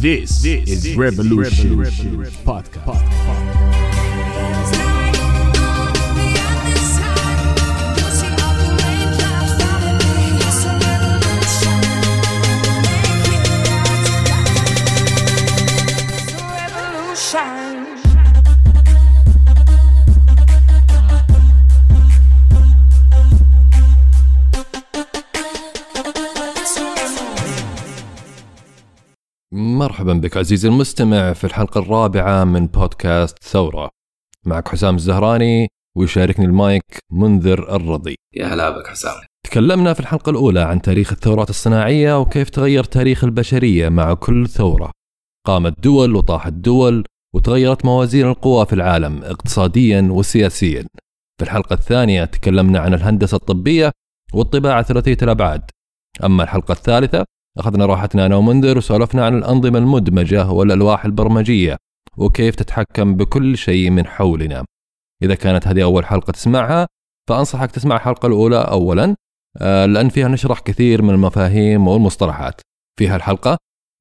This, 0.00 0.40
this 0.40 0.86
is 0.86 0.96
Revolution, 0.96 1.76
Revolution, 1.78 2.18
Revolution 2.18 2.42
Podcast. 2.42 2.84
Podcast. 2.84 3.39
مرحبا 29.90 30.12
بك 30.12 30.36
عزيزي 30.36 30.68
المستمع 30.68 31.32
في 31.32 31.44
الحلقة 31.44 31.78
الرابعة 31.80 32.44
من 32.44 32.66
بودكاست 32.66 33.44
ثورة. 33.44 33.90
معك 34.46 34.68
حسام 34.68 34.94
الزهراني 34.94 35.68
ويشاركني 35.96 36.46
المايك 36.46 36.98
منذر 37.12 37.76
الرضي. 37.76 38.16
يا 38.36 38.46
هلا 38.46 38.70
بك 38.70 38.86
حسام. 38.86 39.14
تكلمنا 39.46 39.92
في 39.92 40.00
الحلقة 40.00 40.30
الأولى 40.30 40.60
عن 40.60 40.82
تاريخ 40.82 41.12
الثورات 41.12 41.50
الصناعية 41.50 42.20
وكيف 42.20 42.50
تغير 42.50 42.84
تاريخ 42.84 43.24
البشرية 43.24 43.88
مع 43.88 44.14
كل 44.14 44.48
ثورة. 44.48 44.90
قامت 45.46 45.80
دول 45.82 46.14
وطاحت 46.16 46.52
دول 46.52 47.04
وتغيرت 47.34 47.84
موازين 47.84 48.26
القوى 48.26 48.66
في 48.66 48.72
العالم 48.72 49.22
اقتصاديا 49.24 50.08
وسياسيا. 50.10 50.86
في 51.38 51.44
الحلقة 51.44 51.74
الثانية 51.74 52.24
تكلمنا 52.24 52.78
عن 52.78 52.94
الهندسة 52.94 53.36
الطبية 53.36 53.90
والطباعة 54.34 54.82
ثلاثية 54.82 55.18
الأبعاد. 55.22 55.62
أما 56.24 56.42
الحلقة 56.42 56.72
الثالثة 56.72 57.24
أخذنا 57.58 57.86
راحتنا 57.86 58.26
أنا 58.26 58.36
ومنذر 58.36 58.78
وسولفنا 58.78 59.26
عن 59.26 59.38
الأنظمة 59.38 59.78
المدمجة 59.78 60.50
والألواح 60.50 61.04
البرمجية 61.04 61.76
وكيف 62.16 62.54
تتحكم 62.54 63.14
بكل 63.16 63.58
شيء 63.58 63.90
من 63.90 64.06
حولنا. 64.06 64.64
إذا 65.22 65.34
كانت 65.34 65.66
هذه 65.66 65.82
أول 65.82 66.06
حلقة 66.06 66.30
تسمعها 66.30 66.86
فأنصحك 67.28 67.70
تسمع 67.70 67.96
الحلقة 67.96 68.26
الأولى 68.26 68.56
أولا 68.56 69.16
آه، 69.58 69.86
لأن 69.86 70.08
فيها 70.08 70.28
نشرح 70.28 70.60
كثير 70.60 71.02
من 71.02 71.10
المفاهيم 71.10 71.88
والمصطلحات. 71.88 72.60
في 72.98 73.08
هالحلقة 73.08 73.58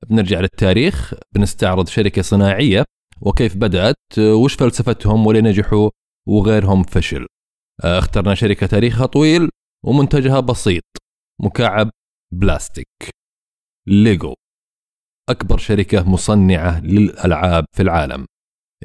بنرجع 0.10 0.40
للتاريخ 0.40 1.14
بنستعرض 1.36 1.88
شركة 1.88 2.22
صناعية 2.22 2.84
وكيف 3.22 3.58
بدأت 3.58 4.20
وش 4.20 4.54
فلسفتهم 4.54 5.28
ولين 5.28 5.48
نجحوا 5.48 5.90
وغيرهم 6.28 6.84
فشل. 6.84 7.26
آه، 7.84 8.00
اخترنا 8.00 8.36
شركة 8.36 8.68
تاريخها 8.68 9.06
طويل 9.06 9.50
ومنتجها 9.86 10.40
بسيط 10.40 10.84
مكعب 11.40 11.90
بلاستيك. 12.34 13.19
ليجو 13.90 14.34
أكبر 15.30 15.58
شركة 15.58 16.10
مصنعة 16.10 16.82
للألعاب 16.82 17.66
في 17.76 17.84
العالم. 17.84 18.26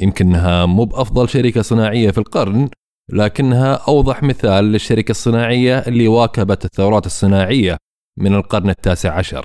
يمكنها 0.01 0.67
مو 0.67 0.85
بأفضل 0.85 1.29
شركة 1.29 1.63
صناعية 1.63 2.11
في 2.11 2.19
القرن 2.19 2.69
لكنها 3.13 3.75
أوضح 3.75 4.23
مثال 4.23 4.65
للشركة 4.65 5.11
الصناعية 5.11 5.79
اللي 5.79 6.09
واكبت 6.09 6.65
الثورات 6.65 7.07
الصناعية 7.07 7.77
من 8.19 8.35
القرن 8.35 8.71
التاسع 8.71 9.19
عشر. 9.19 9.45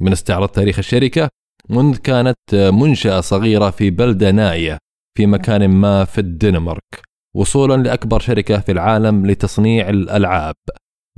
من 0.00 0.12
استعراض 0.12 0.48
تاريخ 0.48 0.78
الشركة 0.78 1.28
منذ 1.68 1.96
كانت 1.96 2.54
منشأة 2.54 3.20
صغيرة 3.20 3.70
في 3.70 3.90
بلدة 3.90 4.30
نائية 4.30 4.78
في 5.16 5.26
مكان 5.26 5.68
ما 5.68 6.04
في 6.04 6.18
الدنمارك 6.18 7.02
وصولا 7.34 7.82
لأكبر 7.82 8.20
شركة 8.20 8.60
في 8.60 8.72
العالم 8.72 9.26
لتصنيع 9.26 9.88
الألعاب 9.88 10.54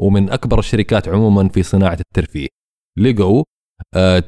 ومن 0.00 0.30
أكبر 0.30 0.58
الشركات 0.58 1.08
عموما 1.08 1.48
في 1.48 1.62
صناعة 1.62 1.98
الترفيه. 2.00 2.48
ليجو 2.98 3.44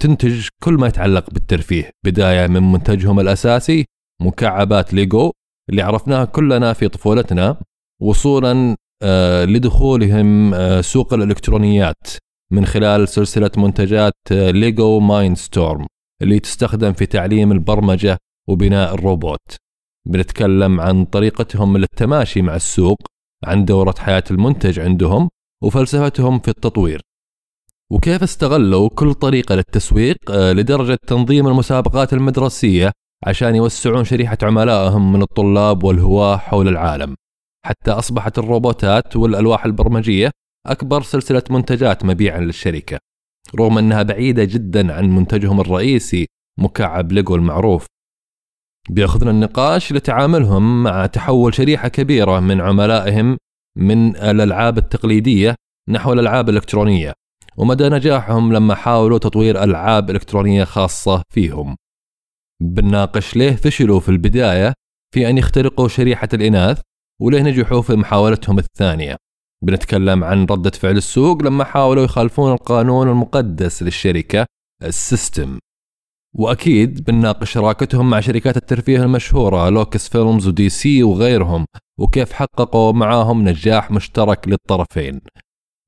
تنتج 0.00 0.48
كل 0.62 0.74
ما 0.74 0.86
يتعلق 0.86 1.30
بالترفيه 1.30 1.90
بداية 2.04 2.46
من 2.46 2.72
منتجهم 2.72 3.20
الأساسي 3.20 3.84
مكعبات 4.22 4.94
ليجو 4.94 5.32
اللي 5.70 5.82
عرفناها 5.82 6.24
كلنا 6.24 6.72
في 6.72 6.88
طفولتنا 6.88 7.60
وصولا 8.02 8.76
آه، 9.02 9.44
لدخولهم 9.44 10.54
آه، 10.54 10.80
سوق 10.80 11.14
الإلكترونيات 11.14 12.08
من 12.52 12.66
خلال 12.66 13.08
سلسلة 13.08 13.50
منتجات 13.56 14.12
ليجو 14.30 15.00
مايند 15.00 15.36
ستورم 15.36 15.86
اللي 16.22 16.40
تستخدم 16.40 16.92
في 16.92 17.06
تعليم 17.06 17.52
البرمجة 17.52 18.18
وبناء 18.48 18.94
الروبوت. 18.94 19.56
بنتكلم 20.08 20.80
عن 20.80 21.04
طريقتهم 21.04 21.76
للتماشي 21.76 22.42
مع 22.42 22.56
السوق 22.56 22.98
عن 23.44 23.64
دورة 23.64 23.94
حياة 23.98 24.24
المنتج 24.30 24.80
عندهم 24.80 25.28
وفلسفتهم 25.62 26.38
في 26.38 26.48
التطوير. 26.48 27.00
وكيف 27.90 28.22
استغلوا 28.22 28.88
كل 28.88 29.14
طريقة 29.14 29.54
للتسويق 29.54 30.16
آه، 30.30 30.52
لدرجة 30.52 30.98
تنظيم 31.06 31.46
المسابقات 31.46 32.12
المدرسية 32.12 32.92
عشان 33.26 33.54
يوسعون 33.54 34.04
شريحة 34.04 34.38
عملائهم 34.42 35.12
من 35.12 35.22
الطلاب 35.22 35.84
والهواة 35.84 36.36
حول 36.36 36.68
العالم. 36.68 37.14
حتى 37.66 37.90
أصبحت 37.90 38.38
الروبوتات 38.38 39.16
والألواح 39.16 39.64
البرمجية 39.64 40.30
أكبر 40.66 41.02
سلسلة 41.02 41.42
منتجات 41.50 42.04
مبيعا 42.04 42.40
للشركة 42.40 42.98
رغم 43.58 43.78
أنها 43.78 44.02
بعيدة 44.02 44.44
جدا 44.44 44.92
عن 44.94 45.10
منتجهم 45.10 45.60
الرئيسي 45.60 46.26
مكعب 46.58 47.12
ليجو 47.12 47.34
المعروف. 47.34 47.86
بيأخذنا 48.90 49.30
النقاش 49.30 49.92
لتعاملهم 49.92 50.82
مع 50.82 51.06
تحول 51.06 51.54
شريحة 51.54 51.88
كبيرة 51.88 52.40
من 52.40 52.60
عملائهم 52.60 53.36
من 53.76 54.16
الألعاب 54.16 54.78
التقليدية 54.78 55.54
نحو 55.88 56.12
الألعاب 56.12 56.48
الإلكترونية. 56.48 57.12
ومدى 57.60 57.88
نجاحهم 57.88 58.52
لما 58.52 58.74
حاولوا 58.74 59.18
تطوير 59.18 59.64
ألعاب 59.64 60.10
إلكترونية 60.10 60.64
خاصة 60.64 61.22
فيهم. 61.34 61.76
بنناقش 62.62 63.36
ليه 63.36 63.56
فشلوا 63.56 64.00
في 64.00 64.08
البداية 64.08 64.72
في 65.14 65.30
أن 65.30 65.38
يخترقوا 65.38 65.88
شريحة 65.88 66.28
الإناث 66.34 66.80
وليه 67.22 67.42
نجحوا 67.42 67.82
في 67.82 67.96
محاولتهم 67.96 68.58
الثانية. 68.58 69.16
بنتكلم 69.64 70.24
عن 70.24 70.44
ردة 70.44 70.70
فعل 70.70 70.96
السوق 70.96 71.42
لما 71.42 71.64
حاولوا 71.64 72.04
يخالفون 72.04 72.52
القانون 72.52 73.08
المقدس 73.08 73.82
للشركة 73.82 74.46
ال 74.82 74.92
system. 74.92 75.58
وأكيد 76.34 77.04
بنناقش 77.04 77.50
شراكتهم 77.50 78.10
مع 78.10 78.20
شركات 78.20 78.56
الترفيه 78.56 79.02
المشهورة 79.02 79.68
لوكس 79.68 80.08
فيلمز 80.08 80.48
ودي 80.48 80.68
سي 80.68 81.02
وغيرهم 81.02 81.66
وكيف 81.98 82.32
حققوا 82.32 82.92
معاهم 82.92 83.48
نجاح 83.48 83.90
مشترك 83.90 84.48
للطرفين. 84.48 85.20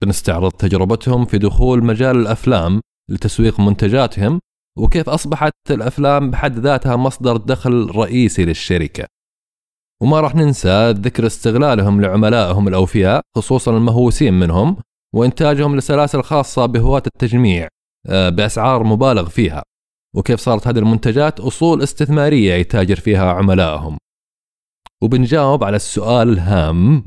بنستعرض 0.03 0.51
تجربتهم 0.51 1.25
في 1.25 1.39
دخول 1.39 1.85
مجال 1.85 2.17
الأفلام 2.17 2.81
لتسويق 3.11 3.61
منتجاتهم 3.61 4.41
وكيف 4.79 5.09
أصبحت 5.09 5.53
الأفلام 5.71 6.31
بحد 6.31 6.59
ذاتها 6.59 6.97
مصدر 6.97 7.37
دخل 7.37 7.91
رئيسي 7.97 8.45
للشركة. 8.45 9.07
وما 10.03 10.21
راح 10.21 10.35
ننسى 10.35 10.91
ذكر 10.91 11.27
استغلالهم 11.27 12.01
لعملائهم 12.01 12.69
الأوفياء 12.69 13.21
خصوصا 13.37 13.77
المهووسين 13.77 14.35
منهم 14.35 14.77
وإنتاجهم 15.15 15.77
لسلاسل 15.77 16.23
خاصة 16.23 16.67
بهواة 16.67 17.03
التجميع 17.07 17.69
آه، 18.07 18.29
بأسعار 18.29 18.85
مبالغ 18.85 19.29
فيها 19.29 19.63
وكيف 20.17 20.41
صارت 20.41 20.67
هذه 20.67 20.79
المنتجات 20.79 21.41
أصول 21.41 21.83
استثمارية 21.83 22.55
يتاجر 22.55 22.97
فيها 22.97 23.33
عملائهم. 23.33 23.99
وبنجاوب 25.03 25.65
على 25.65 25.77
السؤال 25.77 26.29
الهام 26.29 27.05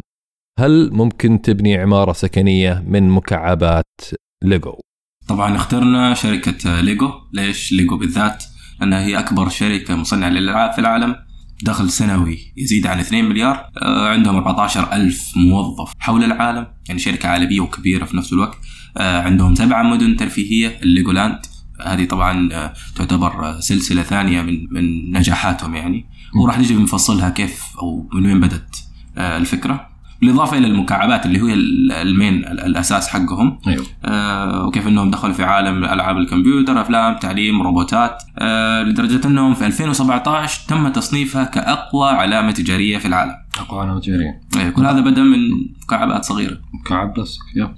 هل 0.59 0.89
ممكن 0.93 1.41
تبني 1.41 1.77
عمارة 1.77 2.13
سكنية 2.13 2.83
من 2.87 3.09
مكعبات 3.09 4.01
ليجو؟ 4.43 4.79
طبعا 5.27 5.55
اخترنا 5.55 6.13
شركة 6.13 6.81
ليجو. 6.81 7.11
ليش 7.33 7.71
ليجو 7.71 7.97
بالذات؟ 7.97 8.43
لأنها 8.79 9.01
هي 9.05 9.19
أكبر 9.19 9.49
شركة 9.49 9.95
مصنعة 9.95 10.29
للألعاب 10.29 10.71
في 10.71 10.79
العالم. 10.79 11.15
دخل 11.63 11.89
سنوي 11.89 12.53
يزيد 12.57 12.87
عن 12.87 12.99
2 12.99 13.25
مليار. 13.25 13.69
آه، 13.81 14.09
عندهم 14.09 14.35
14 14.35 14.93
ألف 14.93 15.31
موظف 15.35 15.93
حول 15.99 16.23
العالم 16.23 16.67
يعني 16.87 16.99
شركة 16.99 17.29
عالمية 17.29 17.59
وكبيرة 17.59 18.05
في 18.05 18.17
نفس 18.17 18.33
الوقت. 18.33 18.57
آه، 18.97 19.21
عندهم 19.21 19.55
سبعة 19.55 19.83
مدن 19.83 20.15
ترفيهية 20.15 20.79
الليجولاند. 20.83 21.39
هذه 21.85 22.05
طبعا 22.05 22.49
آه، 22.53 22.73
تعتبر 22.95 23.59
سلسلة 23.59 24.03
ثانية 24.03 24.41
من 24.41 24.67
من 24.71 25.11
نجاحاتهم 25.17 25.75
يعني. 25.75 26.05
وراح 26.35 26.59
نجي 26.59 26.75
بنفصلها 26.75 27.29
كيف 27.29 27.63
أو 27.81 28.09
من 28.13 28.25
وين 28.25 28.39
بدت 28.39 28.75
الفكرة. 29.17 29.94
بالإضافة 30.21 30.57
إلى 30.57 30.67
المكعبات 30.67 31.25
اللي 31.25 31.39
هي 31.39 31.53
ال 32.01 32.10
main 32.10 32.45
الأساس 32.45 33.07
حقهم. 33.07 33.59
أيوه. 33.67 33.85
آه 34.05 34.65
وكيف 34.65 34.87
إنهم 34.87 35.11
دخلوا 35.11 35.33
في 35.33 35.43
عالم 35.43 35.83
ألعاب 35.83 36.17
الكمبيوتر 36.17 36.81
أفلام 36.81 37.17
تعليم 37.17 37.61
روبوتات. 37.61 38.23
آه 38.37 38.83
لدرجة 38.83 39.27
إنهم 39.27 39.53
في 39.53 39.65
2017 39.65 40.67
تم 40.67 40.87
تصنيفها 40.87 41.43
كأقوى 41.43 42.09
علامة 42.09 42.51
تجارية 42.51 42.97
في 42.97 43.07
العالم. 43.07 43.35
أقوى 43.59 43.81
علامة 43.81 43.99
تجارية. 43.99 44.41
أيوه 44.57 44.69
كل 44.69 44.85
هذا 44.85 44.99
بدا 44.99 45.23
من 45.23 45.37
مكعبات 45.83 46.25
صغيرة. 46.25 46.57
مكعب 46.73 47.13
بس. 47.13 47.37
yep 47.55 47.75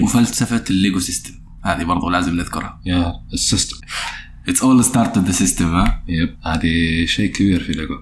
وفلسفة 0.00 0.64
الليجو 0.70 0.98
system. 0.98 1.34
هذه 1.64 1.84
برضو 1.84 2.10
لازم 2.10 2.36
نذكرها. 2.36 2.80
yeah 2.86 3.12
ال 3.32 3.37
system. 3.37 3.76
It's 4.48 4.62
all 4.62 4.84
start 4.84 5.18
the 5.18 5.32
system 5.32 5.74
ها؟ 5.74 6.02
yep 6.08 6.36
هذه 6.42 7.04
شيء 7.06 7.32
كبير 7.32 7.60
في 7.60 7.72
ليجو 7.72 7.94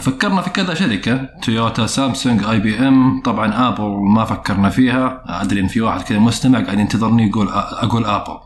فكرنا 0.00 0.42
في 0.42 0.50
كذا 0.50 0.74
شركة 0.74 1.16
تويوتا 1.42 1.86
سامسونج 1.86 2.44
IBM 2.44 3.22
طبعا 3.22 3.68
ابل 3.68 3.88
ما 4.14 4.24
فكرنا 4.24 4.70
فيها. 4.70 5.22
أدري 5.26 5.60
إن 5.60 5.66
في 5.66 5.80
واحد 5.80 6.02
كذا 6.02 6.18
مستمع 6.18 6.60
قاعد 6.60 6.78
ينتظرني 6.78 7.26
يقول 7.26 7.48
أقول 7.48 8.04
ابل 8.04 8.38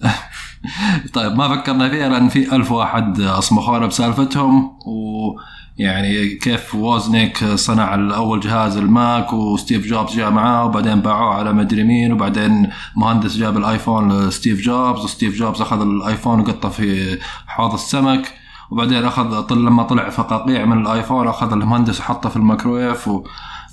طيب 1.14 1.32
ما 1.32 1.48
فكرنا 1.48 1.90
فيها 1.90 2.08
لأن 2.08 2.28
في 2.28 2.56
ألف 2.56 2.72
واحد 2.72 3.20
اصمخونا 3.20 3.86
بسالفتهم 3.86 4.78
ويعني 4.86 6.28
كيف 6.28 6.74
ووزنيك 6.74 7.44
صنع 7.44 7.94
الأول 7.94 8.40
جهاز 8.40 8.76
الماك 8.76 9.32
وستيف 9.32 9.86
جوبز 9.86 10.16
جاء 10.16 10.30
معاه 10.30 10.64
وبعدين 10.64 11.00
باعوه 11.00 11.34
على 11.34 11.52
مدري 11.52 11.84
مين 11.84 12.12
وبعدين 12.12 12.70
مهندس 12.96 13.36
جاب 13.36 13.56
الآيفون 13.56 14.28
لستيف 14.28 14.60
جوبز 14.60 15.04
وستيف 15.04 15.34
جوبز 15.34 15.60
أخذ 15.60 15.80
الآيفون 15.80 16.40
وقطه 16.40 16.68
في 16.68 17.18
حوض 17.46 17.72
السمك. 17.72 18.39
وبعدين 18.70 19.04
أخذ 19.04 19.42
طل 19.42 19.58
لما 19.58 19.82
طلع 19.82 20.08
فقاقيع 20.08 20.64
من 20.64 20.80
الآيفون 20.80 21.28
أخذ 21.28 21.52
المهندس 21.52 22.00
وحطه 22.00 22.28
في 22.28 22.36
الميكرويف 22.36 23.08
و 23.08 23.24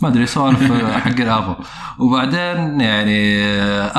ما 0.02 0.08
أدري 0.08 0.26
سوالف 0.26 0.72
حق 1.06 1.20
الابل 1.20 1.56
وبعدين 2.00 2.82
يعني 2.82 3.44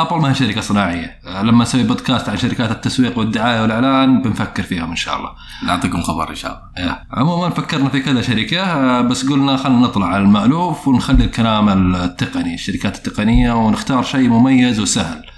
ابل 0.00 0.16
ما 0.16 0.30
هي 0.30 0.34
شركة 0.34 0.60
صناعية. 0.60 1.18
لما 1.42 1.62
نسوي 1.62 1.82
بودكاست 1.82 2.28
عن 2.28 2.36
شركات 2.36 2.70
التسويق 2.70 3.18
والدعاية 3.18 3.62
والإعلان 3.62 4.22
بنفكر 4.22 4.62
فيهم 4.62 4.90
إن 4.90 4.96
شاء 4.96 5.16
الله. 5.16 5.30
نعطيكم 5.66 6.02
خبر 6.02 6.30
إن 6.30 6.34
شاء 6.34 6.50
الله. 6.50 6.88
إيه. 6.88 7.04
عموما 7.10 7.50
فكرنا 7.50 7.88
في 7.88 8.00
كذا 8.00 8.22
شركة 8.22 9.00
بس 9.00 9.28
قلنا 9.28 9.56
خلينا 9.56 9.80
نطلع 9.80 10.06
على 10.06 10.22
المألوف 10.22 10.88
ونخلي 10.88 11.24
الكلام 11.24 11.94
التقني 11.94 12.54
الشركات 12.54 12.96
التقنية 12.96 13.52
ونختار 13.52 14.02
شيء 14.02 14.28
مميز 14.28 14.80
وسهل. 14.80 15.16
آه 15.16 15.37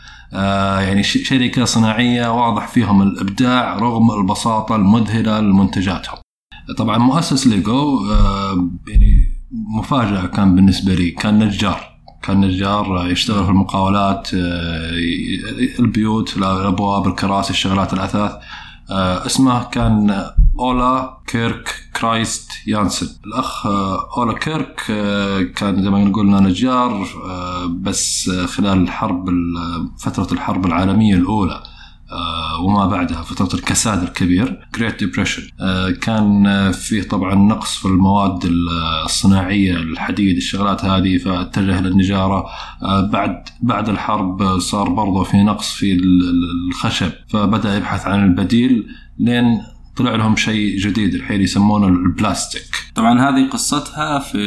يعني 0.81 1.03
ش- 1.03 1.29
شركة 1.29 1.65
صناعية 1.65 2.29
واضح 2.29 2.69
فيهم 2.69 3.03
الإبداع 3.03 3.77
رغم 3.77 4.11
البساطة 4.11 4.77
المذهلة 4.77 5.41
لمنتجاتهم. 5.41 6.19
طبعا 6.79 6.99
مؤسس 6.99 7.47
ليجو 7.47 8.11
آه 8.11 8.69
يعني 8.88 9.15
مفاجأة 9.79 10.27
كان 10.27 10.55
بالنسبة 10.55 10.94
لي 10.94 11.11
كان 11.11 11.38
نجار. 11.38 11.91
كان 12.23 12.41
نجار 12.41 13.06
يشتغل 13.11 13.44
في 13.44 13.50
المقاولات 13.50 14.29
آه، 14.35 14.91
البيوت 15.79 16.37
الأبواب 16.37 17.06
الكراسي 17.06 17.50
الشغلات 17.50 17.93
الأثاث. 17.93 18.31
آه، 18.32 18.41
اسمه 19.26 19.64
كان 19.64 20.25
أولا 20.60 21.19
كيرك 21.26 21.75
كرايست 22.00 22.50
يانسن. 22.66 23.08
الأخ 23.26 23.66
آه، 23.66 24.08
أولا 24.16 24.32
كيرك 24.38 24.82
آه، 24.90 25.42
كان 25.42 25.82
زي 25.82 25.90
ما 25.90 26.12
قلنا 26.12 26.40
نجار 26.40 27.06
آه، 27.25 27.66
بس 27.66 28.31
خلال 28.31 28.82
الحرب 28.82 29.28
ال- 29.28 29.88
فترة 29.98 30.28
الحرب 30.32 30.66
العالمية 30.66 31.14
الأولى. 31.14 31.52
آه، 31.52 31.62
وما 32.62 32.86
بعدها 32.86 33.22
فترة 33.22 33.58
الكساد 33.58 34.02
الكبير 34.02 34.68
Great 34.76 35.02
Depression. 35.04 35.42
آه، 35.60 35.90
كان 35.90 36.46
آه، 36.46 36.70
فيه 36.70 37.02
طبعا 37.02 37.34
نقص 37.34 37.76
في 37.76 37.84
المواد 37.84 38.44
ال- 38.44 38.68
الصناعية 39.04 39.76
الحديد 39.76 40.36
الشغلات 40.36 40.84
هذه 40.84 41.18
فاتجه 41.18 41.80
للنجارة 41.80 42.46
آه، 42.82 43.00
بعد 43.00 43.44
بعد 43.62 43.88
الحرب 43.88 44.42
آه، 44.42 44.58
صار 44.58 44.88
برضه 44.88 45.24
في 45.24 45.36
نقص 45.42 45.72
في 45.72 45.92
ال- 45.92 46.02
ال- 46.02 46.68
الخشب 46.70 47.10
فبدأ 47.28 47.76
يبحث 47.76 48.06
عن 48.06 48.24
البديل 48.24 48.86
لين 49.18 49.60
طلع 49.96 50.14
لهم 50.14 50.36
شيء 50.36 50.78
جديد 50.78 51.14
الحين 51.14 51.40
يسمونه 51.42 51.86
البلاستيك. 51.88 52.76
طبعا 52.94 53.20
هذه 53.20 53.48
قصتها 53.48 54.18
في 54.18 54.38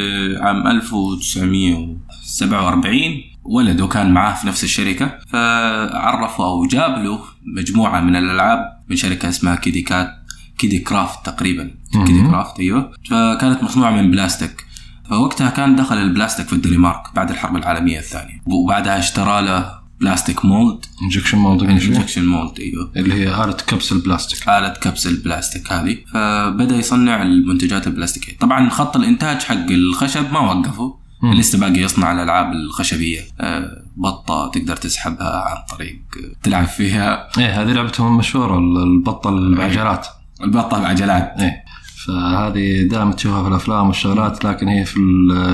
عام 0.41 0.67
1947 0.67 3.23
ولده 3.45 3.87
كان 3.87 4.13
معاه 4.13 4.33
في 4.33 4.47
نفس 4.47 4.63
الشركة 4.63 5.17
فعرفوا 5.27 6.45
أو 6.45 6.65
جاب 6.65 6.91
له 7.03 7.19
مجموعة 7.45 8.01
من 8.01 8.15
الألعاب 8.15 8.59
من 8.89 8.95
شركة 8.95 9.29
اسمها 9.29 9.55
كيدي 9.55 9.81
كات 9.81 10.09
كيدي 10.57 10.79
كرافت 10.79 11.25
تقريبا. 11.25 11.71
كيدي 12.05 12.21
كرافت 12.21 12.59
أيوه. 12.59 12.91
فكانت 13.09 13.63
مصنوعة 13.63 13.91
من 13.91 14.11
بلاستيك. 14.11 14.65
فوقتها 15.09 15.49
كان 15.49 15.75
دخل 15.75 15.97
البلاستيك 15.97 16.47
في 16.47 16.53
الدنمارك 16.53 17.03
بعد 17.15 17.31
الحرب 17.31 17.55
العالمية 17.55 17.99
الثانية. 17.99 18.41
وبعدها 18.45 18.99
اشترى 18.99 19.41
له 19.41 19.83
plastic 20.01 20.45
mold. 20.45 20.85
injection 21.03 21.37
molding 21.37 21.83
injection 21.83 22.25
mold 22.25 22.59
أيوه. 22.59 22.91
اللي 22.95 23.13
هي 23.13 23.43
آلة 23.43 23.57
كبس 23.67 23.91
البلاستيك. 23.91 24.49
آلة 24.49 24.69
كبس 24.69 25.07
البلاستيك 25.07 25.71
هذه. 25.71 25.97
فبدأ 26.13 26.75
يصنع 26.75 27.21
المنتجات 27.21 27.87
البلاستيكية. 27.87 28.37
طبعا 28.37 28.69
خط 28.69 28.95
الإنتاج 28.95 29.41
حق 29.41 29.69
الخشب 29.69 30.33
ما 30.33 30.39
وقفه. 30.39 30.85
مم. 30.85 31.02
لسه 31.23 31.59
باقي 31.59 31.79
يصنع 31.79 32.11
الألعاب 32.11 32.51
الخشبية. 32.51 33.21
آه، 33.41 33.83
بطة 33.95 34.51
تقدر 34.53 34.75
تسحبها 34.75 35.41
عن 35.49 35.77
طريق 35.77 36.01
آه، 36.17 36.43
تلعب 36.43 36.65
فيها. 36.65 37.29
إيه 37.37 37.61
هذه 37.61 37.71
لعبتهم 37.71 38.07
المشهورة 38.07 38.57
البطة 38.57 39.55
بعجلات 39.55 40.07
البطة 40.41 40.81
بعجلات 40.81 41.33
إيه 41.39 41.63
فهذه 42.05 42.83
دائما 42.83 43.11
تشوفها 43.11 43.43
في 43.43 43.49
الأفلام 43.49 43.87
والشغلات 43.87 44.45
لكن 44.45 44.67
هي 44.67 44.85
في 44.85 44.99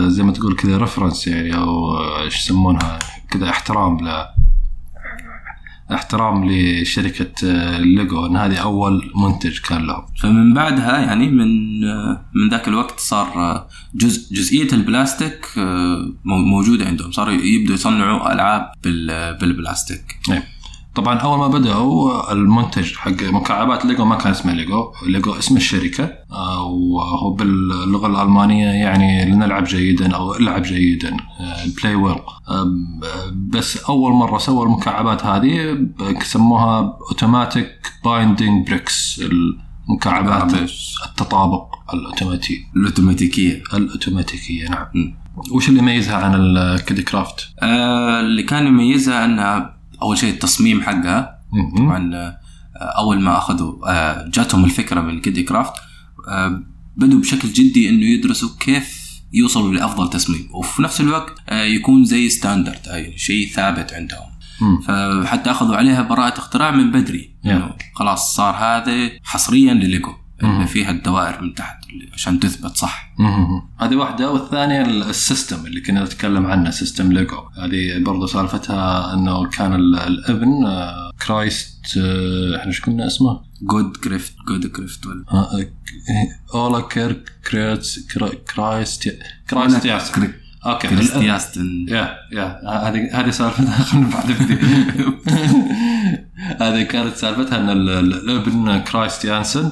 زي 0.07 0.23
ما 0.23 0.31
تقول 0.31 0.55
كذا 0.55 0.77
reference 0.77 1.27
يعني 1.27 1.55
أو 1.55 1.97
إيش 2.21 2.37
يسمونها 2.37 2.99
كذا 3.31 3.49
احترام 3.49 4.07
ل 4.07 4.25
احترام 5.93 6.49
لشركة 6.51 7.31
آه، 7.47 7.77
ليجو 7.79 8.25
إن 8.25 8.35
هذه 8.37 8.57
أول 8.57 9.11
منتج 9.15 9.59
كان 9.59 9.87
لهم. 9.87 10.03
فمن 10.21 10.53
بعدها 10.53 10.97
يعني 10.99 11.29
من 11.29 11.83
آه، 11.83 12.25
من 12.35 12.49
ذاك 12.49 12.67
الوقت 12.67 12.99
صار 12.99 13.27
آه، 13.27 13.67
جزء 13.95 14.35
جزئية 14.35 14.73
البلاستيك 14.73 15.45
مو- 16.25 16.37
موجودة 16.37 16.85
عندهم. 16.85 17.11
صاروا 17.11 17.33
يبدوا 17.33 17.73
يصنعوا 17.75 18.33
ألعاب 18.33 18.71
بال- 18.83 19.37
بالبلاستيك. 19.37 20.19
إيه. 20.31 20.43
طبعا 20.95 21.15
أول 21.17 21.37
ما 21.37 21.47
بدأوا 21.47 22.31
المنتج 22.33 22.95
حق 22.95 23.23
مكعبات 23.23 23.85
ليجو 23.85 24.05
ما 24.05 24.15
كان 24.15 24.31
اسمه 24.31 24.53
ليجو. 24.53 24.91
ليجو 25.07 25.33
اسم 25.33 25.57
الشركة. 25.57 26.03
آه، 26.31 26.63
وهو 26.63 27.33
باللغة 27.33 28.07
الألمانية 28.07 28.67
يعني 28.67 29.25
لنلعب 29.25 29.63
جيدا 29.63 30.15
أو 30.15 30.35
ألعب 30.35 30.61
جيدا. 30.63 31.17
play 31.81 31.95
well 31.95 32.15
بس 33.35 33.77
أول 33.77 34.13
مرة 34.13 34.37
سووا 34.37 34.65
المكعبات 34.65 35.25
هذه 35.25 35.87
سموها 36.23 36.97
Automatic 37.09 37.91
Binding 38.05 38.67
Bricks 38.67 39.21
المكعبات 39.89 40.53
التطابق 41.05 41.75
الأوتوماتي. 41.93 42.65
الأوتوماتيكية. 42.75 43.63
الأوتوماتيكية 43.73 44.69
نعم. 44.69 44.85
وش 45.51 45.69
اللي 45.69 45.79
يميزها 45.79 46.15
عن 46.15 46.35
الكيدي 46.35 47.01
كرافت؟ 47.01 47.49
آه، 47.61 48.19
اللي 48.19 48.43
كان 48.43 48.67
يميزها 48.67 49.25
أنها 49.25 49.78
أول 50.01 50.17
شيء 50.17 50.33
التصميم 50.33 50.81
حقها. 50.81 51.39
طبعا 51.77 52.15
آه، 52.15 52.39
أول 52.81 53.19
ما 53.19 53.37
أخذوا 53.37 53.91
آه، 53.91 54.27
جاتهم 54.33 54.65
الفكرة 54.65 55.01
من 55.01 55.21
كيدي 55.21 55.43
كرافت 55.43 55.73
آه، 56.29 56.63
بدوا 56.97 57.19
بشكل 57.19 57.47
جدي 57.53 57.89
إنه 57.89 58.05
يدرسوا 58.05 58.49
كيف 58.59 58.99
يوصلوا 59.33 59.73
لأفضل 59.73 60.09
تصميم 60.09 60.49
وفي 60.51 60.81
نفس 60.81 61.01
الوقت 61.01 61.33
يكون 61.51 62.05
زي 62.05 62.29
standard 62.29 62.79
يعني 62.87 63.17
شيء 63.17 63.47
ثابت 63.47 63.93
عندهم. 63.93 64.29
فحتى 64.87 65.51
أخذوا 65.51 65.75
عليها 65.75 66.01
براءة 66.01 66.37
اختراع 66.39 66.71
من 66.71 66.91
بدري 66.91 67.29
Yeah. 67.43 67.47
إنه 67.47 67.75
خلاص 67.95 68.35
صار 68.35 68.55
هذا 68.55 69.11
حصريا 69.23 69.73
لليجو. 69.73 70.13
اللي 70.43 70.67
فيها 70.67 70.91
الدوائر 70.91 71.41
من 71.41 71.53
تحت 71.55 71.89
اللي 71.89 72.09
عشان 72.13 72.39
تثبت 72.39 72.77
صح. 72.77 73.13
هذه 73.79 73.95
واحدة 73.95 74.31
والثانية 74.31 74.81
ال 74.85 74.96
system 74.96 75.65
اللي 75.65 75.81
كنا 75.81 76.03
نتكلم 76.03 76.45
عنه 76.45 76.69
system 76.69 77.11
ليجو. 77.11 77.37
هذه 77.63 78.03
برضو 78.03 78.25
سالفتها 78.27 79.13
إنه 79.13 79.45
كان 79.49 79.73
ال- 79.75 79.99
الابن 79.99 80.65
آه، 80.65 81.11
كرايست 81.27 81.97
آه، 81.97 82.55
إحنا 82.57 82.67
إيش 82.67 82.81
قلنا 82.81 83.07
اسمه؟ 83.07 83.41
جود 83.61 83.97
كريفت 83.97 84.33
جود 84.47 84.67
كريفت 84.67 85.05
ولا؟ 85.05 85.23
آه، 85.31 85.65
أولا 86.53 86.81
كرا- 86.81 87.15
كرايست 87.51 88.11
كرايست 89.49 89.85
ياسر. 89.85 90.29
أوكي. 90.65 90.87
كريستياستن 90.87 91.85
يا 91.89 92.17
يا. 92.31 92.59
هذه 92.89 93.09
هذه 93.19 93.29
سالفتها 93.29 93.83
خلينا 93.83 94.09
بعد. 94.09 94.31
هذه 96.61 96.83
كانت 96.83 97.15
سالفتها 97.15 97.57
إن 97.59 97.69
ال- 97.69 97.89
ال- 97.89 98.29
الابن 98.29 98.79
كرايست 98.79 99.25
يانسن. 99.25 99.71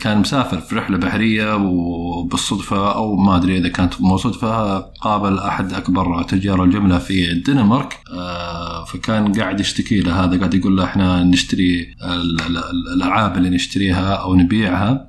كان 0.00 0.18
مسافر 0.18 0.60
في 0.60 0.74
رحلة 0.74 0.98
بحرية 0.98 1.56
وبالصدفة 1.56 2.94
أو 2.94 3.16
ما 3.16 3.36
أدري 3.36 3.58
إذا 3.58 3.68
كانت 3.68 4.00
مو 4.00 4.16
صدفة 4.16 4.78
قابل 4.78 5.38
أحد 5.38 5.72
أكبر 5.72 6.22
تجار 6.22 6.64
الجملة 6.64 6.98
في 6.98 7.32
الدنمارك. 7.32 7.98
آه، 8.12 8.84
فكان 8.84 9.32
قاعد 9.32 9.60
يشتكي 9.60 10.00
له 10.00 10.24
هذا 10.24 10.38
قاعد 10.38 10.54
يقول 10.54 10.76
له 10.76 10.84
إحنا 10.84 11.22
نشتري 11.24 11.94
ال- 12.04 12.40
ال- 12.40 12.56
ال- 12.56 12.88
الألعاب 12.94 13.36
اللي 13.36 13.50
نشتريها 13.50 14.14
أو 14.14 14.34
نبيعها 14.34 15.08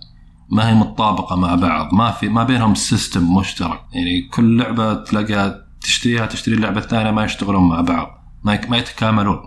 ما 0.51 0.69
هي 0.69 0.73
متطابقة 0.73 1.35
مع 1.35 1.55
بعض 1.55 1.93
ما 1.93 2.11
في 2.11 2.29
ما 2.29 2.43
بينهم 2.43 2.75
system 2.75 3.35
مشترك. 3.35 3.81
يعني 3.93 4.21
كل 4.21 4.57
لعبة 4.57 4.93
تلاقيها 4.93 5.65
تشتريها 5.81 6.25
تشتري 6.25 6.55
اللعبة 6.55 6.79
الثانية 6.79 7.11
ما 7.11 7.23
يشتغلون 7.23 7.69
مع 7.69 7.81
بعض 7.81 8.07
ما 8.43 8.77
يتكاملون. 8.77 9.39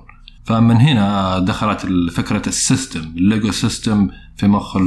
فمن 0.44 0.76
هنا 0.76 1.38
دخلت 1.38 1.86
فكره 2.12 2.42
ال 2.46 2.54
system 2.54 3.00
الليجو 3.16 3.50
system 3.50 4.10
في 4.36 4.46
مخ 4.48 4.78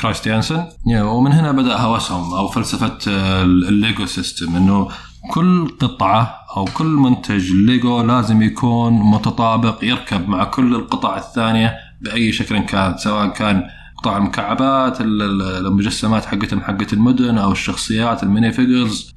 كرايست 0.00 0.26
يانسن 0.26 0.64
yeah، 0.86 1.02
ومن 1.02 1.32
هنا 1.32 1.52
بدأ 1.52 1.76
هوسهم 1.76 2.34
أو 2.34 2.48
فلسفة 2.48 2.98
الليجو 3.42 4.06
system 4.06 4.56
إنه 4.56 4.88
كل 5.30 5.68
قطعة 5.80 6.34
أو 6.56 6.64
كل 6.64 6.86
منتج 6.86 7.50
ليجو 7.52 8.02
لازم 8.02 8.42
يكون 8.42 8.92
متطابق 8.92 9.84
يركب 9.84 10.28
مع 10.28 10.44
كل 10.44 10.74
القطع 10.74 11.16
الثانية 11.16 11.74
بأي 12.00 12.32
شكل 12.32 12.58
كان 12.58 12.96
سواء 12.98 13.28
كان 13.28 13.62
قطع 13.96 14.16
المكعبات 14.16 15.00
ال- 15.00 15.22
ال- 15.22 15.66
المجسمات 15.66 16.24
حقتهم 16.24 16.60
حقت 16.60 16.92
المدن 16.92 17.38
أو 17.38 17.52
الشخصيات 17.52 18.22
ال 18.22 18.28
mini 18.28 18.52
figures 18.52 19.12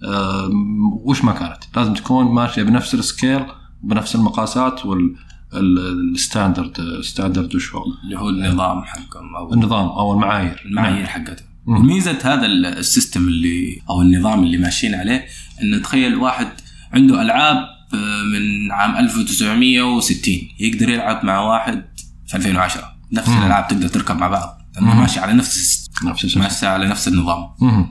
وش 1.05 1.23
ما 1.23 1.31
كانت. 1.31 1.57
لازم 1.75 1.93
تكون 1.93 2.25
ماشية 2.25 2.63
بنفس 2.63 2.93
ال 2.93 3.02
scale 3.02 3.45
بنفس 3.83 4.15
المقاسات 4.15 4.85
ال- 4.85 5.15
ال 5.59 5.75
standard 5.75 7.01
standard 7.01 7.55
وش 7.55 7.75
هو؟ 7.75 7.83
اللي 8.03 8.17
هو 8.19 8.29
النظام 8.29 8.83
حقهم 8.83 9.35
أو 9.35 9.53
النظام 9.53 9.87
أو 9.87 10.13
المعايير. 10.13 10.61
المعايير 10.65 11.05
حقتهم. 11.05 11.47
مم. 11.65 11.87
ميزه 11.87 12.19
هذا 12.23 12.45
ال- 12.45 12.65
ال 12.65 12.74
system 12.74 13.27
اللي 13.27 13.81
أو 13.89 14.01
النظام 14.01 14.43
اللي 14.43 14.57
ماشيين 14.57 14.95
عليه 14.95 15.25
إن 15.61 15.81
تخيل 15.81 16.15
واحد 16.15 16.47
عنده 16.93 17.21
ألعاب 17.21 17.57
آه، 17.93 18.23
من 18.23 18.71
عام 18.71 18.95
1960 18.97 20.39
يقدر 20.59 20.89
يلعب 20.89 21.25
مع 21.25 21.39
واحد 21.39 21.85
في 22.27 22.35
2010 22.37 22.95
نفس 23.13 23.29
مم. 23.29 23.37
الألعاب 23.37 23.67
تقدر 23.67 23.87
تركب 23.87 24.15
مع 24.17 24.27
بعض. 24.27 24.61
لأنه. 24.75 24.95
ماشي 24.95 25.19
على 25.19 25.33
نفس 25.33 25.85
نفس 26.05 26.37
ماشي 26.37 26.65
على 26.65 26.87
نفس 26.87 27.07
النظام. 27.07 27.45
مم. 27.61 27.85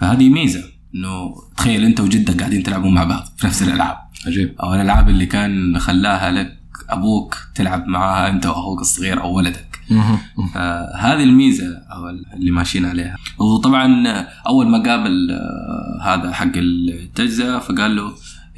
فهذه 0.00 0.28
ميزة. 0.28 0.64
إنه 0.94 1.34
تخيل 1.56 1.84
أنت 1.84 2.00
وجدك 2.00 2.38
قاعدين 2.40 2.62
تلعبون 2.62 2.94
مع 2.94 3.04
بعض 3.04 3.24
في 3.36 3.46
نفس 3.46 3.62
الألعاب. 3.62 3.96
عجيب. 4.26 4.54
أو 4.62 4.74
الألعاب 4.74 5.08
اللي 5.08 5.26
كان 5.26 5.78
خلاها 5.78 6.32
لك 6.32 6.53
أبوك 6.88 7.36
تلعب 7.54 7.86
معاها 7.86 8.30
أنت 8.30 8.46
وأخوك 8.46 8.80
الصغير 8.80 9.22
أو 9.22 9.36
ولدك. 9.36 9.66
آه، 10.56 10.96
هذه 10.96 11.22
الميزة 11.22 11.66
أو 11.92 12.08
اللي 12.36 12.50
ماشيين 12.50 12.84
عليها 12.84 13.16
وطبعا 13.38 14.06
أول 14.46 14.68
ما 14.68 14.78
قابل 14.82 15.30
آه، 15.30 16.02
هذا 16.14 16.32
حق 16.32 16.52
التجزئة 16.56 17.58
فقال 17.58 17.96
له 17.96 18.12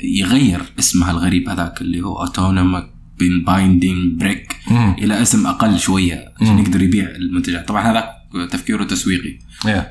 يغير 0.04 0.62
اسمها 0.78 1.10
الغريب 1.10 1.48
هذاك 1.48 1.80
اللي 1.80 2.00
هو 2.02 2.20
automatic 2.20 2.84
bin- 3.18 3.44
binding 3.44 4.20
brick. 4.20 4.56
إلى 4.98 5.22
اسم 5.22 5.46
أقل 5.46 5.78
شوية 5.78 6.32
عشان. 6.40 6.58
يقدر 6.58 6.82
يبيع 6.82 7.08
المنتجات 7.10 7.68
طبعا 7.68 7.82
هذاك 7.92 8.08
تفكيره 8.50 8.84
تسويقي. 8.84 9.38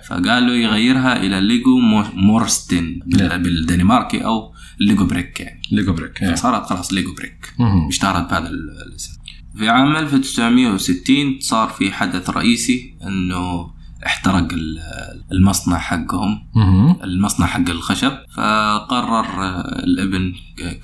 فقال 0.09 0.47
له 0.47 0.53
يغيرها 0.55 1.17
إلى 1.23 1.41
ليجو 1.41 1.79
mu- 1.79 2.05
mursten 2.13 2.99
نعم. 3.07 3.43
بالدنماركي 3.43 4.25
أو 4.25 4.53
ليجو 4.79 5.05
brick 5.05 5.39
يعني. 5.39 5.61
ليجو 5.71 5.93
brick 5.93 6.23
إيه. 6.23 6.31
فصارت 6.35 6.65
خلاص 6.65 6.93
ليجو 6.93 7.13
brick. 7.13 7.53
اشتهرت 7.89 8.29
بهذا 8.31 8.47
ال- 8.49 8.81
الاسم 8.87 9.11
في 9.57 9.69
عام 9.69 9.95
1960 9.95 11.39
صار 11.39 11.69
في 11.69 11.91
حدث 11.91 12.29
رئيسي 12.29 12.95
إنه 13.03 13.71
احترق 14.05 14.53
ال- 14.53 14.79
المصنع 15.31 15.77
حقهم. 15.77 16.47
المصنع 17.03 17.45
حق 17.47 17.69
الخشب. 17.69 18.11
فقرر 18.37 19.41
الابن 19.83 20.33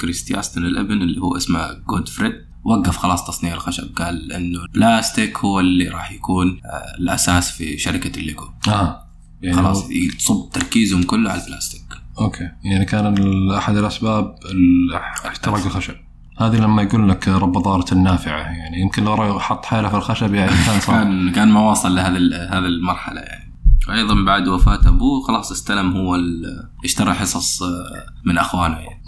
كريستيانسن 0.02 0.66
الابن 0.66 1.02
اللي 1.02 1.22
هو 1.22 1.38
اسمه 1.38 1.74
جودفريد 1.90 2.34
وقف 2.64 2.98
خلاص 2.98 3.28
تصنيع 3.28 3.54
الخشب. 3.54 3.96
قال 3.96 4.32
إنه 4.34 4.64
البلاستيك 4.64 5.38
هو 5.38 5.60
اللي 5.60 5.88
راح 5.88 6.12
يكون 6.12 6.60
آه، 6.66 6.98
الأساس 7.00 7.52
في 7.52 7.78
شركة 7.78 8.20
الليجو. 8.20 8.44
آه. 8.68 9.04
يعني 9.42 9.56
خلاص 9.58 9.90
يصب 9.92 10.50
تركيزهم 10.54 11.04
كله 11.04 11.32
على 11.32 11.42
البلاستيك. 11.44 11.81
okay. 12.20 12.50
يعني 12.64 12.86
كان 12.86 13.16
أحد 13.58 13.78
الأسباب 13.78 14.36
ال- 14.46 14.94
احتراق 15.28 15.66
الخشب. 15.66 15.96
هذه 16.38 16.56
لما 16.56 16.82
يقول 16.82 17.10
لك 17.10 17.28
رب 17.28 17.52
ضارة 17.58 17.94
نافعة 17.94 18.38
يعني 18.40 18.82
يمكن 18.82 19.04
لو 19.04 19.40
حط 19.40 19.66
حيله 19.66 19.90
في 19.90 19.96
الخشب 19.96 20.34
يعني 20.34 20.52
كان 20.52 20.80
صار 20.80 20.96
كان 21.04 21.32
كان 21.32 21.48
ما 21.48 21.72
وصل 21.72 21.96
لهذه 21.96 22.18
ال- 22.18 22.34
هذه 22.34 22.66
المرحلة 22.66 23.22
يعني. 23.22 23.52
أيضا 23.90 24.26
بعد 24.26 24.48
وفاة 24.48 24.80
أبوه 24.88 25.22
خلاص 25.28 25.52
استلم 25.52 25.92
هو 25.98 26.18
اشترى 26.86 27.14
حصص 27.14 27.64
آه، 27.64 27.68
من 28.26 28.38
أخوانه 28.38 28.78
يعني. 28.78 29.04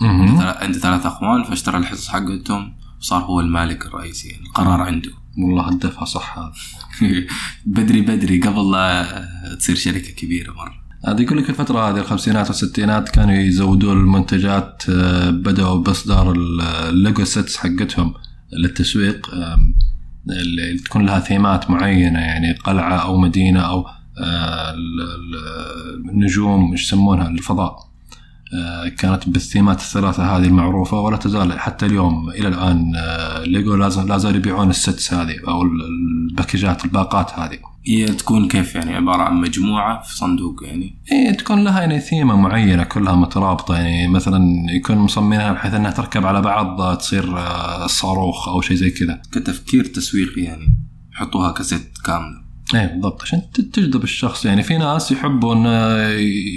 عنده 0.61 0.79
ثلاث 0.79 1.05
أخوان 1.05 1.43
فاشترى 1.43 1.77
الحصص 1.77 2.07
حقتهم 2.07 2.73
وصار 2.99 3.21
هو 3.23 3.39
المالك 3.39 3.85
الرئيسي 3.85 4.27
يعني 4.29 4.43
القرار 4.45 4.81
عنده. 4.81 5.11
والله 5.37 5.67
هدفها 5.67 6.05
صح 6.05 6.37
هذا. 6.39 6.51
بدري 7.65 8.01
بدري 8.01 8.39
قبل 8.39 8.71
لا 8.71 9.05
تصير 9.59 9.75
شركة 9.75 10.11
كبيرة 10.11 10.53
مرة. 10.53 10.82
هذا 11.07 11.21
يقول 11.21 11.37
لك 11.37 11.49
الفترة 11.49 11.89
هذه 11.89 11.97
الخمسينات 11.97 12.47
والستينات 12.47 13.09
كانوا 13.09 13.35
يزودون 13.35 13.97
المنتجات 13.97 14.83
آه، 14.89 15.29
بدأوا 15.29 15.79
بإصدار 15.83 16.31
ال- 16.31 16.61
الليجو 16.61 17.23
sets 17.23 17.57
حقتهم 17.57 18.13
للتسويق 18.53 19.27
اللي 20.29 20.77
تكون 20.77 21.05
لها 21.05 21.19
ثيمات 21.19 21.69
معينة 21.69 22.19
يعني 22.19 22.53
قلعة 22.53 22.95
أو 22.97 23.17
مدينة 23.17 23.59
أو 23.59 23.85
آه، 24.17 24.73
ال- 24.73 25.01
ال- 25.01 26.09
النجوم 26.09 26.73
يسمونها 26.73 27.27
الفضاء. 27.27 27.92
كانت 28.97 29.29
بالثيمات 29.29 29.79
الثلاثة 29.79 30.37
هذه 30.37 30.43
المعروفة 30.45 30.99
ولا 30.99 31.17
تزال 31.17 31.59
حتى 31.59 31.85
اليوم 31.85 32.29
إلى 32.29 32.47
الآن 32.47 32.91
آه، 32.95 33.43
ليجو 33.43 33.75
لازم 33.75 34.07
لا 34.07 34.17
زالوا 34.17 34.37
يبيعون 34.37 34.69
ال 34.69 34.78
sets 34.78 35.13
هذه 35.13 35.35
أو 35.47 35.61
ال- 35.61 35.81
الباكجات 36.29 36.85
الباقات 36.85 37.31
هذه. 37.39 37.57
هي 37.87 38.05
تكون 38.05 38.47
كيف 38.47 38.75
يعني؟ 38.75 38.95
عبارة 38.95 39.21
عن 39.23 39.35
مجموعة 39.35 40.01
في 40.01 40.15
صندوق 40.17 40.63
يعني؟ 40.63 40.95
إيه 41.11 41.31
تكون 41.31 41.63
لها 41.63 41.79
يعني 41.79 41.99
ثيمة 41.99 42.35
معينة 42.35 42.83
كلها 42.83 43.15
مترابطة 43.15 43.75
يعني. 43.75 44.07
مثلا 44.07 44.45
يكون 44.75 44.97
مصممينها 44.97 45.51
بحيث 45.53 45.73
إنها 45.73 45.91
تركب 45.91 46.25
على 46.25 46.41
بعض 46.41 46.97
تصير 46.97 47.37
آه، 47.37 47.87
صاروخ 47.87 48.47
أو 48.49 48.61
شيء 48.61 48.77
زي 48.77 48.89
كذا. 48.89 49.21
كتفكير 49.31 49.85
تسويقي 49.85 50.41
يعني؟ 50.41 50.77
يحطوها 51.13 51.51
ك 51.51 51.61
set 51.61 51.91
كاملة. 52.05 52.42
إيه 52.75 52.85
بالضبط 52.85 53.21
عشان 53.21 53.41
تجذب 53.51 54.03
الشخص. 54.03 54.45
يعني 54.45 54.63
في 54.63 54.77
ناس 54.77 55.11
يحبون 55.11 55.67
آه، 55.67 56.09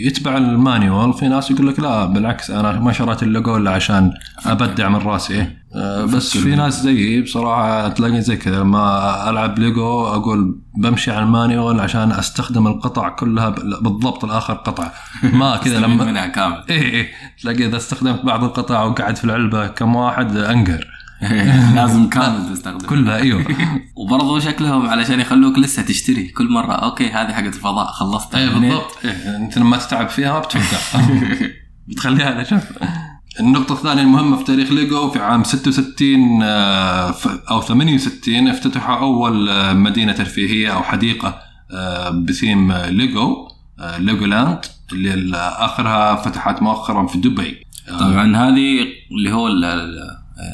يتبع 0.07 0.37
ال 0.37 0.48
manual 0.48 1.13
في 1.13 1.29
ناس 1.29 1.51
يقول 1.51 1.67
لك 1.67 1.81
لا 1.81 2.07
بالعكس 2.07 2.51
أنا 2.51 2.81
ما 2.81 2.93
شريت 2.93 3.23
الليجو 3.23 3.57
الا 3.57 3.71
عشان 3.71 4.13
أبدع 4.47 4.89
من 4.89 4.97
راسي 4.97 5.35
إيه. 5.35 5.67
آه، 5.75 6.05
بس 6.05 6.37
في. 6.37 6.57
ناس 6.57 6.83
زيي 6.83 7.23
بصراحة 7.23 7.89
تلاقي 7.89 8.21
زي 8.21 8.37
كذا 8.37 8.61
لما 8.61 9.31
ألعب 9.31 9.59
ليجو 9.59 10.07
أقول 10.07 10.61
بمشي 10.77 11.11
على 11.11 11.23
ال 11.23 11.31
manual 11.31 11.81
عشان 11.81 12.13
أستخدم 12.13 12.67
القطع 12.67 13.09
كلها 13.09 13.49
بالضبط 13.81 14.25
لاخر 14.25 14.55
قطعه 14.55 14.93
ما 15.41 15.57
كذا 15.57 15.81
لما 15.81 16.05
منها 16.05 16.27
كامل. 16.27 16.65
إيه 16.71 16.83
إيه. 16.83 17.09
تلاقي 17.43 17.67
إذا 17.67 17.77
استخدمت 17.77 18.25
بعض 18.25 18.45
القطع 18.45 18.83
وقعد 18.85 19.17
في 19.17 19.25
العلبة 19.25 19.67
كم 19.67 19.97
واحد 19.97 20.37
أنقهر. 20.37 20.96
لازم 21.77 22.09
كامل 22.09 22.55
تستخدم 22.55 22.87
كلها 22.87 23.17
أيوه. 23.17 23.45
وبرضه 23.97 24.39
شكلهم 24.41 24.89
علشان 24.89 25.21
يخلوك 25.21 25.59
لسه 25.59 25.83
تشتري 25.83 26.29
كل 26.29 26.49
مرة. 26.49 26.73
okay 26.73 27.11
هذه 27.11 27.33
حقت 27.33 27.47
الفضاء 27.55 27.87
خلصتها 27.87 28.41
إيه 28.41 28.47
منين؟ 28.59 28.71
بالضبط. 28.71 28.97
إيه 29.05 29.37
أنت 29.37 29.59
لما 29.59 29.77
تتعب 29.77 30.09
فيها 30.09 30.33
ما 30.33 30.39
بتوقع 30.39 31.01
بتخليها 31.89 32.27
على 32.27 32.43
جنب 32.43 32.63
النقطة 33.41 33.73
الثانية 33.73 34.03
المهمة 34.03 34.37
في 34.37 34.45
تاريخ 34.45 34.73
ليجو 34.73 35.11
في 35.11 35.19
عام 35.19 35.45
66 35.45 36.43
آه، 36.43 37.15
أو 37.51 37.61
68 37.61 38.49
افتتحوا 38.49 38.97
أول 38.97 39.49
آه، 39.49 39.73
مدينة 39.73 40.13
ترفيهية 40.13 40.69
أو 40.75 40.83
حديقة 40.83 41.39
آه، 41.73 42.11
بثيم 42.11 42.73
ليجو 42.73 43.49
آه، 43.81 43.99
ليجولاند 43.99 44.59
اللي 44.93 45.15
ال- 45.15 45.35
آخرها 45.35 46.17
فتحت 46.17 46.63
مؤخرا 46.63 47.07
في 47.07 47.19
دبي. 47.19 47.67
طبعا 48.01 48.37
هذه 48.37 48.87
اللي 49.11 49.33
هو 49.33 49.49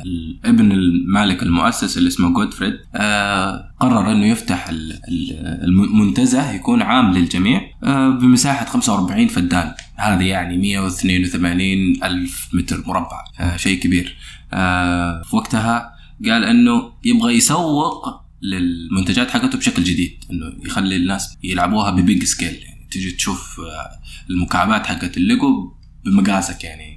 ال- 0.04 0.38
الابن 0.44 0.72
المالك 0.72 1.42
المؤسس 1.42 1.98
اللي 1.98 2.08
اسمه 2.08 2.28
جودفريد 2.34 2.74
آه 2.94 3.70
قرر 3.80 4.12
إنه 4.12 4.26
يفتح 4.26 4.68
ال- 4.68 4.92
ال- 5.08 5.64
المنتزه 5.64 6.52
يكون 6.52 6.82
عام 6.82 7.12
للجميع 7.14 7.70
آه 7.84 8.08
بمساحة 8.10 8.64
45 8.66 9.28
فدان. 9.28 9.74
هذه 9.96 10.24
يعني 10.24 10.58
182 10.58 12.04
ألف 12.04 12.48
متر 12.52 12.82
مربع 12.86 13.24
آه 13.40 13.56
شيء 13.56 13.78
كبير. 13.80 14.16
آه 14.52 15.22
في 15.22 15.36
وقتها 15.36 15.92
قال 16.24 16.44
إنه 16.44 16.92
يبغى 17.04 17.34
يسوق 17.36 18.22
للمنتجات 18.42 19.30
حقته 19.30 19.58
بشكل 19.58 19.84
جديد 19.84 20.24
إنه 20.30 20.52
يخلي 20.66 20.96
الناس 20.96 21.36
يلعبوها 21.42 21.90
ب 21.90 21.99
big 21.99 22.25
scale. 22.25 22.54
يعني 22.62 22.88
تجي 22.90 23.10
تشوف 23.10 23.60
آه، 23.60 23.90
المكعبات 24.30 24.86
حقت 24.86 25.16
الليجو 25.16 25.72
بمقاسك 26.04 26.64
يعني 26.64 26.91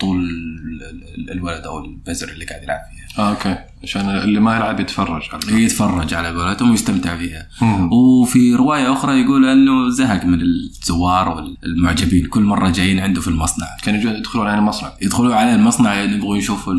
طول 0.00 0.18
ال- 0.24 0.82
ال- 1.18 1.30
الولد 1.30 1.64
أو 1.64 1.84
البزر 1.84 2.28
اللي 2.28 2.44
قاعد 2.44 2.62
يلعب 2.62 2.78
فيها. 2.90 3.24
آه 3.24 3.30
okay. 3.30 3.56
عشان 3.82 4.08
اللي 4.10 4.40
ما 4.40 4.56
يلعب 4.56 4.80
يتفرج 4.80 5.22
على 5.32 5.62
يتفرج 5.64 6.14
على 6.14 6.28
قولتهم 6.28 6.70
ويستمتع 6.70 7.16
فيها. 7.16 7.46
مم. 7.62 7.92
وفي 7.92 8.54
رواية 8.54 8.92
أخرى 8.92 9.20
يقول 9.20 9.44
أنه 9.48 9.90
زهق 9.90 10.24
من 10.24 10.40
الزوار 10.40 11.28
والمعجبين. 11.28 12.26
كل 12.26 12.42
مرة 12.42 12.70
جايين 12.70 12.98
عنده 13.00 13.20
في 13.20 13.28
المصنع. 13.28 13.66
كانوا 13.82 14.00
يجون 14.00 14.12
يدخلون 14.14 14.46
على 14.46 14.58
المصنع. 14.58 14.92
يدخلوا 15.02 15.34
على 15.34 15.54
المصنع 15.54 16.00
يبغوا 16.00 16.36
يشوفوا 16.36 16.74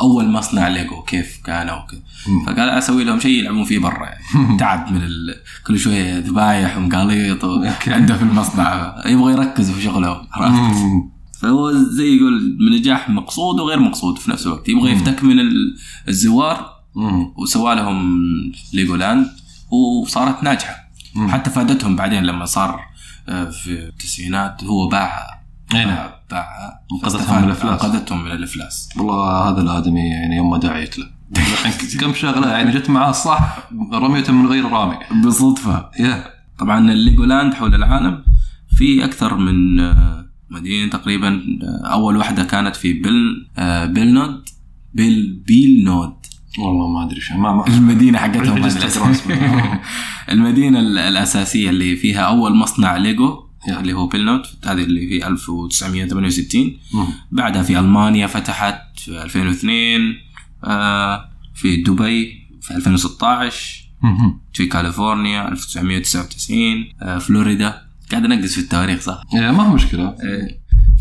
أول 0.00 0.28
مصنع 0.28 0.68
ليجو 0.68 1.02
كيف 1.02 1.40
كان 1.44 1.68
أو 1.68 1.86
كذا. 1.86 2.00
فقال 2.46 2.68
أسوي 2.68 3.04
لهم 3.04 3.20
شيء 3.20 3.38
يلعبون 3.40 3.64
فيه 3.64 3.78
برا 3.78 4.04
يعني. 4.06 4.56
تعب 4.58 4.92
من 4.92 5.02
ال... 5.02 5.34
كل 5.66 5.78
شوية 5.78 6.18
ذبايح 6.18 6.76
ومفاطيح 6.76 7.44
و- 7.44 7.64
عنده 7.86 8.16
في 8.16 8.22
المصنع. 8.22 8.94
يبغى 9.06 9.32
يركز 9.32 9.70
في 9.70 9.82
شغلهم. 9.82 10.26
عرفت؟ 10.32 10.76
فهو 11.40 11.72
زي 11.72 12.16
يقول 12.16 12.58
نجاح 12.78 13.10
مقصود 13.10 13.60
وغير 13.60 13.78
مقصود 13.80 14.18
في 14.18 14.30
نفس 14.30 14.46
الوقت. 14.46 14.68
يبغى 14.68 14.90
يفتك 14.92 15.24
من 15.24 15.40
ال- 15.40 15.76
الزوار. 16.08 16.78
وسوى 17.36 17.74
لهم 17.74 18.18
ليجولاند 18.74 19.26
وصارت 19.70 20.42
ناجحة. 20.42 20.74
مم. 21.14 21.28
حتى 21.28 21.50
فادتهم 21.50 21.96
بعدين 21.96 22.22
لما 22.22 22.44
صار 22.44 22.80
آه، 23.28 23.50
في 23.50 23.70
التسعينات 23.88 24.64
هو 24.64 24.88
باعها 24.88 25.42
نعم. 25.74 25.86
باع- 25.86 26.20
باعها 26.30 26.80
انقذتهم 26.92 27.38
من 27.38 27.44
الإفلاس. 27.44 27.84
انقذتهم 27.84 28.24
من 28.24 28.30
الإفلاس. 28.30 28.88
والله 28.96 29.48
هذا 29.50 29.60
الآدمي 29.60 30.00
يعني 30.00 30.36
يوم 30.36 30.50
ما 30.50 30.58
دعيت 30.58 30.98
له 30.98 31.06
كم 32.00 32.14
شغلة 32.14 32.48
يعني 32.50 32.72
جت 32.78 32.90
معاه 32.90 33.12
صح 33.12 33.68
رميته 33.92 34.32
من 34.32 34.46
غير 34.46 34.64
رامي. 34.68 34.96
بالصدفه 35.22 35.90
يا 36.00 36.24
طبعا 36.58 36.92
الليجولاند 36.92 37.54
حول 37.54 37.74
العالم 37.74 38.24
في 38.78 39.04
أكثر 39.04 39.36
من 39.36 39.80
مدينة 40.50 40.90
تقريبا 40.90 41.42
أول 41.84 42.16
واحدة 42.16 42.44
كانت 42.44 42.76
في 42.76 42.92
بل 42.92 43.46
آه، 43.58 43.86
بلنود 43.86 44.48
بيل 44.94 45.42
بيل 45.46 45.84
نود 45.84 46.14
والله 46.58 46.88
ما 46.88 47.06
أدري 47.06 47.20
شو 47.20 47.34
ما 47.34 47.52
ما 47.52 47.66
المدينة 47.66 48.18
حقتهم. 48.18 48.64
المدينة 50.32 50.80
ال- 50.80 50.98
الأساسية 50.98 51.70
اللي 51.70 51.96
فيها 51.96 52.20
أول 52.20 52.54
مصنع 52.56 52.96
ليجو. 52.96 53.44
اللي 53.68 53.92
هو 53.92 54.06
بيل 54.06 54.24
نود 54.24 54.42
هذه 54.64 54.82
اللي 54.82 55.08
في 55.08 55.26
1968 55.26 56.76
مم. 56.94 57.06
بعدها 57.32 57.62
في 57.62 57.78
ألمانيا 57.78 58.26
فتحت 58.26 58.98
في 58.98 59.22
2002 59.22 60.00
آه، 60.64 61.28
في 61.54 61.76
دبي 61.82 62.48
في 62.62 62.74
2016 62.76 63.84
مهم. 64.02 64.40
في 64.52 64.66
كاليفورنيا 64.66 65.48
1999 65.48 66.84
آه، 67.02 67.18
فلوريدا 67.18 67.82
قاعد 68.10 68.24
انقز 68.24 68.52
في 68.52 68.60
التواريخ 68.60 69.00
صح؟ 69.00 69.22
يا 69.34 69.50
ما 69.52 69.62
هو 69.62 69.74
مشكلة. 69.74 70.14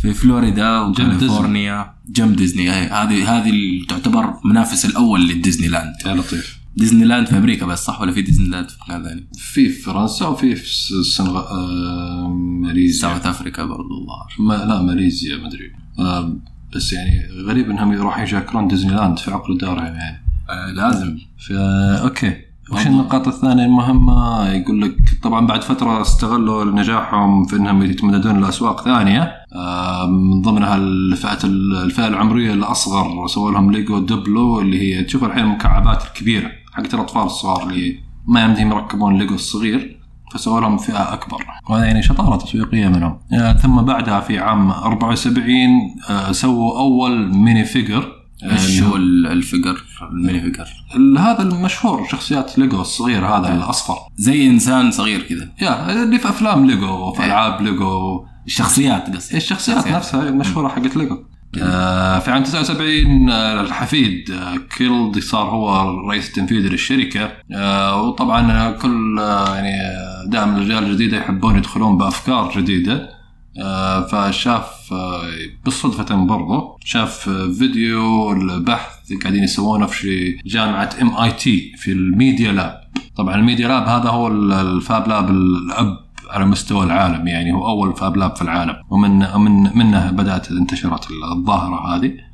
في 0.01 0.13
فلوريدا 0.13 0.79
وكاليفورنيا. 0.79 1.93
جنب 2.09 2.35
ديزني. 2.35 2.69
هذه 2.69 3.37
هذه 3.37 3.51
تعتبر 3.89 4.33
منافس 4.45 4.85
الأول 4.85 5.27
للديزني 5.27 5.67
لاند 5.67 5.93
يا 6.05 6.13
لطيف. 6.13 6.57
ديزني 6.75 7.05
لاند 7.05 7.27
في 7.27 7.37
أمريكا 7.37 7.65
بس 7.65 7.85
صح 7.85 8.01
ولا 8.01 8.11
في 8.11 8.21
ديزني 8.21 8.49
لاند 8.49 8.69
في 8.69 8.77
مكان 8.81 9.03
ثاني؟ 9.03 9.27
في 9.37 9.69
فرنسا 9.69 10.27
وفي 10.27 10.55
في 10.55 10.91
السنغال 10.91 11.43
آه 11.45 12.27
ماليزيا. 12.61 13.01
South 13.01 13.25
Africa 13.25 13.65
برضو 13.65 14.01
الظاهر. 14.01 14.33
ما 14.39 14.65
لا 14.65 14.81
ماليزيا 14.81 15.37
ما 15.37 15.47
أدري. 15.47 15.71
آه 15.99 16.37
بس 16.75 16.93
يعني 16.93 17.27
غريب 17.45 17.69
إنهم 17.69 17.93
يروحون 17.93 18.23
يشكرون 18.23 18.67
ديزني 18.67 18.91
لاند 18.91 19.19
في 19.19 19.31
عقر 19.31 19.57
دارهم 19.57 19.85
يعني. 19.85 20.23
آه 20.49 20.71
لازم. 20.71 21.17
ف 21.47 21.51
okay. 21.51 22.46
وش 22.71 22.87
النقاط 22.87 23.27
الثانية 23.27 23.65
المهمة 23.65 24.47
يقول 24.49 24.81
لك 24.81 24.95
طبعا 25.23 25.47
بعد 25.47 25.63
فترة 25.63 26.01
استغلوا 26.01 26.65
نجاحهم 26.65 27.45
في 27.45 27.55
إنهم 27.55 27.83
يتمددون 27.83 28.41
لأسواق 28.41 28.83
ثانية. 28.83 29.33
آه، 29.55 30.07
من 30.07 30.41
ضمنها 30.41 30.75
الفئة 30.75 31.39
الفئة 31.83 32.07
العمرية 32.07 32.53
الأصغر 32.53 33.27
سووا 33.27 33.51
لهم 33.51 33.71
ليجو 33.71 33.99
دوبلو 33.99 34.59
اللي 34.59 34.81
هي 34.81 35.03
تشوف 35.03 35.23
الحين 35.23 35.43
المكعبات 35.43 36.03
الكبيرة 36.03 36.51
حقت 36.73 36.93
الأطفال 36.93 37.21
الصغار 37.21 37.69
اللي 37.69 37.99
ما 38.27 38.43
يمديهم 38.43 38.71
يركبون 38.71 39.17
ليجو 39.17 39.35
الصغير 39.35 39.97
فسووا 40.33 40.61
لهم 40.61 40.77
فئة 40.77 41.13
أكبر. 41.13 41.45
وهذا 41.69 41.85
يعني 41.85 42.01
شطارة 42.01 42.35
تسويقية 42.35 42.87
منهم. 42.87 43.19
آه، 43.33 43.53
ثم 43.53 43.81
بعدها 43.81 44.19
في 44.19 44.39
عام 44.39 44.71
74 44.71 45.69
آه، 46.09 46.31
سووا 46.31 46.79
أول 46.79 47.35
mini 47.35 47.65
figure 47.65 48.16
آه، 48.43 48.51
إيش 48.51 48.81
هو 48.81 48.95
ال- 48.95 49.27
ال 49.27 49.35
figure 49.35 49.83
ال 50.11 50.19
mini 50.19 50.51
figure 50.53 50.67
هذا 51.19 51.41
المشهور 51.43 52.07
شخصيات 52.11 52.59
ليجو 52.59 52.81
الصغير 52.81 53.25
هذا 53.25 53.55
الأصفر. 53.55 53.95
زي 54.17 54.47
إنسان 54.47 54.91
صغير 54.91 55.21
كذا. 55.21 55.49
يا 55.61 56.03
اللي 56.03 56.19
في 56.19 56.29
أفلام 56.29 56.65
ليجو 56.67 56.87
وفي 57.09 57.25
ألعاب 57.25 57.61
ليجو 57.61 58.25
الشخصيات 58.45 59.15
قصدي. 59.15 59.37
الشخصيات. 59.37 59.87
نفسها 59.87 60.29
المشهوره 60.29 60.67
حقت 60.67 60.97
ليجو. 60.97 61.23
آه 61.61 62.19
في 62.19 62.31
عام 62.31 62.43
79 62.43 63.29
آه 63.29 63.61
الحفيد 63.61 64.31
آه 64.31 64.55
كيلد 64.77 65.19
صار 65.19 65.49
هو 65.49 65.81
الرئيس 65.81 66.27
التنفيذي 66.27 66.69
للشركة. 66.69 67.31
آه 67.53 68.01
وطبعا 68.01 68.51
آه، 68.51 68.71
كل 68.71 69.19
آه 69.19 69.55
يعني 69.55 69.81
آه، 69.81 70.25
دائما 70.27 70.57
الأجيال 70.57 70.83
الجديدة 70.83 71.17
يحبون 71.17 71.57
يدخلون 71.57 71.97
بأفكار 71.97 72.51
جديدة. 72.57 72.93
آه 72.93 73.16
فشاف 74.11 74.93
آه 74.93 75.21
بالصدفة 75.65 76.15
برضو 76.15 76.77
شاف 76.85 77.29
آه 77.29 77.47
فيديو 77.59 78.31
البحث 78.31 79.13
قاعدين 79.23 79.43
يسوونه 79.43 79.85
في 79.85 80.37
جامعة 80.45 80.89
MIT 81.01 81.73
في 81.77 81.91
ال 81.91 82.01
Media 82.01 82.51
Lab. 82.51 82.81
طبعا 83.15 83.35
ال 83.35 83.41
Media 83.41 83.67
Lab 83.67 83.87
هذا 83.87 84.09
هو 84.09 84.27
ال- 84.27 84.53
ال 84.53 84.67
fab 84.67 85.07
lab 85.07 85.29
الأب 85.29 85.97
على 86.29 86.45
مستوى 86.45 86.83
العالم 86.85 87.27
يعني 87.27 87.53
هو 87.53 87.67
أول 87.67 87.95
fab 87.95 88.17
lab 88.17 88.35
في 88.35 88.41
العالم. 88.41 88.75
ومن 88.89 89.19
من 89.19 89.77
منه 89.77 90.11
بدأت 90.11 90.51
انتشرت 90.51 91.07
الظاهرة 91.31 91.95
هذه. 91.95 92.07
آه، 92.07 92.26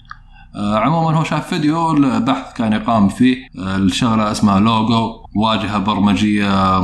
عموما 0.56 1.18
هو 1.18 1.24
شاف 1.24 1.48
فيديو 1.48 1.92
البحث 1.92 2.54
كان 2.54 2.74
يقام 2.74 3.10
فيه 3.10 3.38
آه، 3.60 3.78
الشغله 3.78 4.32
اسمها 4.32 4.60
لوجو 4.60 5.24
واجهة 5.36 5.78
برمجية 5.78 6.82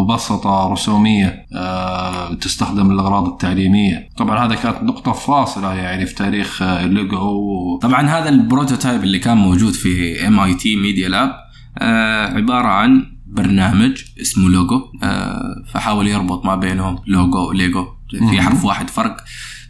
مبسطة 0.00 0.72
رسومية 0.72 1.46
آه، 1.54 2.34
تستخدم 2.34 2.92
للاغراض 2.92 3.28
التعليمية. 3.28 4.08
طبعا 4.16 4.46
هذا 4.46 4.54
كانت 4.54 4.82
نقطة 4.82 5.12
فاصلة 5.12 5.74
يعني 5.74 6.06
في 6.06 6.14
تاريخ 6.14 6.62
آه، 6.62 6.86
لوجو. 6.86 7.78
طبعا 7.82 8.02
هذا 8.02 8.28
ال 8.28 8.36
prototype 8.36 9.04
اللي 9.04 9.18
كان 9.18 9.36
موجود 9.36 9.72
في 9.72 10.26
MIT 10.28 10.76
Media 10.76 11.08
Lab 11.08 11.34
عبارة 12.36 12.68
عن 12.68 13.06
برنامج 13.26 14.02
اسمه 14.20 14.48
لوجو 14.48 14.82
آه، 15.02 15.64
فحاول 15.72 16.08
يربط 16.08 16.44
ما 16.46 16.56
بينهم 16.56 16.98
لوجو 17.06 17.48
وليجو 17.48 17.86
في 18.30 18.42
حرف 18.42 18.64
واحد 18.64 18.90
فرق. 18.90 19.16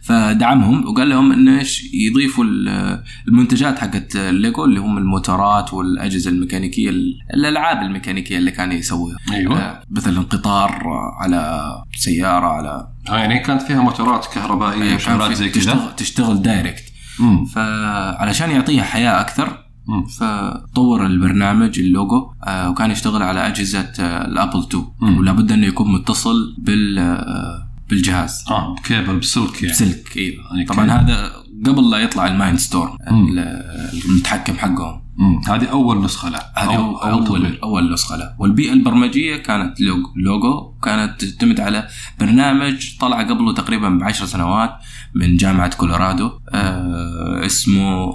فدعمهم 0.03 0.85
وقال 0.87 1.09
لهم 1.09 1.31
انه 1.31 1.59
إيش 1.59 1.93
يضيفوا 1.93 2.43
ال- 2.43 3.03
المنتجات 3.27 3.79
حقت 3.79 4.15
الليجو 4.15 4.65
اللي 4.65 4.79
هم 4.79 4.97
الموتورات 4.97 5.73
والأجهزة 5.73 6.31
الميكانيكية 6.31 6.91
الألعاب 7.33 7.81
الميكانيكية 7.81 8.37
اللي 8.37 8.51
كان 8.51 8.71
يسويها 8.71 9.17
أيوة. 9.31 9.59
آه، 9.59 9.83
مثلا 9.91 10.21
قطار 10.21 10.83
على 11.19 11.61
سيارة 11.97 12.47
على 12.47 12.87
آه، 13.09 13.17
يعني 13.17 13.39
كانت 13.39 13.61
فيها 13.61 13.81
موتورات 13.81 14.25
كهربائية 14.33 14.95
وشغلات 14.95 15.27
في- 15.29 15.35
زي 15.35 15.49
كذا 15.49 15.93
تشتغل, 15.97 16.41
direct 16.41 16.83
مم. 17.19 17.45
فعلشان 17.45 18.51
يعطيها 18.51 18.83
حياة 18.83 19.21
أكثر 19.21 19.57
مم. 19.87 20.05
فطور 20.05 21.05
البرنامج 21.05 21.79
اللوجو 21.79 22.31
آه، 22.47 22.69
وكان 22.69 22.91
يشتغل 22.91 23.23
على 23.23 23.47
أجهزة 23.47 23.91
آه، 23.99 24.25
ال 24.27 24.32
Apple 24.32 24.59
2 24.59 24.85
مم. 25.01 25.17
ولا 25.17 25.31
بد 25.31 25.51
أنه 25.51 25.67
يكون 25.67 25.93
متصل 25.93 26.55
بال 26.57 26.99
آه، 26.99 27.67
بالجهاز. 27.91 28.43
آه. 28.49 28.75
بكيبل 28.75 29.19
بسلك 29.19 29.61
يعني. 29.63 29.73
بسلك 29.75 30.17
أيوه 30.17 30.43
يعني 30.51 30.65
طبعا 30.65 30.85
كان- 30.87 30.89
هذا 30.99 31.31
قبل 31.65 31.89
لا 31.89 31.97
يطلع 31.97 32.27
ال 32.27 32.57
Mindstorm. 32.59 32.97
المتحكم 34.05 34.53
حقهم. 34.53 35.01
هذه 35.47 35.65
أول 35.65 36.03
نسخة 36.03 36.29
له. 36.29 36.37
هذه 36.55 36.75
أو 36.75 36.97
أول. 36.97 37.27
اول, 37.27 37.59
أول 37.63 37.93
نسخة 37.93 38.15
له. 38.17 38.35
والبيئة 38.39 38.73
البرمجية 38.73 39.35
كانت 39.35 39.81
لوجو, 40.15 40.73
كانت 40.83 41.25
تعتمد 41.25 41.59
على 41.59 41.87
برنامج 42.19 42.97
طلع 42.99 43.21
قبله 43.21 43.53
تقريبا 43.53 43.89
بعشر 43.89 44.25
سنوات 44.25 44.71
من 45.15 45.37
جامعة 45.37 45.75
كولورادو 45.75 46.31
آه 46.53 47.45
اسمه 47.45 48.11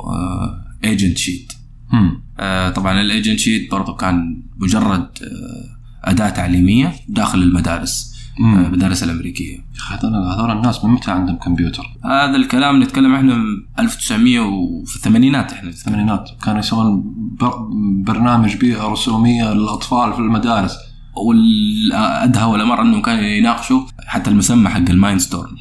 AgentSheets 0.84 1.52
مم. 1.92 2.22
آه 2.38 2.70
طبعا 2.70 3.00
ال 3.00 3.38
AgentSheets 3.38 3.70
برضو 3.70 3.94
كان 3.94 4.42
مجرد 4.56 5.08
آه 5.22 6.10
أداة 6.10 6.28
تعليمية 6.30 6.92
داخل 7.08 7.42
المدارس. 7.42 8.15
المدارس 8.38 9.02
الأمريكية 9.02 9.54
يا 9.56 9.62
أخي 9.78 9.94
هذول 9.94 10.14
هذول 10.14 10.50
الناس 10.50 10.84
من 10.84 10.90
متى 10.90 11.10
عندهم 11.10 11.36
كمبيوتر؟ 11.36 11.84
هذا 12.04 12.36
الكلام 12.36 12.82
نتكلم 12.82 13.14
إحنا 13.14 13.34
من 13.34 13.44
1900 13.78 14.40
وفي 14.40 14.96
الثمانينات 14.96 15.52
إحنا 15.52 15.56
نتكلم. 15.56 15.68
الثمانينات 15.68 16.30
كانوا 16.44 16.58
يسوون 16.58 17.02
بر... 17.40 17.68
برنامج 18.04 18.56
بيئة 18.56 18.88
رسومية 18.88 19.52
للأطفال 19.52 20.12
في 20.12 20.18
المدارس 20.18 20.76
والأدهى 21.16 22.44
والأمر 22.44 22.82
أنهم 22.82 23.02
كانوا 23.02 23.22
يناقشوا 23.22 23.80
حتى 24.06 24.30
المسمى 24.30 24.68
حق 24.68 24.90
ال 24.90 25.20
Mindstorm. 25.20 25.56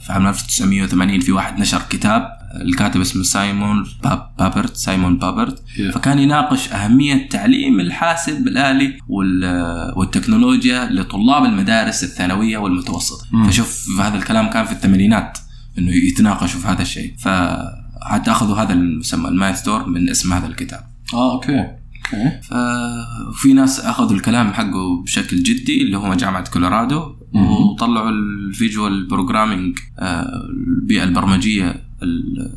في 0.00 0.12
عام 0.12 0.26
1980 0.26 1.20
في 1.20 1.32
واحد 1.32 1.60
نشر 1.60 1.82
كتاب 1.90 2.37
الكاتب 2.54 3.00
اسمه 3.00 3.22
سايمون 3.22 3.86
باب 4.04 4.30
بابرت 4.38 4.76
سايمون 4.76 5.18
بابرت 5.18 5.58
Yeah. 5.58 5.94
فكان 5.94 6.18
يناقش 6.18 6.72
أهمية 6.72 7.28
تعليم 7.28 7.80
الحاسب 7.80 8.48
الآلي 8.48 8.98
وال- 9.08 9.92
والتكنولوجيا 9.96 10.88
لطلاب 10.90 11.44
المدارس 11.44 12.04
الثانوية 12.04 12.58
والمتوسطة 12.58 13.26
مم. 13.32 13.46
فشوف 13.50 13.86
هذا 14.00 14.16
الكلام 14.18 14.50
كان 14.50 14.64
في 14.64 14.72
الثمانينات 14.72 15.38
إنه 15.78 15.90
يتناقشوا 15.92 16.60
في 16.60 16.68
هذا 16.68 16.82
الشيء 16.82 17.14
فحتى 17.18 18.30
أخذوا 18.30 18.56
هذا 18.56 18.72
المسمى 18.72 19.28
ال 19.28 19.56
Mindstorm 19.56 19.92
من 19.92 20.08
اسم 20.08 20.32
هذا 20.32 20.46
الكتاب 20.46 20.80
آه 21.14 21.32
okay 21.32 21.58
okay 21.58 22.40
ففي 22.42 23.52
ناس 23.52 23.80
أخذوا 23.80 24.16
الكلام 24.16 24.52
حقه 24.52 25.02
بشكل 25.04 25.42
جدي 25.42 25.82
اللي 25.82 25.96
هم 25.96 26.14
جامعة 26.14 26.50
كولورادو. 26.50 27.14
وطلعوا 27.34 28.10
ال 28.10 28.24
visual 28.24 29.06
programming 29.08 29.78
البيئة 30.02 31.04
البرمجية 31.04 31.87
ال- 32.02 32.52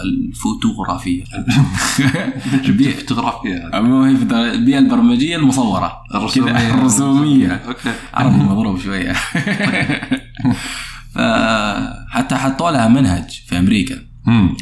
الفوتوغرافية. 0.00 1.24
البيئه 2.68 2.92
فوتوغرافيا 2.92 3.80
مو 3.80 4.02
هي 4.02 4.10
البيئة 4.54 4.78
البرمجية 4.78 5.36
المصورة. 5.36 5.92
الرسومية. 6.14 6.74
الرسومية. 6.74 7.48
okay. 7.52 7.92
عربي 8.14 8.36
مضروب 8.36 8.78
شوية. 8.80 9.12
فحتى 11.14 12.34
حطوا 12.34 12.70
لها 12.70 12.88
منهج 12.88 13.42
في 13.46 13.58
أمريكا. 13.58 13.98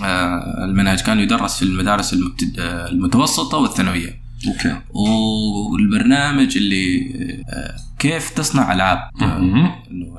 آه، 0.04 0.64
المنهج 0.64 1.00
كان 1.00 1.18
يدرس 1.18 1.56
في 1.56 1.62
المدارس 1.64 2.12
المبتد... 2.12 2.54
المتوسطة 2.60 3.58
والثانوية. 3.58 4.20
okay. 4.48 4.76
والبرنامج 4.90 6.56
اللي 6.56 7.00
آه، 7.48 7.74
كيف 7.98 8.30
تصنع 8.30 8.72
ألعاب. 8.72 8.98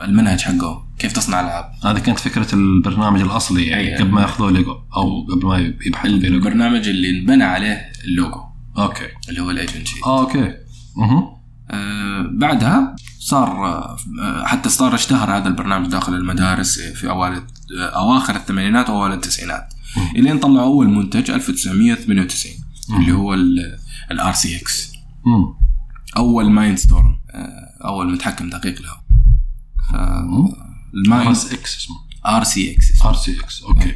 المنهج 0.04 0.42
حقه 0.42 0.86
كيف 1.06 1.14
تصنع 1.14 1.40
العاب 1.40 1.72
هذه 1.84 2.00
كانت 2.00 2.20
فكرة 2.20 2.56
البرنامج 2.56 3.22
الأصلي 3.22 3.66
يعني 3.66 3.84
أي. 3.84 3.96
قبل 3.96 4.12
ما 4.12 4.22
ياخذوه 4.22 4.52
ليجو 4.52 4.72
أو 4.72 5.26
قبل 5.32 5.46
ما 5.48 5.58
يبحث 5.58 6.02
في 6.12 6.18
ليجو. 6.18 6.36
البرنامج 6.36 6.88
اللي 6.88 7.20
انبنى 7.20 7.44
عليه 7.44 7.92
اللوجو. 8.06 8.40
okay. 8.78 9.08
اللي 9.30 9.42
هو 9.42 9.52
ال 9.52 9.88
AgentSheets 9.88 10.04
آه 10.04 10.22
okay. 10.22 10.54
أها 10.98 11.42
آه 11.72 12.30
بعدها 12.34 12.96
صار 13.20 13.66
آه، 13.66 13.98
حتى 14.46 14.70
صار 14.70 14.96
اشتهر 14.96 15.38
هذا 15.38 15.48
البرنامج 15.48 15.88
داخل 15.88 16.14
المدارس 16.14 16.80
في 16.80 17.10
أوائل 17.10 17.34
آه، 17.34 17.82
أواخر 17.82 18.36
الثمانينات 18.36 18.90
وأوائل 18.90 19.14
التسعينات. 19.14 19.74
إلين 20.16 20.40
طلعوا 20.40 20.66
أول 20.66 20.90
منتج 20.90 21.32
1998 21.32 22.54
اللي 23.00 23.12
هو 23.12 23.34
ال 24.12 24.34
RCX. 24.34 24.92
مم. 25.26 25.54
أول 26.18 26.50
Mindstorm 26.50 27.18
أول 27.86 28.12
متحكم 28.14 28.50
دقيق 28.50 28.82
له. 28.82 29.06
ال 30.96 31.28
Mind 31.28 31.54
RSX 31.54 31.78
اسمه. 31.78 31.96
ار 32.26 32.44
سي 32.44 32.76
إكس 32.76 33.06
ار 33.06 33.14
سي 33.16 33.40
إكس 33.40 33.64
أوكي. 33.64 33.96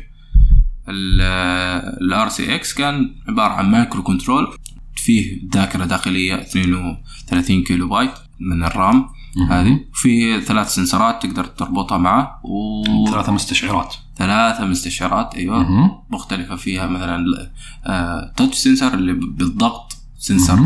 الار 2.02 2.30
سي 2.30 2.56
إكس 2.56 2.74
كان 2.74 3.16
عبارة 3.28 3.54
عن 3.54 3.72
microcontroller 3.72 4.58
فيه 4.96 5.42
ذاكرة 5.54 5.86
داخلية 5.86 6.36
32 6.42 7.64
كيلو 7.64 7.90
بايت 7.90 8.12
من 8.40 8.64
ال 8.64 8.72
RAM. 8.72 9.06
هذه. 9.50 9.80
في 9.94 10.42
ثلاث 10.42 10.74
sensor 10.74 11.17
ات 11.17 11.24
تقدر 11.24 11.46
تربطها 11.46 11.98
معه. 11.98 12.42
ثلاثة 13.12 13.32
مستشعرات. 13.32 13.96
وثلاثة 14.16 14.66
مستشعرات 14.66 15.36
أيوه. 15.36 16.04
مختلفة 16.10 16.56
فيها 16.56 16.88
مثلا 16.88 17.26
آه 17.86 18.34
touch 18.38 18.58
sensor 18.58 18.94
اللي 18.94 19.14
بالضغط 19.14 19.98
sensor. 20.18 20.60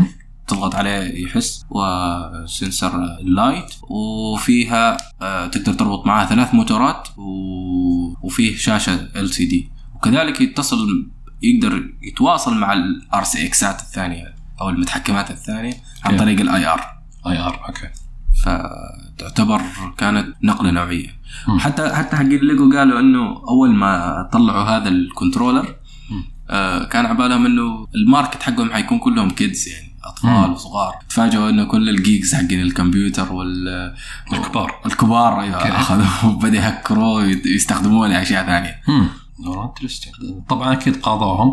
تضغط 0.48 0.74
عليه 0.74 1.24
يحس 1.24 1.64
و 1.70 1.89
sensor 1.89 3.04
ال 3.20 3.29
light 3.29 3.74
وفيها 3.82 4.96
آه 5.22 5.46
تقدر 5.46 5.72
تربط 5.72 6.06
معها 6.06 6.26
ثلاث 6.26 6.54
موتورات. 6.54 7.08
وفيه 8.22 8.56
شاشة 8.56 8.94
LCD 8.94 9.70
وكذلك 9.94 10.40
يتصل 10.40 11.10
يقدر 11.42 11.82
يتواصل 12.02 12.56
مع 12.56 12.72
ال 12.72 13.24
RCX 13.24 13.46
ات 13.46 13.80
الثانية 13.80 14.34
أو 14.60 14.68
المتحكمات 14.68 15.30
الثانية 15.30 15.74
عن؟ 16.04 16.16
طريق 16.16 16.40
ال 16.40 16.66
IR 16.66 16.80
IR 17.26 17.60
okay 17.68 17.88
فتعتبر 18.44 19.62
كانت 19.98 20.34
نقلة 20.42 20.70
نوعية 20.70 21.08
مم. 21.48 21.58
حتى 21.58 21.94
حتى 21.94 22.16
حقين 22.16 22.40
ليجو 22.40 22.78
قالوا 22.78 23.00
إنه 23.00 23.42
أول 23.48 23.74
ما 23.74 24.22
طلعوا 24.32 24.62
هذا 24.64 24.88
ال 24.88 24.96
controller 24.96 25.76
آه 26.50 26.84
كان 26.84 27.06
عبالهم 27.06 27.46
إنه 27.46 27.86
ال 27.94 28.01
market 28.01 28.42
حقهم 28.42 28.72
حيكون 28.72 28.98
كلهم 28.98 29.30
kids 29.30 29.68
يعني 29.68 29.83
أطفال. 30.08 30.50
وصغار 30.50 30.92
تفاجئوا 31.08 31.50
إنه 31.50 31.64
كل 31.64 31.88
ال 31.88 31.96
geeks 31.96 32.34
حقين 32.34 32.60
الكمبيوتر 32.62 33.32
وال 33.32 33.94
الكبار. 34.32 34.80
الكبار 34.86 35.40
أيوه 35.40 35.56
okay. 35.56 35.68
اخذوا 35.68 36.30
وبدا 36.32 36.56
يهكروا 36.66 37.14
ويستخدموه 37.20 38.08
لاشياء 38.08 38.46
ثانية. 38.46 38.80
طبعا 40.48 40.72
أكيد 40.72 40.96
قاضوهم. 40.96 41.52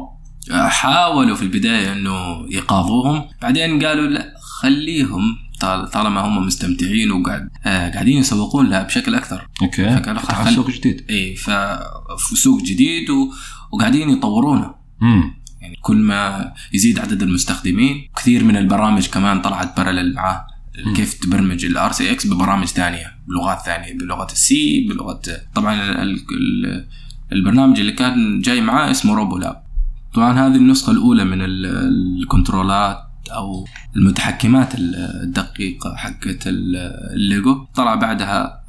آه، 0.51 0.67
حاولوا 0.67 1.35
في 1.35 1.41
البداية 1.41 1.93
إنه 1.93 2.45
يقاضوهم. 2.49 3.23
بعدين 3.41 3.85
قالوا 3.85 4.07
لا 4.07 4.33
خليهم 4.61 5.21
طال- 5.59 5.89
طالما 5.91 6.21
هم 6.27 6.45
مستمتعين 6.45 7.11
وقاعد 7.11 7.49
آه 7.65 7.89
قاعدين 7.91 8.17
يسوقون 8.17 8.69
لها 8.69 8.83
بشكل 8.83 9.15
أكثر. 9.15 9.47
okay. 9.61 9.89
فقالوا 9.97 10.21
فتحوا 10.21 10.45
خل- 10.45 10.55
سوق 10.55 10.69
جديد. 10.69 11.05
اي 11.09 11.35
ففي 11.35 12.35
سوق 12.35 12.61
جديد 12.61 13.09
و... 13.09 13.31
وقاعدين 13.71 14.09
يطورونه. 14.09 14.75
امم 15.01 15.40
يعني 15.61 15.75
كل 15.81 15.97
ما 15.97 16.53
يزيد 16.73 16.99
عدد 16.99 17.21
المستخدمين 17.23 18.09
كثير 18.17 18.43
من 18.43 18.57
البرامج 18.57 19.07
كمان 19.07 19.41
طلعت 19.41 19.77
parallel 19.77 20.13
معاه 20.13 20.47
كيف 20.95 21.13
تبرمج 21.13 21.65
ال 21.65 21.91
RCX 21.91 22.27
ببرامج 22.27 22.65
ثانية 22.67 23.15
بلغات 23.27 23.59
ثانية 23.65 23.97
بلغة 23.97 24.31
ال 24.31 24.59
C 24.59 24.87
بلغة 24.89 25.21
طبعا 25.55 25.73
ال... 25.75 25.81
ال... 26.01 26.19
ال- 26.31 26.87
البرنامج 27.31 27.79
اللي 27.79 27.91
كان 27.91 28.41
جاي 28.41 28.61
معاه 28.61 28.91
اسمه 28.91 29.13
RoboLab 29.15 29.63
طبعا 30.13 30.33
هذه 30.47 30.55
النسخة 30.55 30.91
الأولى 30.91 31.23
من 31.25 31.41
ال- 31.41 31.65
ال 32.21 32.30
control 32.30 32.89
ات 32.89 32.97
أو 33.31 33.65
المتحكمات 33.95 34.75
ال- 34.75 34.95
الدقيقة 34.95 35.95
حقت 35.95 36.47
ال- 36.47 36.75
الليجو. 37.15 37.65
طلع 37.75 37.95
بعدها 37.95 38.63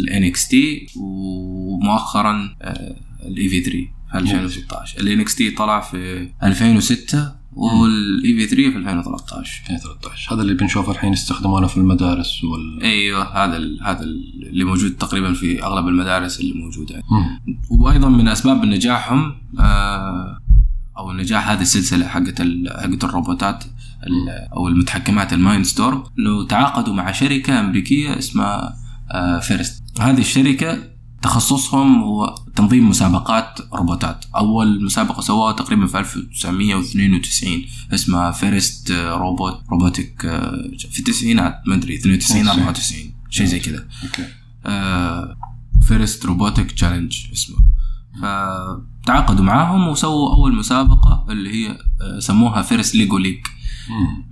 ال 0.00 0.24
NXT 0.24 0.86
ومؤخرا 0.96 2.56
ال 3.26 3.48
EV3 3.48 3.70
في 3.70 3.88
2016 4.14 5.00
ال 5.00 5.20
NXT 5.20 5.50
طلع 5.50 5.80
في 5.80 6.28
2006 6.42 7.32
وال 7.52 8.34
EV3 8.36 8.70
في 8.70 8.76
2013 8.78 9.62
2013 9.70 10.34
هذا 10.34 10.42
اللي 10.42 10.54
بنشوفه 10.54 10.92
الحين 10.92 11.12
يستخدمونه 11.12 11.66
في 11.66 11.76
المدارس 11.76 12.44
وال 12.44 12.82
أيوه 12.82 13.44
هذا 13.44 13.56
ال- 13.56 13.78
هذا 13.82 14.02
ال- 14.02 14.46
اللي 14.48 14.64
موجود 14.64 14.96
تقريبا 14.96 15.32
في 15.32 15.62
أغلب 15.64 15.88
المدارس 15.88 16.40
اللي 16.40 16.52
موجودة. 16.52 17.02
مم. 17.10 17.40
وأيضا 17.70 18.08
من 18.08 18.28
أسباب 18.28 18.64
نجاحهم 18.64 19.34
آه، 19.60 20.38
أو 20.98 21.12
نجاح 21.12 21.48
هذه 21.50 21.60
السلسلة 21.60 22.06
حقت 22.08 22.40
ال- 22.40 22.70
حقت 22.80 23.04
الروبوتات 23.04 23.64
ال- 24.06 24.48
أو 24.56 24.68
المتحكمات 24.68 25.32
Mindstorm 25.32 25.64
ال 25.64 26.02
إنه 26.18 26.46
تعاقدوا 26.46 26.94
مع 26.94 27.12
شركة 27.12 27.60
أمريكية 27.60 28.18
اسمها 28.18 28.76
آه، 29.12 29.38
FIRST 29.38 29.82
هذه 30.00 30.20
الشركة 30.20 30.78
تخصصهم 31.22 32.02
هو 32.02 32.34
تنظيم 32.56 32.88
مسابقات 32.88 33.60
روبوتات. 33.74 34.24
أول 34.36 34.84
مسابقة 34.84 35.20
سووها 35.20 35.52
تقريبا 35.52 35.86
في 35.86 35.98
1992 35.98 37.64
اسمها 37.94 38.30
FIRST 38.30 38.90
Robot 38.92 39.60
Robotic 39.70 40.20
في 40.90 40.98
التسعينات 40.98 41.62
ما 41.66 41.74
أدري 41.74 41.94
92 41.94 42.48
94 42.48 43.12
شيء 43.30 43.46
زي 43.46 43.60
كذا. 43.60 43.88
FIRST 45.88 46.26
Robotic 46.26 46.72
Challenge 46.72 47.16
اسمه. 47.32 47.56
فتعاقدوا 48.22 49.44
معاهم 49.44 49.88
وسووا 49.88 50.34
أول 50.34 50.54
مسابقة 50.54 51.26
اللي 51.30 51.50
هي 51.54 51.70
آه، 52.00 52.18
سموها 52.18 52.62
FIRST 52.62 52.94
LEGO 52.94 53.18
League. 53.18 53.36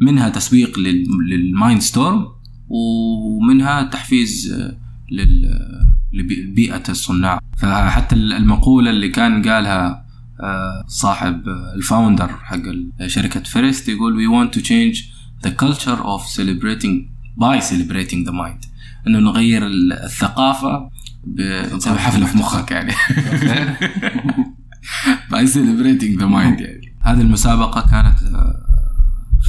منها 0.01 0.29
تسويق 0.29 0.79
لل- 0.79 1.07
لل 1.31 1.81
Mindstorm 1.81 2.27
ومنها 2.69 3.83
تحفيز 3.83 4.53
آه، 4.53 4.79
لل- 5.13 5.96
لبيئة 6.17 6.83
الصناع. 6.89 7.41
فحتى 7.59 8.15
المقولة 8.15 8.91
اللي 8.91 9.09
كان 9.09 9.49
قالها 9.49 10.07
آه، 10.41 10.85
صاحب 10.89 11.49
آه، 11.49 11.75
ال 11.77 11.83
founder 11.83 12.29
حق 12.29 12.63
شركة 13.07 13.41
فيرست 13.41 13.89
يقول 13.89 14.15
we 14.17 14.31
want 14.33 14.59
to 14.59 14.63
change 14.63 14.99
the 15.47 15.51
culture 15.65 16.01
of 16.03 16.23
celebrating 16.37 16.95
by 17.41 17.61
celebrating 17.61 18.25
the 18.29 18.33
mind. 18.33 18.67
إنه 19.07 19.19
نغير 19.19 19.67
ال- 19.67 19.93
الثقافة 19.93 20.91
ب- 21.25 21.75
نسوي 21.75 21.99
حفله 21.99 22.27
في 22.27 22.39
مخك 22.39 22.71
يعني. 22.71 22.93
By 25.31 25.45
celebrating 25.47 26.19
the 26.21 26.27
mind 26.27 26.61
يعني. 26.61 26.97
هذه 27.03 27.21
المسابقة 27.21 27.81
كانت 27.91 28.23
آه، 28.35 28.63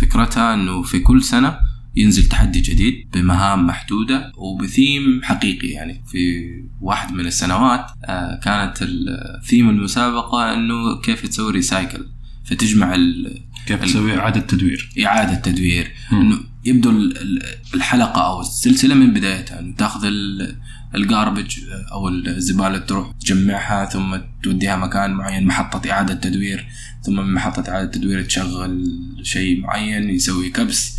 فكرتها 0.01 0.53
إنه 0.53 0.81
في 0.81 0.99
كل 0.99 1.23
سنة 1.23 1.57
ينزل 1.97 2.23
تحدي 2.25 2.59
جديد 2.61 3.09
بمهام 3.13 3.67
محدودة 3.67 4.31
وبثيم 4.37 5.21
حقيقي 5.23 5.67
يعني. 5.67 6.03
في 6.11 6.43
واحد 6.81 7.13
من 7.13 7.25
السنوات 7.25 7.85
آه، 8.05 8.39
كانت 8.43 8.81
ال- 8.81 9.41
ثيم 9.47 9.69
المسابقة 9.69 10.53
إنه 10.53 11.01
كيف 11.01 11.25
تسوي 11.27 11.51
ريسايكل 11.51 12.05
فتجمع 12.45 12.95
ال- 12.95 13.41
كيف 13.65 13.83
تسوي 13.83 14.17
إعادة 14.17 14.39
تدوير. 14.39 14.89
إعادة 15.05 15.35
تدوير. 15.35 15.91
إنه 16.11 16.37
يبدو 16.65 16.89
ال- 16.89 17.17
ال- 17.21 17.41
الحلقة 17.73 18.21
أو 18.27 18.41
السلسلة 18.41 18.95
من 18.95 19.13
بدايتها 19.13 19.59
إنه 19.59 19.75
تاخذ 19.75 20.05
ال- 20.05 20.55
ال 20.95 21.03
garbage 21.03 21.57
أو 21.91 22.07
الزبالة 22.09 22.77
تروح 22.77 23.11
تجمعها 23.11 23.85
ثم 23.85 24.17
توديها 24.43 24.75
مكان 24.75 25.11
معين 25.13 25.45
محطة 25.45 25.91
إعادة 25.91 26.13
تدوير 26.13 26.67
ثم 27.05 27.13
من 27.15 27.33
محطة 27.33 27.69
إعادة 27.71 27.91
تدوير 27.91 28.21
تشغل 28.23 28.83
شيء 29.23 29.61
معين 29.61 30.09
يسوي 30.09 30.49
كبس. 30.49 30.93
آه، 30.93 30.97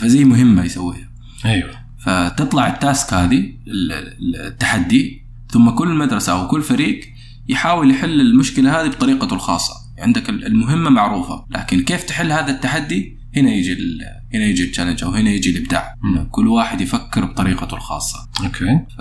فزي 0.00 0.24
مهمة 0.24 0.64
يسويها. 0.64 1.08
أيوه. 1.44 1.70
فتطلع 2.04 2.66
ال 2.68 2.77
task 2.77 3.14
هذه 3.14 3.38
ال- 3.66 3.92
ال- 3.92 4.36
التحدي 4.46 5.22
ثم 5.50 5.70
كل 5.70 5.88
مدرسة 5.88 6.32
أو 6.32 6.48
كل 6.48 6.62
فريق 6.62 7.00
يحاول 7.48 7.90
يحل 7.90 8.20
المشكلة 8.20 8.80
هذه 8.80 8.88
بطريقته 8.88 9.34
الخاصة. 9.34 9.74
عندك 9.98 10.28
ال- 10.30 10.46
المهمة 10.46 10.90
معروفة 10.90 11.44
لكن 11.50 11.80
كيف 11.82 12.02
تحل 12.04 12.32
هذا 12.32 12.50
التحدي؟ 12.50 13.18
هنا 13.36 13.50
يجي 13.50 13.76
هنا 14.34 14.44
يجي 14.44 14.64
ال 14.64 14.68
challenge 14.68 15.04
أو 15.04 15.10
هنا 15.10 15.30
يجي 15.30 15.50
الإبداع. 15.50 15.94
مم. 16.02 16.28
كل 16.30 16.48
واحد 16.48 16.80
يفكر 16.80 17.24
بطريقته 17.24 17.74
الخاصة. 17.74 18.18
okay. 18.44 18.64
ف... 18.98 19.00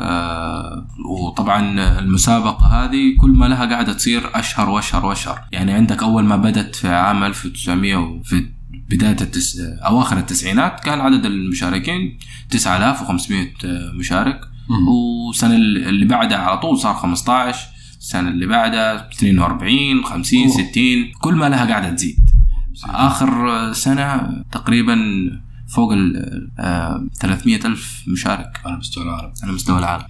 وطبعا 1.09 1.59
المسابقة 1.99 2.65
هذه 2.65 3.15
كل 3.21 3.29
ما 3.29 3.45
لها 3.45 3.65
قاعدة 3.65 3.93
تصير 3.93 4.39
أشهر 4.39 4.69
وأشهر 4.69 5.05
وأشهر. 5.05 5.39
يعني 5.51 5.71
عندك 5.71 6.03
أول 6.03 6.23
ما 6.23 6.35
بدت 6.35 6.75
في 6.75 6.87
عام 6.87 7.23
1900 7.23 7.95
وفي 7.95 8.45
بداية 8.89 9.17
التس... 9.21 9.59
أواخر 9.59 10.17
التسعينات 10.17 10.79
كان 10.79 10.99
عدد 11.01 11.25
المشاركين 11.25 12.19
9500 12.49 13.47
مشارك. 13.93 14.39
مم. 14.69 14.87
والسنة 14.87 15.55
اللي 15.55 16.05
بعدها 16.05 16.37
على 16.37 16.57
طول 16.57 16.79
صار 16.79 16.93
15 16.95 17.59
السنة 17.99 18.29
اللي 18.29 18.45
بعدها 18.45 19.09
42 19.09 20.03
50 20.03 20.39
أوه. 20.39 20.51
60 20.51 21.11
كل 21.21 21.35
ما 21.35 21.49
لها 21.49 21.65
قاعدة 21.65 21.89
تزيد. 21.89 22.17
آخر 22.89 23.73
سنة 23.73 24.29
تقريبا 24.51 24.97
فوق 25.67 25.93
ال 25.93 26.49
300 27.19 27.55
ألف 27.65 28.03
مشارك. 28.07 28.61
على 28.65 28.77
مستوى 28.77 29.03
العالم. 29.03 29.33
على 29.43 29.51
مستوى 29.51 29.79
العالم. 29.79 30.05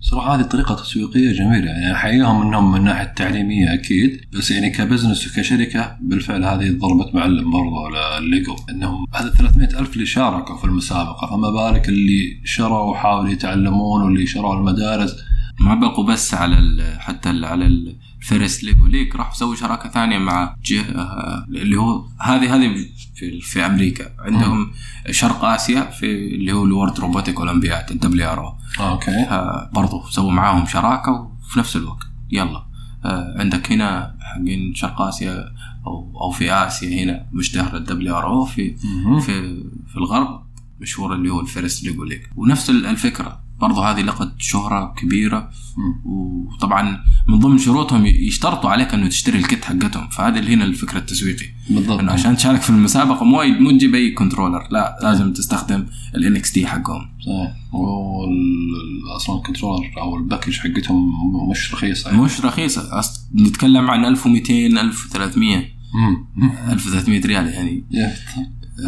صراحة 0.00 0.34
هذه 0.34 0.42
طريقة 0.42 0.74
تسويقية 0.74 1.32
جميلة. 1.32 1.70
يعني 1.70 1.92
أحييهم 1.92 2.42
أنهم 2.42 2.72
من 2.72 2.84
ناحية 2.84 3.04
تعليمية 3.04 3.74
أكيد 3.74 4.20
بس 4.32 4.50
يعني 4.50 4.70
ك 4.70 4.76
business 4.76 5.26
وكشركة 5.26 5.96
بالفعل 6.02 6.44
هذه 6.44 6.78
ضربت 6.78 7.14
معلم 7.14 7.50
برضو 7.50 7.88
لليجو 8.20 8.56
أنهم 8.70 9.06
هذا 9.14 9.30
300 9.30 9.80
ألف 9.80 9.92
اللي 9.92 10.06
شاركوا 10.06 10.56
في 10.56 10.64
المسابقة 10.64 11.26
فما 11.26 11.50
بالك 11.50 11.88
اللي 11.88 12.40
شروا 12.44 12.90
وحاولوا 12.90 13.30
يتعلمون 13.30 14.02
واللي 14.02 14.26
شروا 14.26 14.54
المدارس. 14.54 15.16
ما 15.60 15.74
بقوا 15.74 16.04
بس 16.06 16.34
على 16.34 16.58
ال 16.58 17.00
حتى 17.00 17.30
ال 17.30 17.44
على 17.44 17.66
ال 17.66 17.82
FIRST 17.82 18.64
LEGO 18.64 18.86
League 18.86 19.16
راحوا 19.16 19.34
سووا 19.34 19.54
شراكة 19.56 19.88
ثانية 19.90 20.18
مع 20.18 20.56
جه 20.64 20.80
آه، 20.82 21.46
اللي 21.48 21.76
هو 21.76 22.04
هذه 22.20 22.54
هذه 22.56 22.86
في, 23.14 23.40
في 23.40 23.66
أمريكا. 23.66 24.04
عندهم 24.18 24.70
شرق 25.10 25.44
آسيا 25.44 25.80
في 25.90 26.34
اللي 26.34 26.52
هو 26.52 26.64
ال 26.64 27.00
World 27.00 27.36
Robotic 27.36 27.90
Olympiad 27.90 28.28
ال 28.32 28.38
WRO. 28.46 28.54
Okay. 28.80 29.26
برضو 29.72 30.02
سووا 30.10 30.32
معاهم 30.32 30.66
شراكة 30.66 31.12
وفي 31.12 31.58
نفس 31.58 31.76
الوقت. 31.76 32.06
يلا. 32.30 32.64
آه، 33.04 33.34
عندك 33.40 33.72
هنا 33.72 34.16
حقين 34.20 34.74
شرق 34.74 35.00
آسيا 35.02 35.44
أو 35.86 36.20
أو 36.20 36.30
في 36.30 36.52
آسيا 36.52 37.04
هنا 37.04 37.26
مشتهر 37.32 37.76
ال 37.76 38.16
WRO 38.18 38.44
في. 38.44 38.76
في 39.20 39.62
في 39.88 39.96
الغرب 39.96 40.42
مشهور 40.80 41.14
اللي 41.14 41.30
هو 41.30 41.40
ال 41.40 41.47
FIRST 41.47 41.84
LEGO 41.84 42.04
League 42.04 42.20
ونفس 42.36 42.70
ال- 42.70 42.86
الفكرة. 42.86 43.40
برضو 43.60 43.80
هذه 43.80 44.00
لقت 44.00 44.32
شهرة 44.38 44.94
كبيرة. 44.98 45.50
وطبعا 46.04 47.04
من 47.28 47.38
ضمن 47.38 47.58
شروطهم 47.58 48.06
يشترطوا 48.06 48.70
عليك 48.70 48.94
إنه 48.94 49.08
تشتري 49.08 49.38
ال 49.38 49.44
kit 49.44 49.64
حقتهم. 49.64 50.08
فهذا 50.08 50.38
اللي 50.38 50.54
هنا 50.54 50.64
الفكرة 50.64 50.98
التسويقي. 50.98 51.46
بالضبط. 51.70 51.98
إنه 51.98 52.12
عشان 52.12 52.36
تشارك 52.36 52.60
في 52.60 52.70
المسابقة 52.70 53.24
مو 53.24 53.42
مو 53.42 53.70
تجيب 53.70 53.94
أي 53.94 54.10
controller 54.10 54.68
لا 54.70 54.98
لازم 55.02 55.32
تستخدم 55.32 55.86
ال 56.14 56.52
NXT 56.52 56.66
حقهم. 56.66 57.08
صحيح. 57.26 57.54
أصلا 59.16 59.36
ال 59.36 59.41
controller 59.41 59.90
أو 60.00 60.16
ال 60.16 60.21
package 60.21 60.58
حقتهم 60.58 61.10
مش 61.50 61.74
رخيصة 61.74 62.22
مش 62.22 62.44
رخيصة. 62.44 63.02
نتكلم 63.34 63.90
عن 63.90 64.04
1200 64.04 64.66
1300 64.66 65.80
مم. 65.94 66.50
1300 66.72 67.26
ريال 67.26 67.46
يعني. 67.46 67.84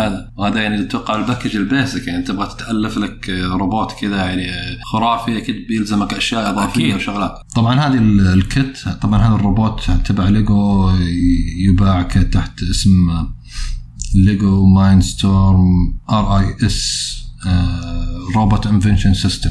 هذا. 0.00 0.30
وهذا 0.36 0.62
يعني 0.62 0.80
أتوقع 0.82 1.16
ال 1.16 1.21
package 1.21 1.56
ال 1.56 1.64
basic 1.64 2.06
يعني 2.08 2.22
تبغى 2.22 2.46
تتألف 2.46 2.98
لك 2.98 3.30
روبوت 3.30 3.92
كذا 4.00 4.16
يعني 4.16 4.46
خرافي 4.92 5.38
أكيد 5.38 5.66
بيلزمك 5.68 6.14
أشياء 6.14 6.50
إضافية. 6.50 6.94
وشغلات. 6.94 7.38
طبعا 7.54 7.80
هذه 7.80 7.98
ال- 7.98 8.26
ال 8.26 8.42
kit 8.42 8.88
طبعا 9.02 9.18
هذا 9.28 9.34
الروبوت 9.34 9.90
تبع 10.04 10.28
ليجو 10.28 10.90
يباع 11.68 12.02
تحت 12.02 12.62
اسم 12.62 13.26
LEGO 14.14 14.66
Mindstorm 14.66 15.94
RIS 16.10 17.12
Robot 18.36 18.66
Invention 18.66 19.14
System. 19.14 19.50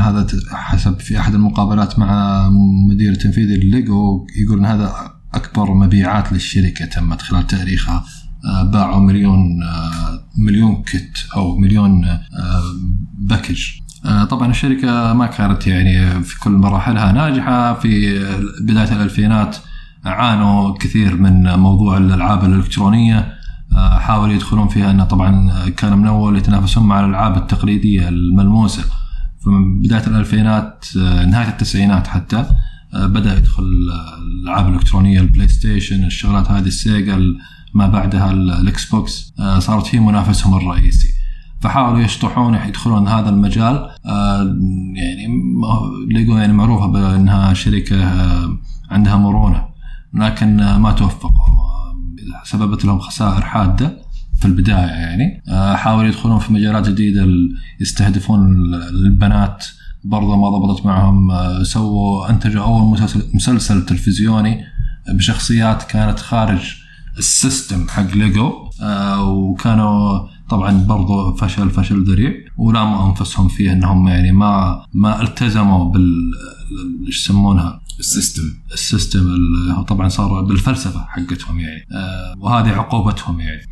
هذا 0.00 0.26
حسب 0.50 1.00
في 1.00 1.18
أحد 1.18 1.34
المقابلات 1.34 1.98
مع 1.98 2.48
مدير 2.90 3.14
تنفيذي 3.14 3.54
الليجو 3.54 4.26
يقول 4.44 4.58
إن 4.58 4.64
هذا 4.64 5.12
أكبر 5.34 5.74
مبيعات 5.74 6.32
للشركة 6.32 6.84
تمت 6.84 7.22
خلال 7.22 7.46
تاريخها. 7.46 7.94
آه، 7.94 8.04
باعوا 8.44 9.00
مليون 9.00 9.62
آه، 9.62 10.20
مليون 10.38 10.82
kit 10.82 11.26
أو 11.36 11.56
مليون 11.56 12.04
آه، 12.04 12.20
package. 13.18 13.62
آه، 14.04 14.24
طبعا 14.24 14.50
الشركة 14.50 15.12
ما 15.12 15.26
كانت 15.26 15.66
يعني 15.66 16.22
في 16.22 16.40
كل 16.40 16.50
مراحلها 16.50 17.12
ناجحة. 17.12 17.74
في 17.74 18.18
بداية 18.60 18.92
الألفينات 18.92 19.56
عانوا 20.04 20.74
كثير 20.78 21.16
من 21.16 21.54
موضوع 21.54 21.96
الألعاب 21.96 22.44
الإلكترونية. 22.44 23.32
آه، 23.72 23.98
حاولوا 23.98 24.34
يدخلون 24.34 24.68
فيها 24.68 24.90
إنه 24.90 25.04
طبعا 25.04 25.50
كان 25.76 25.98
من 25.98 26.06
اول 26.06 26.36
يتنافسون 26.36 26.84
مع 26.86 27.00
الألعاب 27.00 27.36
التقليدية 27.36 28.08
الملموسة. 28.08 28.84
فمن 29.44 29.80
بداية 29.80 30.06
الألفينات 30.06 30.84
آه، 30.98 31.24
نهاية 31.24 31.48
التسعينات 31.48 32.06
حتى 32.06 32.36
آه، 32.36 32.46
بدأ 32.94 33.36
يدخل 33.38 33.62
آه، 33.92 34.18
الألعاب 34.18 34.68
الإلكترونية 34.68 35.20
ال 35.20 35.48
PlayStation 35.48 36.04
الشغلات 36.04 36.50
هذه 36.50 36.66
ال 36.66 36.76
Sega 36.76 37.16
ال- 37.16 37.38
ما 37.74 37.86
بعدها 37.86 38.30
ال- 38.30 38.50
ال 38.50 38.90
Xbox 38.90 39.32
آه، 39.38 39.58
صارت 39.58 39.94
هي 39.94 40.00
منافسهم 40.00 40.56
الرئيسي. 40.56 41.08
فحاولوا 41.60 42.00
يشطحون 42.00 42.54
يدخلون 42.54 43.08
هذا 43.08 43.28
المجال. 43.28 43.88
آه، 44.06 44.42
يعني 44.96 45.26
لقوا 46.10 46.38
يعني 46.40 46.52
معروفة 46.52 46.86
بأنها 46.86 47.54
شركة 47.54 48.04
آه، 48.04 48.58
عندها 48.90 49.16
مرونة. 49.16 49.68
لكن 50.14 50.60
آه، 50.60 50.78
ما 50.78 50.92
توفقوا. 50.92 51.30
آه، 51.30 52.44
سببت 52.44 52.84
لهم 52.84 52.98
خسائر 52.98 53.40
حادة 53.40 53.98
في 54.40 54.44
البداية 54.46 54.76
يعني. 54.86 55.42
آه، 55.48 55.76
حاولوا 55.76 56.08
يدخلون 56.08 56.38
في 56.38 56.52
مجالات 56.52 56.88
جديدة 56.88 57.26
يستهدفون 57.80 58.46
ال- 58.56 58.74
البنات 59.06 59.64
برضه 60.04 60.36
ما 60.36 60.48
ضبطت 60.48 60.86
معهم 60.86 61.30
آه، 61.30 61.62
سووا 61.62 62.30
أنتجوا 62.30 62.64
أول 62.64 62.82
مسلسل, 62.82 63.30
مسلسل 63.34 63.86
تلفزيوني 63.86 64.64
بشخصيات 65.08 65.82
كانت 65.82 66.18
خارج 66.18 66.76
ال 67.18 67.28
system 67.28 67.88
حق 67.88 68.14
ليجو 68.14 68.52
آه، 68.82 69.30
وكانوا 69.30 70.20
طبعا 70.48 70.84
برضو 70.84 71.34
فشل 71.34 71.70
فشل 71.70 72.04
ذريع 72.04 72.32
ولاموا 72.58 73.10
أنفسهم 73.10 73.48
فيه 73.48 73.72
إنهم 73.72 74.08
يعني 74.08 74.32
ما 74.32 74.84
ما 74.94 75.22
التزموا 75.22 75.92
بال 75.92 76.32
يسمونها؟ 77.08 77.80
ال 78.00 78.05
system. 78.05 78.42
ال 78.72 78.79
system 78.79 79.22
طبعا 79.88 80.08
صار 80.08 80.42
بالفلسفة 80.42 81.04
حقتهم 81.08 81.60
يعني. 81.60 81.86
آه، 81.92 82.34
وهذه 82.38 82.68
عقوبتهم 82.68 83.40
يعني. 83.40 83.62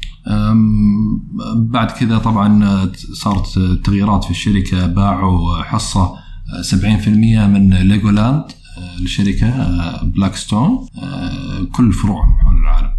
بعد 1.56 1.90
كذا 1.90 2.18
طبعا 2.18 2.64
آه، 2.64 2.92
صارت 3.12 3.58
تغييرات 3.84 4.24
في 4.24 4.30
الشركة 4.30 4.86
باعوا 4.86 5.62
حصة 5.62 6.00
آه، 6.00 6.62
70% 6.62 7.46
من 7.46 7.74
ليجولاند 7.74 8.44
آه، 8.78 9.00
لشركة 9.00 10.02
Blackstone 10.02 10.86
كل 11.72 11.92
فروعهم 11.92 12.36
حول 12.44 12.56
العالم 12.56 12.90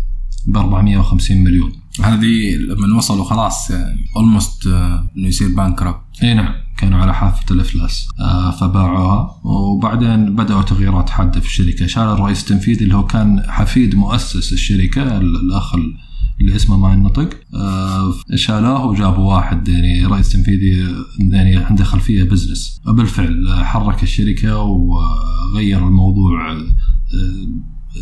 ب 0.48 0.58
450 0.58 1.44
مليون. 1.44 1.72
هذه 2.04 2.56
لما 2.56 2.98
وصلوا 2.98 3.26
خلاص 3.26 3.72
almost 4.18 4.68
إنه 4.68 5.28
يصير 5.28 5.56
bankrupt 5.56 6.00
إي 6.24 6.34
نعم 6.34 6.54
كانوا 6.78 7.00
على 7.00 7.14
حافة 7.14 7.46
الإفلاس. 7.56 8.08
آه 8.20 8.52
فباعوها. 8.52 9.42
وبعدين 9.44 10.36
بدأوا 10.36 10.62
تغييرات 10.62 11.10
حادة 11.10 11.40
في 11.40 11.46
الشركة. 11.48 11.88
شال 11.88 12.04
الرئيس 12.04 12.42
التنفيذي 12.42 12.84
اللي 12.84 12.96
هو 12.96 13.06
كان 13.06 13.44
حفيد 13.48 13.96
مؤسس 13.96 14.54
الشركة 14.54 15.18
ال- 15.18 15.36
الأخ 15.36 15.76
ال- 15.76 15.94
اللي 16.42 16.56
اسمه 16.56 16.78
ما 16.78 16.94
ينطق. 16.94 17.30
آه 17.56 18.14
شالوه 18.36 18.86
وجابوا 18.86 19.34
واحد 19.34 19.68
يعني 19.68 20.06
رئيس 20.06 20.30
تنفيذي 20.30 20.96
يعني 21.32 21.56
عنده 21.58 21.84
خلفية 21.84 22.24
business 22.24 22.82
وبالفعل 22.88 23.54
حرك 23.64 24.04
الشركة 24.04 24.58
وغير 24.58 25.88
الموضوع 25.88 26.52
آه، 26.52 26.58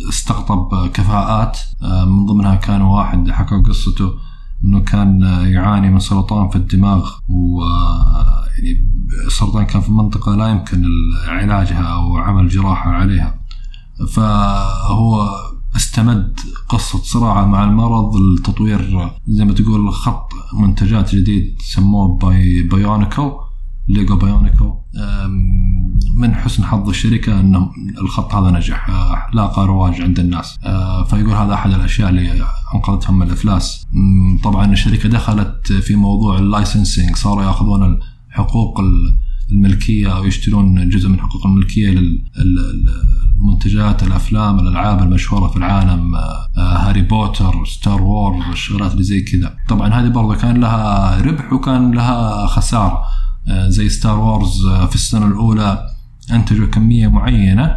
استقطب 0.09 0.87
كفاءات. 0.87 1.57
آه، 1.83 2.05
من 2.05 2.25
ضمنها 2.25 2.55
كان 2.55 2.81
واحد 2.81 3.29
حكى 3.29 3.55
قصته 3.55 4.13
إنه 4.63 4.79
كان 4.79 5.21
يعاني 5.45 5.89
من 5.89 5.99
سرطان 5.99 6.49
في 6.49 6.55
الدماغ 6.55 7.09
و 7.29 7.61
يعني 8.57 8.87
السرطان 9.25 9.65
كان 9.65 9.81
في 9.81 9.91
منطقة 9.91 10.35
لا 10.35 10.47
يمكن 10.47 10.83
علاجها 11.27 11.83
أو 11.83 12.17
عمل 12.17 12.47
جراحه 12.47 12.91
عليها. 12.91 13.39
فهو 14.13 15.29
استمد 15.75 16.39
قصة 16.69 16.99
صراعه 16.99 17.45
مع 17.45 17.63
المرض 17.63 18.15
لتطوير 18.15 19.11
زي 19.27 19.45
ما 19.45 19.53
تقول 19.53 19.93
خط 19.93 20.29
منتجات 20.53 21.15
جديد 21.15 21.57
سموه 21.61 22.17
باي 22.17 22.61
Bionicle 22.61 23.46
ليجو 23.89 24.15
Bionicle. 24.15 24.73
من 26.15 26.35
حسن 26.35 26.63
حظ 26.63 26.89
الشركة 26.89 27.39
أن 27.39 27.67
الخط 28.01 28.35
هذا 28.35 28.51
نجح. 28.51 28.89
آه، 28.89 29.27
لاقى 29.33 29.65
رواج 29.67 30.01
عند 30.01 30.19
الناس. 30.19 30.57
آه، 30.63 31.03
فيقول 31.03 31.33
هذا 31.33 31.53
أحد 31.53 31.71
الأشياء 31.71 32.09
اللي 32.09 32.43
أنقذتهم 32.75 33.19
من 33.19 33.27
الإفلاس. 33.27 33.85
مم، 33.91 34.39
طبعا 34.43 34.71
الشركة 34.71 35.09
دخلت 35.09 35.73
في 35.73 35.95
موضوع 35.95 36.37
ال 36.37 36.44
licensing. 36.44 37.15
صاروا 37.15 37.43
يأخذون 37.43 37.99
حقوق 38.29 38.81
الملكية 39.51 40.17
أو 40.17 40.25
يشترون 40.25 40.89
جزء 40.89 41.09
من 41.09 41.19
حقوق 41.19 41.45
الملكية 41.45 41.89
للمنتجات 43.39 44.03
الأفلام 44.03 44.59
الألعاب 44.59 45.03
المشهورة 45.03 45.47
في 45.47 45.57
العالم. 45.57 46.15
آه، 46.15 46.47
هاري 46.57 47.01
بوتر 47.01 47.65
Star 47.65 48.01
Wars 48.01 48.45
الشغلات 48.51 48.91
اللي 48.91 49.03
زي 49.03 49.21
كذا. 49.21 49.55
طبعا 49.69 49.89
هذه 49.89 50.09
برضه 50.09 50.35
كان 50.35 50.61
لها 50.61 51.21
ربح 51.21 51.53
وكان 51.53 51.91
لها 51.91 52.47
خسارة. 52.47 52.93
آه، 52.93 53.17
زي 53.67 53.89
Star 53.89 54.19
Wars 54.19 54.65
آه، 54.65 54.85
في 54.85 54.95
السنة 54.95 55.27
الأولى 55.27 55.87
أنتجوا 56.31 56.67
كمية 56.67 57.07
معينة 57.07 57.75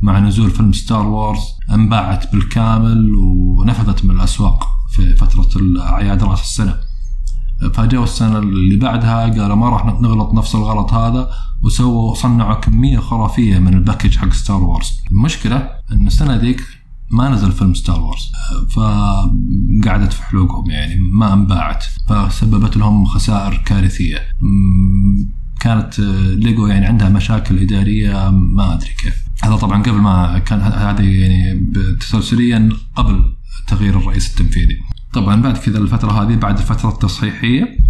مع 0.00 0.18
نزول 0.18 0.50
فيلم 0.50 0.72
Star 0.72 1.06
Wars 1.06 1.40
أنباعت 1.70 2.32
بالكامل 2.32 3.14
ونفذت 3.14 4.04
من 4.04 4.10
الأسواق 4.10 4.68
في 4.90 5.16
فترة 5.16 5.48
أعياد 5.80 6.22
رأس 6.22 6.40
السنة. 6.40 6.74
فجاءوا 7.74 8.04
السنة 8.04 8.38
اللي 8.38 8.76
بعدها 8.76 9.20
قالوا 9.22 9.56
ما 9.56 9.68
راح 9.68 9.86
نغلط 9.86 10.34
نفس 10.34 10.54
الغلط 10.54 10.92
هذا 10.92 11.30
وسووا 11.62 12.14
صنعوا 12.14 12.54
كمية 12.54 12.98
خرافية 12.98 13.58
من 13.58 13.74
ال 13.74 13.79
package 13.79 14.16
حق 14.16 14.32
Star 14.32 14.62
Wars 14.62 14.92
المشكلة 15.10 15.70
أن 15.92 16.06
السنة 16.06 16.36
ذيك 16.36 16.79
ما 17.10 17.28
نزل 17.28 17.52
فيلم 17.52 17.74
Star 17.74 18.00
Wars. 18.00 18.32
فقعدت 18.70 20.12
في 20.12 20.22
حلوقهم 20.22 20.70
يعني 20.70 20.96
ما 20.96 21.32
انباعت. 21.32 21.84
فسببت 22.08 22.76
لهم 22.76 23.04
خسائر 23.04 23.62
كارثية. 23.66 24.18
م- 24.40 25.40
كانت 25.60 26.00
آه، 26.00 26.34
ليجو 26.34 26.66
يعني 26.66 26.86
عندها 26.86 27.08
مشاكل 27.08 27.58
إدارية 27.58 28.30
ما 28.30 28.74
أدري 28.74 28.90
كيف. 29.02 29.24
هذا 29.42 29.56
طبعا 29.56 29.82
قبل 29.82 29.98
ما 29.98 30.38
كان 30.38 30.60
هذه 30.60 31.02
يعني 31.02 31.66
تسلسليا 32.00 32.68
قبل 32.96 33.24
تغيير 33.68 33.98
الرئيس 33.98 34.30
التنفيذي. 34.30 34.76
طبعا 35.12 35.42
بعد 35.42 35.56
كذا 35.58 35.78
الفترة 35.78 36.22
هذه 36.22 36.34
بعد 36.36 36.58
الفترة 36.58 36.88
التصحيحية 36.88 37.62
آه، 37.62 37.89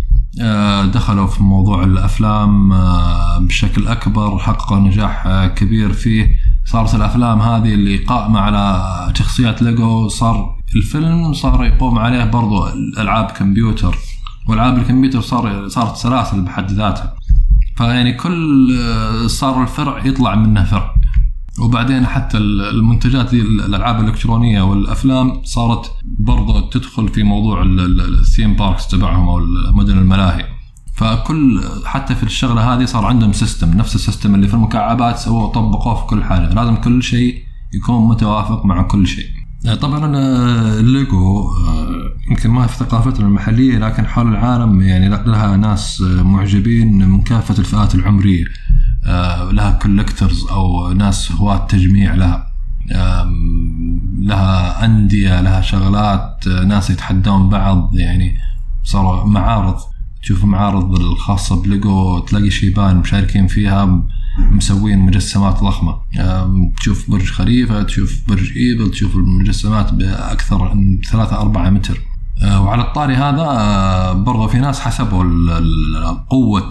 دخلوا 0.92 1.26
في 1.26 1.42
موضوع 1.42 1.84
الأفلام 1.84 2.72
آه، 2.72 3.38
بشكل 3.38 3.88
أكبر 3.88 4.38
حققوا 4.38 4.78
نجاح 4.78 5.26
آه، 5.26 5.46
كبير 5.46 5.92
فيه. 5.92 6.30
صارت 6.64 6.94
الأفلام 6.94 7.40
هذه 7.40 7.74
اللي 7.74 7.96
قائمة 7.96 8.40
على 8.40 8.84
شخصيات 9.14 9.62
ليجو 9.62 10.08
صار 10.08 10.56
الفيلم 10.76 11.32
صار 11.32 11.64
يقوم 11.64 11.98
عليه 11.98 12.24
برضو 12.24 12.68
ألعاب 12.98 13.26
كمبيوتر 13.26 13.96
وألعاب 14.48 14.78
الكمبيوتر 14.78 15.20
صار 15.20 15.68
صارت 15.68 15.96
سلاسل 15.96 16.42
بحد 16.42 16.70
ذاتها. 16.70 17.14
فيعني 17.76 18.12
كل 18.12 18.78
صار 19.26 19.62
الفرع 19.62 20.06
يطلع 20.06 20.34
منه 20.34 20.64
فرع. 20.64 20.94
وبعدين 21.58 22.06
حتى 22.06 22.38
المنتجات 22.38 23.34
الألعاب 23.34 24.00
الإلكترونية 24.00 24.62
والأفلام 24.62 25.42
صارت 25.44 25.92
برضو 26.04 26.60
تدخل 26.60 27.08
في 27.08 27.22
موضوع 27.22 27.62
ال 27.62 27.78
theme 27.78 28.56
parks 28.56 28.88
تبعهم 28.88 29.28
أو 29.28 29.40
مدن 29.72 29.98
الملاهي. 29.98 30.44
فكل 30.94 31.60
حتى 31.84 32.14
في 32.14 32.22
الشغلة 32.22 32.74
هذه 32.74 32.84
صار 32.84 33.04
عندهم 33.04 33.32
system 33.32 33.76
نفس 33.76 33.94
ال 33.94 34.00
system 34.00 34.34
اللي 34.34 34.48
في 34.48 34.54
المكعبات 34.54 35.18
سووه 35.18 35.52
طبقوه 35.52 35.94
في 35.94 36.06
كل 36.06 36.24
حاجة 36.24 36.54
لازم 36.54 36.76
كل 36.76 37.02
شيء 37.02 37.42
يكون 37.74 38.08
متوافق 38.08 38.64
مع 38.64 38.82
كل 38.82 39.06
شيء. 39.06 39.26
طبعا 39.80 40.16
الليجو 40.80 41.48
آه، 41.48 41.90
يمكن 42.30 42.50
ما 42.50 42.66
في 42.66 42.76
ثقافتنا 42.76 43.26
المحلية 43.26 43.78
لكن 43.78 44.06
حول 44.06 44.28
العالم 44.28 44.82
يعني 44.82 45.08
لها 45.08 45.56
ناس 45.56 46.00
معجبين 46.00 47.08
من 47.08 47.20
كافة 47.22 47.58
الفئات 47.58 47.94
العمرية. 47.94 48.44
آه، 48.44 48.89
لها 49.52 49.78
collectors 49.82 50.46
أو 50.50 50.92
ناس 50.92 51.32
هواة 51.32 51.66
تجميع 51.66 52.14
لها. 52.14 52.50
لها 54.20 54.84
أندية 54.84 55.40
لها 55.40 55.60
شغلات 55.60 56.44
آه، 56.48 56.64
ناس 56.64 56.90
يتحدون 56.90 57.48
بعض 57.48 57.96
يعني 57.96 58.34
صاروا 58.84 59.24
معارض. 59.24 59.76
تشوف 60.22 60.44
معارض 60.44 61.00
الخاصة 61.00 61.62
بليجو 61.62 62.18
تلاقي 62.18 62.50
شيبان 62.50 62.96
مشاركين 62.96 63.46
فيها 63.46 64.02
مسوين 64.38 64.98
مجسمات 64.98 65.60
ضخمة. 65.60 65.96
تشوف 66.80 67.10
برج 67.10 67.30
خليفة 67.30 67.82
تشوف 67.82 68.22
برج 68.28 68.52
إيفل 68.56 68.90
تشوف 68.90 69.16
المجسمات 69.16 69.94
بأكثر 69.94 70.74
من 70.74 71.00
ثلاثة 71.00 71.40
أربعة 71.40 71.70
متر. 71.70 71.94
آه، 71.94 72.09
وعلى 72.42 72.82
الطاري 72.82 73.16
هذا 73.16 73.42
آه، 73.42 74.12
برضه 74.12 74.46
في 74.46 74.58
ناس 74.58 74.80
حسبوا 74.80 75.24
قوة 76.30 76.68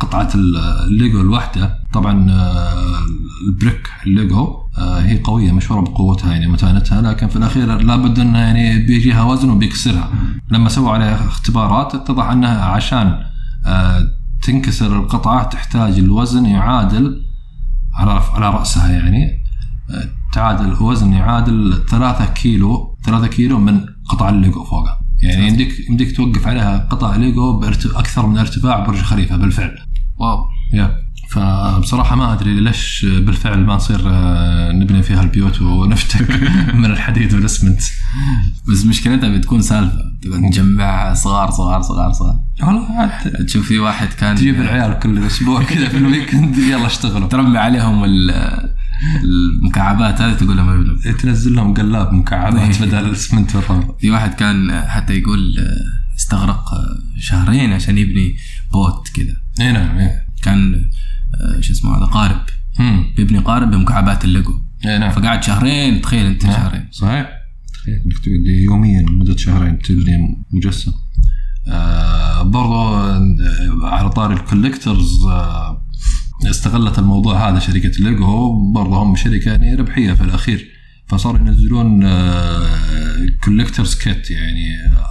قطعة 0.00 0.28
الليجو 0.34 1.20
الواحدة. 1.20 1.78
طبعا 1.92 2.30
آه، 2.30 3.06
ال 3.48 3.55
brick 3.55 3.88
الليجو 4.06 4.62
هي 4.78 5.18
قوية 5.18 5.52
مشهورة 5.52 5.80
بقوتها 5.80 6.32
يعني 6.32 6.46
متانتها 6.46 7.02
لكن 7.02 7.28
في 7.28 7.36
الأخير 7.36 7.66
لابد 7.66 8.18
أنه 8.18 8.38
يعني 8.38 8.78
بيجيها 8.78 9.22
وزن 9.22 9.50
وبيكسرها. 9.50 10.10
لما 10.50 10.68
سووا 10.68 10.90
عليها 10.90 11.26
اختبارات 11.26 11.94
اتضح 11.94 12.30
أنها 12.30 12.64
عشان 12.64 13.18
تنكسر 14.42 14.96
القطعة 14.96 15.48
تحتاج 15.48 15.98
الوزن 15.98 16.46
يعادل 16.46 17.22
على 17.94 18.50
رأسها 18.50 18.92
يعني 18.92 19.46
تعادل 20.32 20.82
وزن 20.82 21.12
يعادل 21.12 21.84
3 21.88 22.26
كيلو 22.26 22.95
3 23.06 23.26
كيلو 23.26 23.58
من 23.58 23.80
قطع 24.08 24.28
الليجو 24.28 24.64
فوقها. 24.64 25.00
يعني 25.22 25.48
يمديك 25.48 25.88
يمديك 25.90 26.16
توقف 26.16 26.46
عليها 26.46 26.88
قطع 26.90 27.16
ليجو 27.16 27.60
أكثر 27.94 28.26
من 28.26 28.38
ارتفاع 28.38 28.86
برج 28.86 28.98
خليفة 28.98 29.36
بالفعل. 29.36 29.78
wow. 30.18 30.44
يا. 30.72 31.06
فبصراحة 31.30 32.16
ما 32.16 32.32
أدري 32.32 32.60
ليش 32.60 33.06
بالفعل 33.08 33.64
ما 33.64 33.74
نصير 33.74 34.02
آه، 34.06 34.72
نبني 34.72 35.02
فيها 35.02 35.22
البيوت 35.22 35.62
ونفتك 35.62 36.30
من 36.74 36.84
الحديد 36.84 37.34
والأسمنت. 37.34 37.82
بس 38.68 38.84
مشكلتها 38.84 39.28
بتكون 39.28 39.62
سالفة. 39.62 39.98
تبغى 40.22 40.38
نجمع 40.38 41.14
صغار 41.14 41.50
صغار 41.50 41.82
صغار 41.82 42.12
صغار. 42.12 42.38
والله 42.62 43.12
تشوف 43.46 43.66
في 43.66 43.78
واحد 43.78 44.08
كان 44.08 44.36
تجيب 44.36 44.60
العيال 44.60 44.98
كل 44.98 45.26
أسبوع 45.26 45.62
كذا 45.62 45.88
في 45.88 45.96
ال 45.96 46.04
weekend 46.04 46.58
يلا 46.58 46.86
اشتغلوا. 46.86 47.28
ترمي 47.28 47.58
عليهم 47.58 48.02
المكعبات 49.24 50.20
هذه 50.20 50.34
تقول 50.34 50.56
لهم 50.56 50.68
ابنوا 50.68 51.12
تنزل 51.12 51.54
لهم 51.54 51.74
قلاب 51.74 52.12
مكعبات 52.12 52.82
بدل 52.82 52.98
الاسمنت 52.98 53.56
والرمل. 53.56 53.94
في 54.00 54.10
واحد 54.10 54.34
كان 54.34 54.82
حتى 54.86 55.14
يقول 55.18 55.58
آه، 55.58 56.16
استغرق 56.16 56.74
آه، 56.74 56.98
شهرين 57.18 57.72
عشان 57.72 57.98
يبني 57.98 58.36
boat 58.72 59.08
كذا 59.08 59.36
اي 59.60 59.72
نعم 59.72 59.98
إيه. 59.98 60.26
كان 60.42 60.90
آه، 61.40 61.60
شو 61.60 61.72
اسمه 61.72 61.96
هذا 61.98 62.04
قارب. 62.04 62.40
مم. 62.78 63.04
بيبني 63.16 63.38
قارب 63.38 63.70
بمكعبات 63.70 64.24
الليجو. 64.24 64.62
اي 64.86 64.98
نعم. 64.98 65.10
فقعد 65.10 65.42
شهرين 65.42 66.00
تخيل 66.00 66.26
أنت 66.26 66.44
نعم. 66.44 66.54
شهرين. 66.54 66.88
صحيح. 66.90 67.28
تخيل 67.74 67.94
إنك 68.06 68.18
تقعد 68.18 68.46
يوميا 68.46 69.02
لمدة 69.02 69.36
شهرين 69.36 69.78
تبني 69.78 70.44
مجسم. 70.52 70.92
آه 71.68 72.42
برضو 72.42 72.96
على 73.86 74.10
طاري 74.10 74.34
ال 74.34 74.42
collectors 74.42 75.24
آه 75.24 75.86
استغلت 76.44 76.98
الموضوع 76.98 77.48
هذا 77.48 77.58
شركة 77.58 77.90
ليجو 77.98 78.72
برضه 78.72 79.02
هم 79.02 79.16
شركة 79.16 79.50
يعني 79.50 79.74
ربحية 79.74 80.12
في 80.12 80.24
الأخير. 80.24 80.68
فصاروا 81.08 81.40
ينزلون 81.40 82.00
collectors 83.44 83.94
آه، 83.94 83.98
kit 83.98 84.30
يعني 84.30 84.68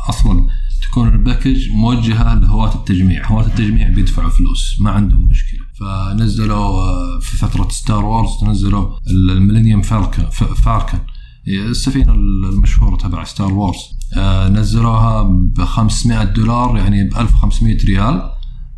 أصلا 0.09 0.47
تكون 0.81 1.07
ال 1.07 1.15
package 1.15 1.69
موجهة 1.69 2.33
لهواة 2.33 2.75
التجميع، 2.75 3.27
هواة 3.27 3.45
التجميع 3.45 3.89
بيدفعوا 3.89 4.29
فلوس 4.29 4.77
ما 4.79 4.91
عندهم 4.91 5.27
مشكلة، 5.27 5.59
فنزلوا 5.79 6.55
آه، 6.55 7.19
في 7.19 7.37
فترة 7.37 7.69
Star 7.69 8.05
Wars 8.05 8.43
نزلوا 8.43 8.99
ال 9.07 9.14
Millennium 9.14 9.81
Falcon 9.81 10.25
Falcon 10.29 10.99
السفينة 11.47 12.13
المشهورة 12.13 12.95
تبع 12.95 13.23
Star 13.23 13.53
Wars 13.53 13.77
آه، 14.17 14.49
نزلوها 14.49 15.23
ب 15.23 15.63
500 15.63 16.23
دولار 16.23 16.77
يعني 16.77 17.03
ب 17.03 17.17
1500 17.17 17.77
ريال. 17.85 18.31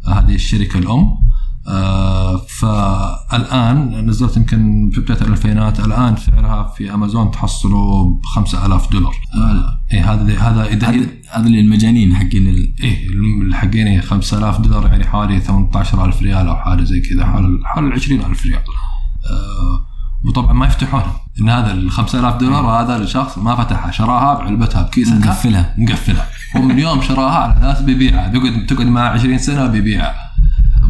هذه 0.08 0.36
الشركة 0.36 0.78
الأم. 0.78 1.27
آه، 1.68 2.38
فالآن 2.38 4.06
نزلت 4.10 4.38
يمكن 4.38 4.90
في 4.94 5.02
بداية 5.02 5.22
الألفينات 5.22 5.80
الآن 5.80 6.16
سعرها 6.16 6.74
في 6.78 6.94
أمازون 6.94 7.32
تحصله 7.32 8.04
ب 8.04 8.26
5000 8.26 8.92
دولار. 8.92 9.16
آه 9.36 9.80
اي 9.94 10.00
هذا 10.00 10.40
هذا 10.40 10.98
هذا 11.32 11.48
للمجانين 11.48 12.16
حقين 12.16 12.48
ال... 12.48 12.74
إيه 12.84 13.54
حقين 13.54 14.02
5000 14.02 14.60
دولار 14.60 14.88
يعني 14.88 15.08
حوالي 15.08 15.40
18000 15.40 16.22
ريال 16.22 16.48
أو 16.48 16.56
حاجة 16.56 16.84
زي 16.84 17.00
كذا 17.00 17.26
حول 17.26 17.62
حول 17.66 17.94
20000 17.94 18.46
ريال. 18.46 18.60
آه 18.60 19.88
وطبعا 20.26 20.54
ما 20.54 20.66
يفتحون 20.66 21.02
إن 21.42 21.50
هذا 21.50 21.72
ال 21.72 21.92
5000 21.92 22.36
دولار 22.36 22.66
هذا 22.66 22.98
الشخص 22.98 23.38
ما 23.38 23.56
فتحها 23.56 23.92
شراها 23.92 24.34
بعلبتها 24.34 24.82
بكيسها 24.82 25.20
مقفلها 25.20 25.76
مقفلها 25.78 26.28
ومن 26.56 26.80
يوم 26.80 27.02
شراها 27.02 27.38
على 27.38 27.72
أساس 27.72 27.84
بيبيعها 27.84 28.28
بيقعد 28.28 28.66
تقعد 28.66 28.88
معه 28.88 29.10
20 29.10 29.38
سنة 29.38 29.68
بيبيعها 29.68 30.27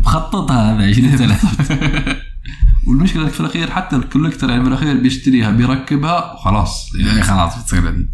مخططها 0.08 0.76
هذا 0.76 0.88
20 0.88 1.18
سنه 1.18 1.38
والمشكلة 2.88 3.28
في 3.28 3.40
الأخير 3.40 3.72
حتى 3.72 3.96
الكوليكتر 3.96 4.50
يعني 4.50 4.62
في 4.62 4.68
الأخير 4.68 4.98
بيشتريها 4.98 5.52
بيركبها 5.52 6.34
وخلاص. 6.34 6.90
يعني 7.00 7.22
خلاص 7.22 7.64
بتصير 7.64 8.08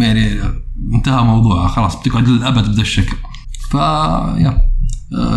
يعني 0.00 0.40
انتهى 0.94 1.24
موضوعها 1.24 1.68
خلاص 1.68 2.00
بتقعد 2.00 2.28
للأبد 2.28 2.70
بذا 2.70 2.80
الشكل. 2.80 3.16
ف 3.70 3.74
يا. 3.74 4.60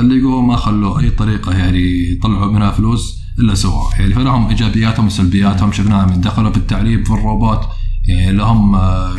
ليجو 0.02 0.42
ما 0.42 0.56
خلوا 0.56 1.00
أي 1.00 1.10
طريقة 1.10 1.58
يعني 1.58 2.12
يطلعوا 2.12 2.52
منها 2.52 2.72
فلوس 2.72 3.20
إلا 3.40 3.56
سووها 3.56 4.00
يعني 4.00 4.14
فلهم 4.14 4.48
إيجابياتهم 4.48 5.06
وسلبياتهم 5.06 5.72
شفناها 5.72 6.06
من 6.06 6.22
دخلوا 6.22 6.52
في 6.52 6.58
التعريب 6.58 7.06
في 7.06 7.14
الروبوت. 7.14 7.62
يعني 8.08 8.32
لهم 8.32 8.76
آه، 8.76 9.16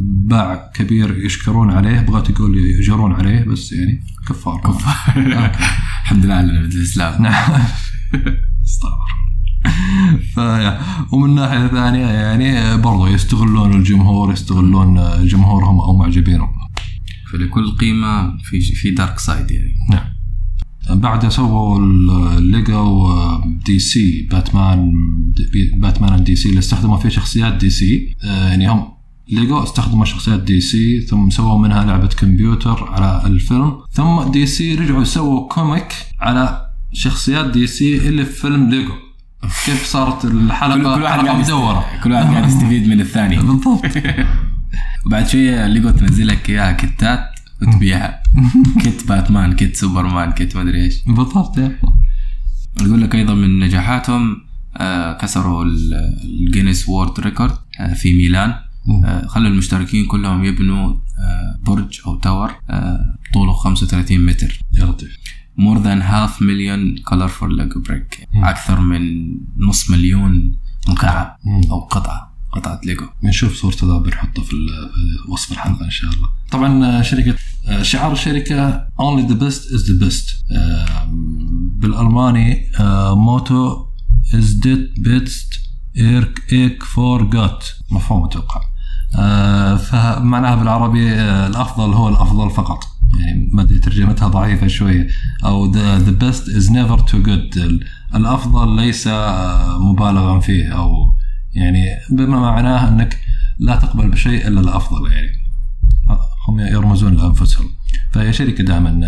باع 0.00 0.70
كبير 0.74 1.24
يشكرون 1.24 1.70
عليه 1.70 2.00
بغيت 2.00 2.30
تقول 2.30 2.58
يجرون 2.58 3.12
عليه 3.12 3.44
بس 3.44 3.72
يعني. 3.72 4.11
كفار. 4.28 4.60
كفار. 4.60 5.16
الحمد 6.02 6.24
لله 6.24 6.34
على 6.34 6.50
الإسلام. 6.50 7.22
نعم. 7.22 7.50
استغفر 8.64 9.12
فيا. 10.34 10.80
ومن 11.12 11.34
ناحية 11.34 11.66
ثانية 11.66 12.06
يعني 12.06 12.76
برضو 12.82 13.06
يستغلون 13.06 13.72
الجمهور 13.72 14.32
يستغلون 14.32 15.26
جمهورهم 15.26 15.80
أو 15.80 15.96
معجبينهم. 15.96 16.48
فلكل 17.32 17.70
قيمة 17.70 18.36
في 18.44 18.60
في 18.60 18.90
dark 18.90 19.18
side 19.18 19.50
يعني. 19.50 19.74
نعم. 19.90 20.12
بعد 21.00 21.28
سووا 21.28 21.78
الليجو 22.38 23.08
DC 23.66 24.28
باتمان 24.30 24.92
باتمان 25.76 26.24
DC 26.24 26.48
اللي 26.48 26.58
استخدموا 26.58 26.98
فيه 26.98 27.08
شخصيات 27.08 27.54
DC 27.54 28.16
يعني 28.22 28.68
هم 28.70 28.91
ليجو 29.28 29.62
استخدموا 29.62 30.04
شخصيات 30.04 30.40
DC 30.40 31.00
ثم 31.00 31.30
سووا 31.30 31.58
منها 31.58 31.84
لعبة 31.84 32.06
كمبيوتر 32.06 32.88
على 32.92 33.22
الفيلم. 33.26 33.78
ثم 33.92 34.30
DC 34.30 34.74
رجعوا 34.74 35.04
سووا 35.04 35.48
comic 35.48 35.94
على 36.20 36.66
شخصيات 36.92 37.50
DC 37.50 38.08
اللي 38.08 38.24
في 38.24 38.32
فيلم 38.32 38.70
ليجو 38.70 38.92
كيف 39.42 39.86
صارت 39.86 40.24
الحلقة؟ 40.24 40.96
كل, 40.96 41.02
واحد 41.02 41.18
حلقة 41.20 41.38
مدورة. 41.38 41.86
كل 42.04 42.12
واحد 42.12 42.26
قاعد 42.26 42.48
يستفيد 42.48 42.88
من 42.88 43.00
الثاني. 43.00 43.36
بالضبط. 43.46 43.84
وبعد 45.06 45.28
شوية 45.28 45.66
ليجو 45.66 45.90
تنزل 45.90 46.26
لك 46.26 46.50
إياها 46.50 46.72
كتات 46.72 47.24
وتبيعها. 47.62 48.22
kit 48.84 49.08
باتمان 49.08 49.52
kit 49.52 49.76
سوبرمان 49.76 50.32
kit 50.32 50.56
ما 50.56 50.62
أدري 50.62 50.84
إيش. 50.84 51.02
بالضبط 51.06 51.58
يقول 52.80 53.02
لك 53.02 53.14
أيضا 53.14 53.34
من 53.34 53.60
نجاحاتهم 53.60 54.36
آه، 54.76 55.18
كسروا 55.18 55.64
ال 55.64 55.78
Guinness 55.78 56.88
World 56.88 57.20
Record 57.20 57.54
في 57.94 58.12
ميلان. 58.12 58.54
خلوا 59.26 59.48
المشتركين 59.50 60.06
كلهم 60.06 60.44
يبنوا 60.44 60.94
آه، 61.18 61.58
برج 61.66 62.00
أو 62.06 62.16
tower 62.16 62.54
طوله 63.34 63.52
35 63.52 64.26
متر 64.26 64.60
يا 64.72 64.84
لطيف 64.84 65.16
than 65.58 66.00
half 66.02 66.40
million 66.40 67.02
colorful 67.10 67.50
Lego 67.58 67.78
brick 67.88 68.26
مم. 68.34 68.44
أكثر 68.44 68.80
من 68.80 69.30
نص 69.58 69.90
مليون 69.90 70.56
مكعب 70.88 71.36
مم. 71.44 71.70
أو 71.70 71.80
قطعة 71.80 72.32
قطعة 72.52 72.80
ليجو 72.84 73.06
بنشوف 73.22 73.54
صورته 73.56 73.86
ذا 73.86 73.98
بنحطه 73.98 74.42
في 74.42 74.56
وصف 75.28 75.52
الحلقة 75.52 75.84
إن 75.84 75.90
شاء 75.90 76.10
الله. 76.10 76.28
طبعا 76.50 76.84
آه، 76.86 77.02
شركة 77.02 77.34
آه، 77.68 77.82
شعار 77.82 78.12
الشركة 78.12 78.86
only 79.00 79.28
the 79.30 79.34
best 79.34 79.62
is 79.74 79.86
the 79.88 80.04
best 80.04 80.52
آه، 80.52 81.08
بالألماني 81.78 82.66
آه، 82.80 83.14
motto 83.14 83.86
is 84.32 84.64
det 84.64 85.02
bedste 85.08 85.58
er 85.96 86.52
ikke 86.52 86.82
for 86.82 87.22
godt 87.22 87.64
مفهوم 87.90 88.24
أتوقع. 88.24 88.60
آه، 89.18 89.76
فمعناها 89.76 90.54
بالعربي 90.54 91.10
آه، 91.10 91.46
الأفضل 91.46 91.92
هو 91.92 92.08
الأفضل 92.08 92.50
فقط. 92.50 92.84
يعني 93.20 93.50
ما 93.52 93.62
أدري 93.62 93.78
ترجمتها 93.78 94.28
ضعيفة 94.28 94.66
شوية. 94.66 95.08
أو 95.44 95.72
best 96.20 96.44
is 96.46 96.68
never 96.70 97.00
too 97.10 97.26
good. 97.26 97.56
ال- 97.56 97.84
الأفضل 98.14 98.76
ليس 98.76 99.06
آه، 99.06 99.78
مبالغا 99.78 100.40
فيه. 100.40 100.68
أو 100.78 100.92
يعني 101.54 101.84
بما 102.10 102.40
معناه 102.40 102.88
أنك 102.88 103.18
لا 103.58 103.76
تقبل 103.76 104.08
بشيء 104.10 104.48
إلا 104.48 104.60
الأفضل 104.60 105.12
يعني. 105.12 105.28
هم 106.48 106.60
يرمزون 106.60 107.14
لأنفسهم. 107.14 107.66
فهي 108.12 108.32
شركه 108.32 108.64
دائما 108.64 109.00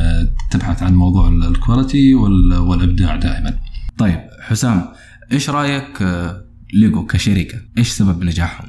تبحث 0.50 0.82
عن 0.82 0.94
موضوع 0.94 1.28
ال- 1.28 1.44
ال 1.46 1.55
quality 1.55 2.14
وال- 2.14 2.58
والإبداع 2.58 3.16
دائما. 3.16 3.58
طيب 3.98 4.20
حسام 4.42 4.88
إيش 5.32 5.50
رأيك 5.50 6.02
آه، 6.02 6.44
ليجو 6.74 7.06
كشركة 7.06 7.58
إيش 7.78 7.88
سبب 7.88 8.24
نجاحهم؟ 8.24 8.68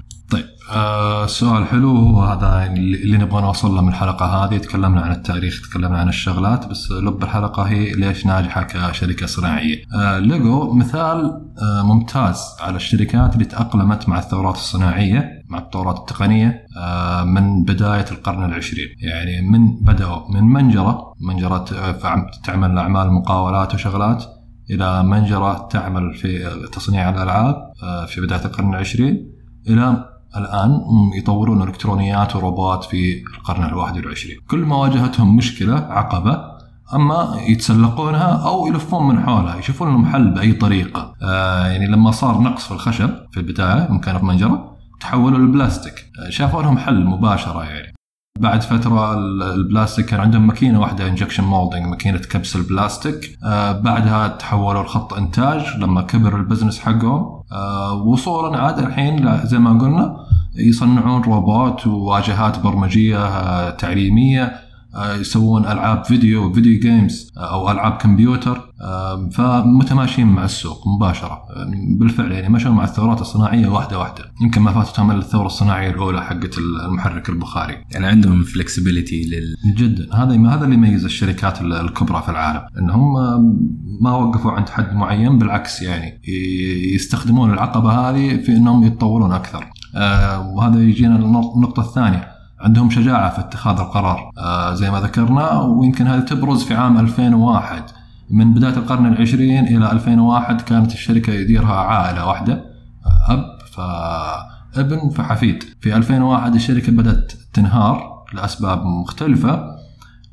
آه 0.72 1.26
سؤال 1.26 1.66
حلو. 1.66 1.96
هو 1.98 2.22
هذا 2.24 2.60
يعني 2.60 2.80
اللي 2.80 3.18
نبغى 3.18 3.42
نوصل 3.42 3.76
له 3.76 3.82
من 3.82 3.88
الحلقة 3.90 4.26
هذه. 4.26 4.58
تكلمنا 4.58 5.02
عن 5.02 5.12
التاريخ 5.12 5.70
تكلمنا 5.70 5.98
عن 5.98 6.10
الشغلات 6.10 6.68
بس 6.68 6.92
لب 6.92 7.24
الحلقة 7.24 7.64
هي 7.64 7.92
ليش 7.92 8.26
ناجحة 8.26 8.64
كشركة 8.64 9.26
صناعية. 9.26 9.84
آه 9.96 10.20
ليجو 10.20 10.74
مثال 10.74 11.42
آه 11.62 11.84
ممتاز 11.84 12.42
على 12.62 12.76
الشركات 12.76 13.34
اللي 13.34 13.46
تأقلمت 13.46 14.10
مع 14.10 14.20
الثورات 14.20 14.56
الصناعية 14.56 15.30
مع 15.50 15.58
التطورات 15.58 15.98
التقنية 15.98 16.66
آه 16.78 17.24
من 17.24 17.64
بداية 17.64 18.06
القرن 18.12 18.44
العشرين، 18.46 18.88
يعني 19.00 19.42
من 19.50 19.76
بدأوا 19.82 20.32
من 20.32 20.44
آه، 21.74 21.92
فعم- 21.92 22.28
تعمل 22.44 22.78
أعمال 22.78 23.12
مقاولات 23.12 23.74
وشغلات 23.74 24.24
إلى 24.70 25.04
منجرة 25.04 25.68
تعمل 25.72 26.14
في 26.14 26.50
تصنيع 26.74 27.10
الألعاب 27.10 27.56
آه، 27.84 28.06
في 28.06 28.22
بداية 28.22 28.46
القرن 28.46 28.70
العشرين 28.70 29.32
إلى 29.68 30.06
الآن 30.38 30.82
يطورون 31.18 31.62
إلكترونيات 31.62 32.36
وروبوت 32.36 32.84
في 32.84 33.24
القرن 33.38 33.64
الواحد 33.64 33.98
والعشرين. 33.98 34.38
كل 34.48 34.58
ما 34.60 34.76
واجهتهم 34.76 35.36
مشكلة 35.36 35.76
عقبة 35.76 36.56
أما 36.94 37.38
يتسلقونها 37.48 38.48
أو 38.48 38.68
يلفون 38.68 39.08
من 39.08 39.24
حولها 39.24 39.56
يشوفون 39.58 39.88
لهم 39.90 40.06
حل 40.06 40.30
بأي 40.30 40.54
طريقة. 40.54 41.14
آه 41.24 41.68
يعني 41.68 41.88
لما 41.88 42.12
صار 42.12 42.42
نقص 42.42 42.66
في 42.66 42.72
الخشب 42.72 43.10
في 43.32 43.38
البداية 43.40 43.88
يوم 43.90 44.00
كان 44.00 44.18
في 44.20 44.26
منجرة 44.26 44.76
تحولوا 45.00 45.40
للبلاستيك 45.40 46.06
آه، 46.26 46.30
شافوا 46.30 46.62
لهم 46.64 46.78
حل 46.78 47.06
مباشرة 47.06 47.64
يعني. 47.64 47.94
بعد 48.40 48.62
فترة 48.62 49.14
ال- 49.14 49.44
البلاستيك 49.44 50.06
كان 50.06 50.20
عندهم 50.20 50.48
ماكينة 50.48 50.80
واحدة 50.82 51.08
injection 51.08 51.44
molding 51.44 51.86
ماكينة 51.86 52.18
كبس 52.18 52.56
البلاستيك. 52.56 53.38
آه 53.44 53.72
بعدها 53.72 54.28
تحولوا 54.28 54.84
لخط 54.84 55.14
إنتاج 55.14 55.78
لما 55.80 56.02
كبر 56.02 56.36
ال 56.36 56.41
business 56.41 56.80
حقهم. 56.80 57.35
وصولا 58.06 58.58
عاد 58.58 58.80
الحين 58.80 59.46
زي 59.46 59.60
ما 59.60 59.80
قلنا 59.80 60.26
يصنعون 60.56 61.22
روبوت 61.22 61.88
وواجهات 61.88 62.60
برمجية 62.60 63.26
آه 63.26 63.70
تعليمية 63.70 64.66
آه، 64.96 65.16
يسوون 65.16 65.66
ألعاب 65.66 66.06
فيديو 66.06 66.54
video 66.54 66.80
games 66.80 67.32
آه، 67.38 67.54
أو 67.54 67.72
ألعاب 67.72 67.98
كمبيوتر. 67.98 68.58
آه، 68.58 68.65
فمتماشيين 69.34 70.28
مع 70.28 70.44
السوق 70.46 70.88
مباشرة. 70.88 71.44
بالفعل 72.00 72.32
يعني 72.32 72.50
مشوا 72.50 72.72
مع 72.72 72.84
الثورات 72.84 73.22
الصناعية 73.22 73.68
واحدة 73.68 74.00
واحدة. 74.00 74.24
يمكن 74.42 74.62
ما 74.62 74.72
فاتتهم 74.72 75.12
الا 75.12 75.20
الثورة 75.20 75.46
الصناعية 75.46 75.90
الأولى 75.90 76.22
حقت 76.22 76.58
المحرك 76.58 77.30
البخاري. 77.30 77.86
يعني 77.92 78.08
عندهم 78.08 78.44
flexibility 78.44 79.24
لل 79.24 79.74
جدا. 79.76 80.16
هذا 80.16 80.50
هذا 80.50 80.66
اللي 80.66 80.76
يميز 80.76 81.06
الشركات 81.06 81.62
ال- 81.62 81.74
الكبرى 81.74 82.22
في 82.22 82.30
العالم. 82.30 82.62
إنهم 82.80 83.14
ما 84.02 84.12
وقفوا 84.16 84.52
عند 84.52 84.70
حد 84.70 84.94
معين 84.96 85.38
بالعكس 85.38 85.82
يعني 85.82 86.22
يستخدمون 86.96 87.54
العقبة 87.54 87.92
هذه 87.92 88.38
في 88.38 88.52
إنهم 88.58 88.84
يتطورون 88.84 89.32
أكثر. 89.32 89.66
وهذا 90.56 90.82
يجينا 90.82 91.18
للنق- 91.18 91.56
النقطة 91.56 91.82
الثانية. 91.82 92.28
عندهم 92.60 92.90
شجاعة 92.90 93.30
في 93.34 93.40
اتخاذ 93.40 93.80
القرار. 93.80 94.32
زي 94.74 94.92
ما 94.92 95.02
ذكرنا 95.02 95.60
ويمكن 95.62 96.08
هذه 96.08 96.20
تبرز 96.20 96.64
في 96.64 96.74
عام 96.74 96.98
2001 97.00 97.84
من 98.30 98.54
بداية 98.54 98.78
القرن 98.78 99.06
العشرين 99.06 99.66
إلى 99.68 99.92
2001 99.92 100.62
كانت 100.62 100.94
الشركة 100.94 101.34
يديرها 101.34 101.74
عائلة 101.76 102.28
واحدة 102.28 102.64
أب 103.30 103.46
فابن 104.74 105.10
فحفيد. 105.10 105.64
في 105.82 105.96
2001 105.96 106.56
الشركة 106.56 106.92
بدأت 106.92 107.34
تنهار 107.54 108.24
لأسباب 108.34 108.86
مختلفة 108.86 109.76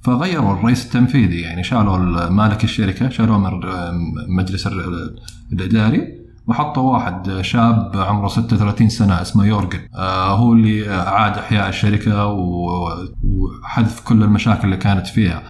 فغيروا 0.02 0.52
الرئيس 0.52 0.86
التنفيذي 0.86 1.40
يعني 1.40 1.64
شالوا 1.64 2.28
مالك 2.28 2.64
الشركة 2.64 3.08
شالوه 3.08 3.38
من 3.38 3.46
الر- 3.46 5.14
الإداري 5.52 6.22
وحطوا 6.46 6.92
واحد 6.92 7.40
شاب 7.40 7.92
عمره 7.96 8.28
36 8.28 8.88
سنة 8.88 9.22
اسمه 9.22 9.44
يورجن. 9.46 9.80
آه 9.94 10.34
هو 10.36 10.52
اللي 10.52 10.90
أعاد 10.94 11.38
إحياء 11.38 11.68
الشركة 11.68 12.26
وحذف 12.26 14.00
كل 14.00 14.22
المشاكل 14.22 14.64
اللي 14.64 14.76
كانت 14.76 15.06
فيها. 15.06 15.42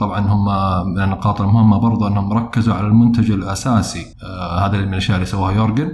طبعا 0.00 0.20
هم 0.20 0.44
من 0.94 1.02
النقاط 1.02 1.40
المهمه 1.40 1.78
برضه 1.78 2.08
أنهم 2.08 2.32
ركزوا 2.32 2.74
على 2.74 2.86
المنتج 2.86 3.30
الأساسي. 3.30 4.06
آه 4.24 4.66
هذا 4.66 4.78
من 4.78 4.88
الأشياء 4.92 5.16
اللي 5.16 5.26
سواها 5.26 5.52
يورجن 5.52 5.90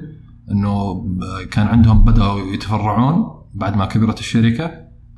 إنه 0.51 1.05
كان 1.51 1.67
عندهم 1.67 2.05
بدأوا 2.05 2.41
يتفرعون 2.55 3.27
بعد 3.55 3.77
ما 3.77 3.87
كبرت 3.87 4.19
الشركة. 4.21 4.71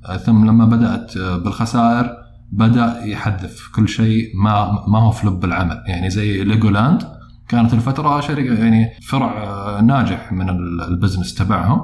آه 0.08 0.16
ثم 0.16 0.44
لما 0.46 0.64
بدأت 0.64 1.16
آه، 1.16 1.36
بالخسائر 1.36 2.10
بدأ 2.52 3.04
يحذف 3.04 3.68
كل 3.74 3.88
شيء 3.88 4.22
ما 4.44 4.84
ما 4.88 4.98
هو 4.98 5.10
في 5.10 5.26
لب 5.26 5.44
العمل 5.44 5.82
يعني 5.86 6.10
زي 6.10 6.44
ليجولاند 6.44 7.02
كانت 7.48 7.74
الفترة 7.74 8.20
شركة 8.20 8.54
يعني 8.54 8.86
فرع 9.08 9.32
آه، 9.42 9.80
ناجح 9.80 10.32
من 10.32 10.48
ال- 10.48 10.82
ال 10.82 10.88
business 10.88 11.34
تبعهم. 11.34 11.80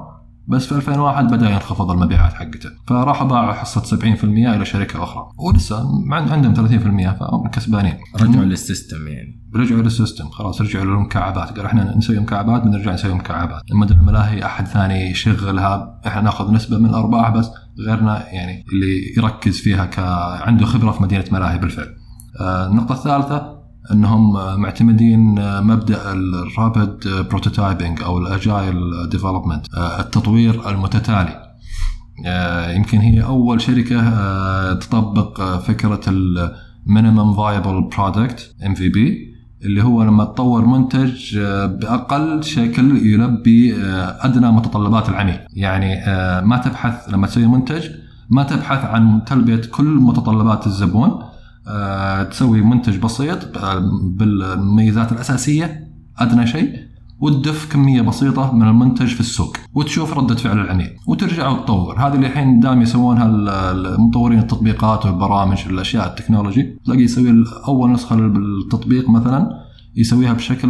بس 0.48 0.66
في 0.66 0.74
2001 0.76 1.26
بدأ 1.30 1.50
ينخفض 1.50 1.90
المبيعات 1.90 2.32
حقته. 2.32 2.70
فراحوا 2.86 3.28
باعوا 3.28 3.52
حصة 3.52 3.80
70% 3.80 4.24
إلى 4.54 4.64
شركة 4.64 5.02
أخرى. 5.02 5.22
ولسه 5.38 5.88
عن- 6.12 6.28
عندهم 6.28 6.54
30% 6.54 7.10
فهم 7.20 7.48
كسبانين. 7.52 7.94
رجعوا 8.20 8.44
لل 8.44 8.60
system 8.60 9.08
يعني. 9.08 9.40
رجعوا 9.56 9.82
لل 9.82 9.94
system 9.94 10.28
خلاص 10.28 10.60
رجعوا 10.60 10.84
للمكعبات. 10.84 11.56
قال 11.56 11.66
إحنا 11.66 11.96
نسوي 11.96 12.18
مكعبات 12.20 12.62
بنرجع 12.62 12.92
نسوي 12.94 13.14
مكعبات. 13.14 13.62
لما 13.70 13.84
الملاهي 13.86 14.44
أحد 14.44 14.66
ثاني 14.66 15.10
يشغلها 15.10 16.00
إحنا 16.06 16.20
نأخذ 16.22 16.52
نسبة 16.52 16.78
من 16.78 16.86
الأرباح 16.86 17.30
بس 17.30 17.50
غيرنا 17.86 18.28
يعني 18.32 18.64
اللي 18.72 19.14
يركز 19.16 19.60
فيها 19.60 19.84
ك 19.86 19.98
عنده 20.46 20.66
خبرة 20.66 20.90
في 20.90 21.02
مدينة 21.02 21.24
ملاهي 21.32 21.58
بالفعل. 21.58 21.94
آه، 22.40 22.66
النقطة 22.66 22.92
الثالثة 22.92 23.53
انهم 23.92 24.36
آه، 24.36 24.56
معتمدين 24.56 25.38
آه، 25.38 25.60
مبدأ 25.60 26.12
ال 26.12 26.28
rapid 26.28 27.08
prototyping 27.30 28.02
أو 28.02 28.18
ال 28.18 28.28
agile 28.28 28.74
development 29.10 29.66
التطوير 30.00 30.70
المتتالي. 30.70 31.40
آه، 32.26 32.72
يمكن 32.72 32.98
هي 32.98 33.22
اول 33.24 33.60
شركة 33.60 34.00
آه، 34.00 34.72
تطبق 34.72 35.40
آه، 35.40 35.58
فكرة 35.58 36.00
ال 36.08 36.24
minimum 36.24 37.32
viable 37.34 37.88
product 37.96 38.54
MVP 38.66 39.34
اللي 39.64 39.82
هو 39.84 40.02
لما 40.02 40.24
تطور 40.24 40.66
منتج 40.66 41.38
آه، 41.38 41.66
بأقل 41.66 42.44
شكل 42.44 42.96
يلبي 43.06 43.74
آه، 43.76 44.16
أدنى 44.26 44.50
متطلبات 44.50 45.08
العميل 45.08 45.38
يعني 45.52 45.94
آه، 46.04 46.40
ما 46.40 46.56
تبحث 46.56 47.08
لما 47.08 47.26
تسوي 47.26 47.46
منتج 47.46 47.88
ما 48.30 48.42
تبحث 48.42 48.84
عن 48.84 49.24
تلبية 49.24 49.60
كل 49.70 49.84
متطلبات 49.84 50.66
الزبون 50.66 51.08
آه، 51.10 51.33
تسوي 52.30 52.60
منتج 52.60 52.96
بسيط 52.98 53.56
آه، 53.56 53.78
بالمميزات 54.02 55.12
الأساسية 55.12 55.88
أدنى 56.18 56.46
شيء 56.46 56.72
وتدف 57.20 57.72
كمية 57.72 58.02
بسيطة 58.02 58.52
من 58.54 58.68
المنتج 58.68 59.06
في 59.06 59.20
السوق 59.20 59.56
وتشوف 59.74 60.18
ردة 60.18 60.34
فعل 60.34 60.60
العميل 60.60 60.90
وترجع 61.06 61.48
وتطور. 61.48 61.98
هذه 61.98 62.14
اللي 62.14 62.26
الحين 62.26 62.60
دائما 62.60 62.82
يسوونها 62.82 63.26
ال- 63.26 63.48
المطورين 63.86 64.38
التطبيقات 64.38 65.06
والبرامج 65.06 65.58
الأشياء 65.66 66.06
التكنولوجي. 66.06 66.78
تلاقي 66.84 67.00
يسوي 67.02 67.44
أول 67.68 67.92
نسخة 67.92 68.16
للتطبيق 68.16 69.08
مثلا 69.10 69.48
يسويها 69.96 70.32
بشكل 70.32 70.68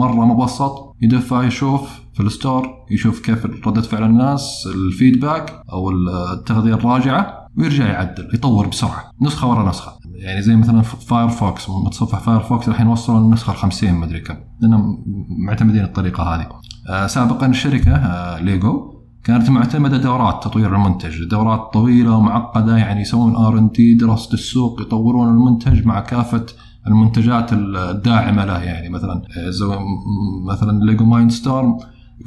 مرة 0.00 0.24
مبسط 0.24 0.96
يدفع 1.02 1.44
يشوف 1.44 2.00
في 2.14 2.22
ال 2.22 2.30
store 2.30 2.68
يشوف 2.90 3.20
كيف 3.20 3.46
ردة 3.66 3.82
فعل 3.82 4.02
الناس 4.02 4.68
ال 4.74 4.84
feedback 4.84 5.62
أو 5.72 5.90
التغذية 5.90 6.74
الراجعة 6.74 7.48
ويرجع 7.58 7.86
يعدل 7.86 8.28
يطور 8.34 8.66
بسرعة 8.66 9.10
نسخة 9.22 9.48
ورا 9.50 9.68
نسخة. 9.68 9.92
يعني 10.18 10.42
زي 10.42 10.56
مثلا 10.56 10.82
فايرفوكس 10.82 11.70
متصفح 11.70 12.18
فايرفوكس 12.20 12.68
الحين 12.68 12.86
وصلوا 12.86 13.20
للنسخه 13.20 13.50
ال 13.50 13.56
50 13.56 13.94
مدري 13.94 14.20
كم. 14.20 14.34
لأنهم 14.60 15.04
معتمدين 15.46 15.84
الطريقة 15.84 16.22
هذه. 16.22 16.46
آه، 16.88 17.06
سابقا 17.06 17.46
الشركة 17.46 17.90
آه، 17.96 18.40
ليجو 18.40 18.92
كانت 19.24 19.50
معتمدة 19.50 19.96
دورات 19.96 20.44
تطوير 20.44 20.74
المنتج. 20.76 21.24
دورات 21.24 21.72
طويلة 21.72 22.16
ومعقدة 22.16 22.76
يعني 22.76 23.00
يسوون 23.00 23.36
R 23.36 23.58
and 23.58 23.68
D 23.68 23.94
دراسة 23.94 24.34
السوق 24.34 24.80
يطورون 24.82 25.28
المنتج 25.28 25.86
مع 25.86 26.00
كافة 26.00 26.46
المنتجات 26.86 27.52
الداعمة 27.52 28.44
له. 28.44 28.58
يعني 28.62 28.88
مثلا 28.88 29.22
زو- 29.48 29.78
مثلا 30.50 30.84
ليجو 30.84 31.04
Mindstorm 31.04 31.78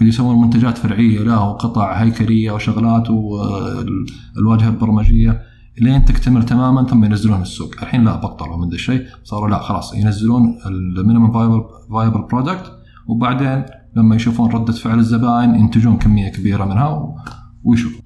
يسوون 0.02 0.42
منتجات 0.42 0.78
فرعية 0.78 1.20
له 1.20 1.44
وقطع 1.50 1.94
هيكلية 1.94 2.52
وشغلات 2.52 3.10
والواجهه 3.10 4.70
البرمجية. 4.70 5.42
لين 5.82 6.06
تكتمل 6.06 6.46
تماما 6.46 6.84
ثم 6.84 7.04
ينزلون 7.04 7.42
السوق. 7.42 7.72
الحين 7.82 8.04
لا 8.04 8.16
بطلوا 8.16 8.58
من 8.58 8.70
ذا 8.70 8.76
الشيء. 8.76 9.06
صاروا 9.24 9.50
لا 9.50 9.60
خلاص 9.60 9.94
ينزلون 9.94 10.58
ال 10.66 10.74
minimum 10.74 11.32
viable 11.92 12.22
product 12.22 12.72
وبعدين 13.08 13.66
لما 13.96 14.16
يشوفون 14.16 14.52
ردة 14.52 14.74
فعل 14.74 15.00
الزبائن 15.00 15.56
ينتجون 15.56 15.98
كمية 15.98 16.30
كبيرة 16.30 16.66
منها 16.66 17.16
ويشوفوا. 17.64 18.02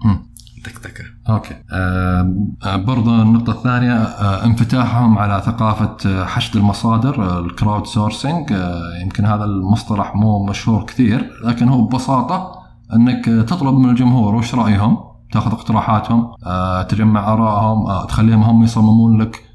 تكتكه 0.64 1.04
أوكي. 1.30 1.56
آه 1.72 2.76
برضه 2.76 3.22
النقطة 3.22 3.52
الثانية 3.52 3.94
آه 3.94 4.46
انفتاحهم 4.46 5.18
على 5.18 5.42
ثقافة 5.46 5.98
آه، 6.06 6.26
حشد 6.26 6.58
المصادر 6.58 7.40
ال 7.40 7.47
crowd 7.47 7.86
sourcing 7.86 8.54
آه 8.54 9.02
يمكن 9.04 9.26
هذا 9.26 9.44
المصطلح 9.44 10.16
مو 10.16 10.46
مشهور 10.46 10.86
كثير 10.86 11.32
لكن 11.46 11.70
هو 11.70 11.82
ببساطة 11.82 12.52
إنك 12.94 13.26
تطلب 13.26 13.74
من 13.74 13.90
الجمهور 13.90 14.36
وش 14.36 14.56
رأيهم؟ 14.56 14.98
تاخذ 15.34 15.52
اقتراحاتهم 15.52 16.32
آه 16.46 16.84
تجمع 16.84 17.34
آرائهم 17.34 17.86
آه 17.88 18.06
تخليهم 18.06 18.44
هم 18.44 18.64
يصممون 18.64 19.22
لك 19.22 19.54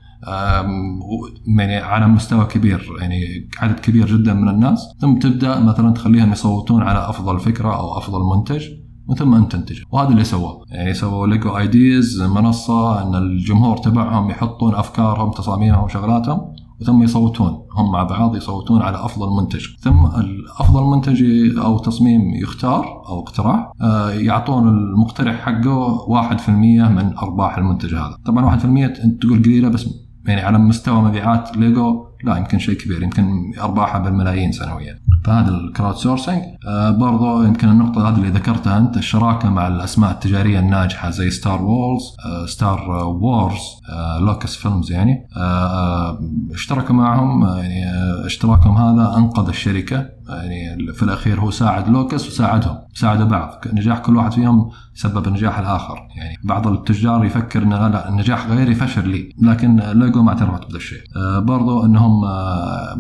يعني 1.59 1.77
على 1.77 2.07
مستوى 2.07 2.45
كبير 2.45 2.87
يعني 3.01 3.49
عدد 3.59 3.81
كبير 3.81 4.07
جدا 4.07 4.35
من 4.35 4.49
الناس. 4.49 4.89
ثم 5.01 5.19
تبدأ 5.19 5.61
مثلا 5.61 5.95
تخليهم 5.95 6.33
يصوتون 6.33 6.83
على 6.83 7.09
أفضل 7.09 7.41
فكرة 7.41 7.77
أو 7.77 7.99
أفضل 7.99 8.21
منتج 8.37 8.65
وثم 9.09 9.35
أنت 9.35 9.53
تنتج. 9.53 9.83
وهذا 9.91 10.09
اللي 10.09 10.25
سووه. 10.25 10.65
يعني 10.71 10.95
سووا 10.95 11.27
ليجو 11.27 11.59
Ideas 11.59 12.23
منصة 12.23 13.03
إن 13.03 13.15
الجمهور 13.15 13.77
تبعهم 13.77 14.31
يحطون 14.31 14.75
أفكارهم 14.75 15.31
تصاميمهم 15.31 15.89
شغلاتهم. 15.89 16.41
وثم 16.81 17.03
يصوتون. 17.03 17.63
هم 17.77 17.93
مع 17.93 18.03
بعض 18.03 18.37
يصوتون 18.37 18.83
على 18.83 19.05
أفضل 19.05 19.43
منتج. 19.43 19.67
ثم 19.81 20.07
الافضل 20.07 20.85
منتج 20.85 21.25
أو 21.59 21.79
تصميم 21.79 22.35
يختار 22.35 23.03
أو 23.09 23.21
اقتراح 23.21 23.73
آه، 23.83 24.11
يعطون 24.11 24.69
المقترح 24.69 25.41
حقه 25.41 26.07
1% 26.09 26.49
من 26.89 27.17
أرباح 27.17 27.59
المنتج 27.59 27.95
هذا. 27.95 28.17
طبعا 28.27 28.45
1% 28.45 28.65
انت 28.65 29.23
تقول 29.23 29.43
قليلة 29.43 29.69
بس 29.69 29.87
يعني 30.27 30.41
على 30.41 30.59
مستوى 30.59 31.03
مبيعات 31.03 31.57
ليجو 31.57 32.08
لا 32.25 32.37
يمكن 32.37 32.59
شيء 32.59 32.75
كبير 32.75 33.03
يمكن 33.03 33.53
ارباحها 33.61 33.99
بالملايين 34.01 34.53
سنويا. 34.53 34.99
فهذا 35.25 35.49
ال 35.49 35.57
crowd 35.57 35.97
sourcing 35.97 36.43
آه 36.67 36.91
برضو 36.91 37.43
يمكن 37.43 37.69
النقطة 37.69 38.09
هذه 38.09 38.17
اللي 38.17 38.29
ذكرتها 38.29 38.79
أنت 38.79 38.97
الشراكة 38.97 39.51
مع 39.51 39.69
الأسماء 39.69 40.11
التجارية 40.11 40.59
الناجحة 40.59 41.11
زي 41.11 41.31
Star 41.31 41.63
Wars 41.63 42.03
آه 42.27 42.47
Star 42.47 42.91
Wars 42.91 43.61
آه 43.91 44.19
Lucas 44.19 44.57
Films 44.57 44.93
يعني. 44.93 45.29
آه 45.37 46.19
اشتركوا 46.53 46.95
معهم 46.95 47.45
آه، 47.45 47.59
يعني 47.59 47.85
آه 47.87 48.27
اشتراكهم 48.27 48.77
هذا 48.77 49.17
أنقذ 49.17 49.49
الشركة. 49.49 50.18
يعني 50.29 50.93
في 50.93 51.03
الأخير 51.03 51.41
هو 51.41 51.51
ساعد 51.51 51.89
Lucas 51.89 52.29
وساعدهم 52.29 52.79
ساعدوا 52.95 53.27
بعض. 53.27 53.65
نجاح 53.73 53.99
كل 53.99 54.17
واحد 54.17 54.33
فيهم 54.33 54.71
سبب 54.95 55.29
نجاح 55.29 55.59
الآخر. 55.59 55.99
يعني 56.17 56.37
بعض 56.45 56.67
التجار 56.67 57.25
يفكر 57.25 57.63
أن 57.63 57.71
لا, 57.71 58.09
النجاح 58.09 58.47
غيري 58.47 58.75
فشل 58.75 59.09
لي 59.09 59.33
لكن 59.43 59.77
ليجو 59.77 60.23
ما 60.23 60.31
اعترفت 60.31 60.65
بهذا 60.65 60.77
الشيء. 60.77 61.03
آه 61.17 61.39
برضو 61.39 61.85
أنهم 61.87 62.25
آه 62.25 62.97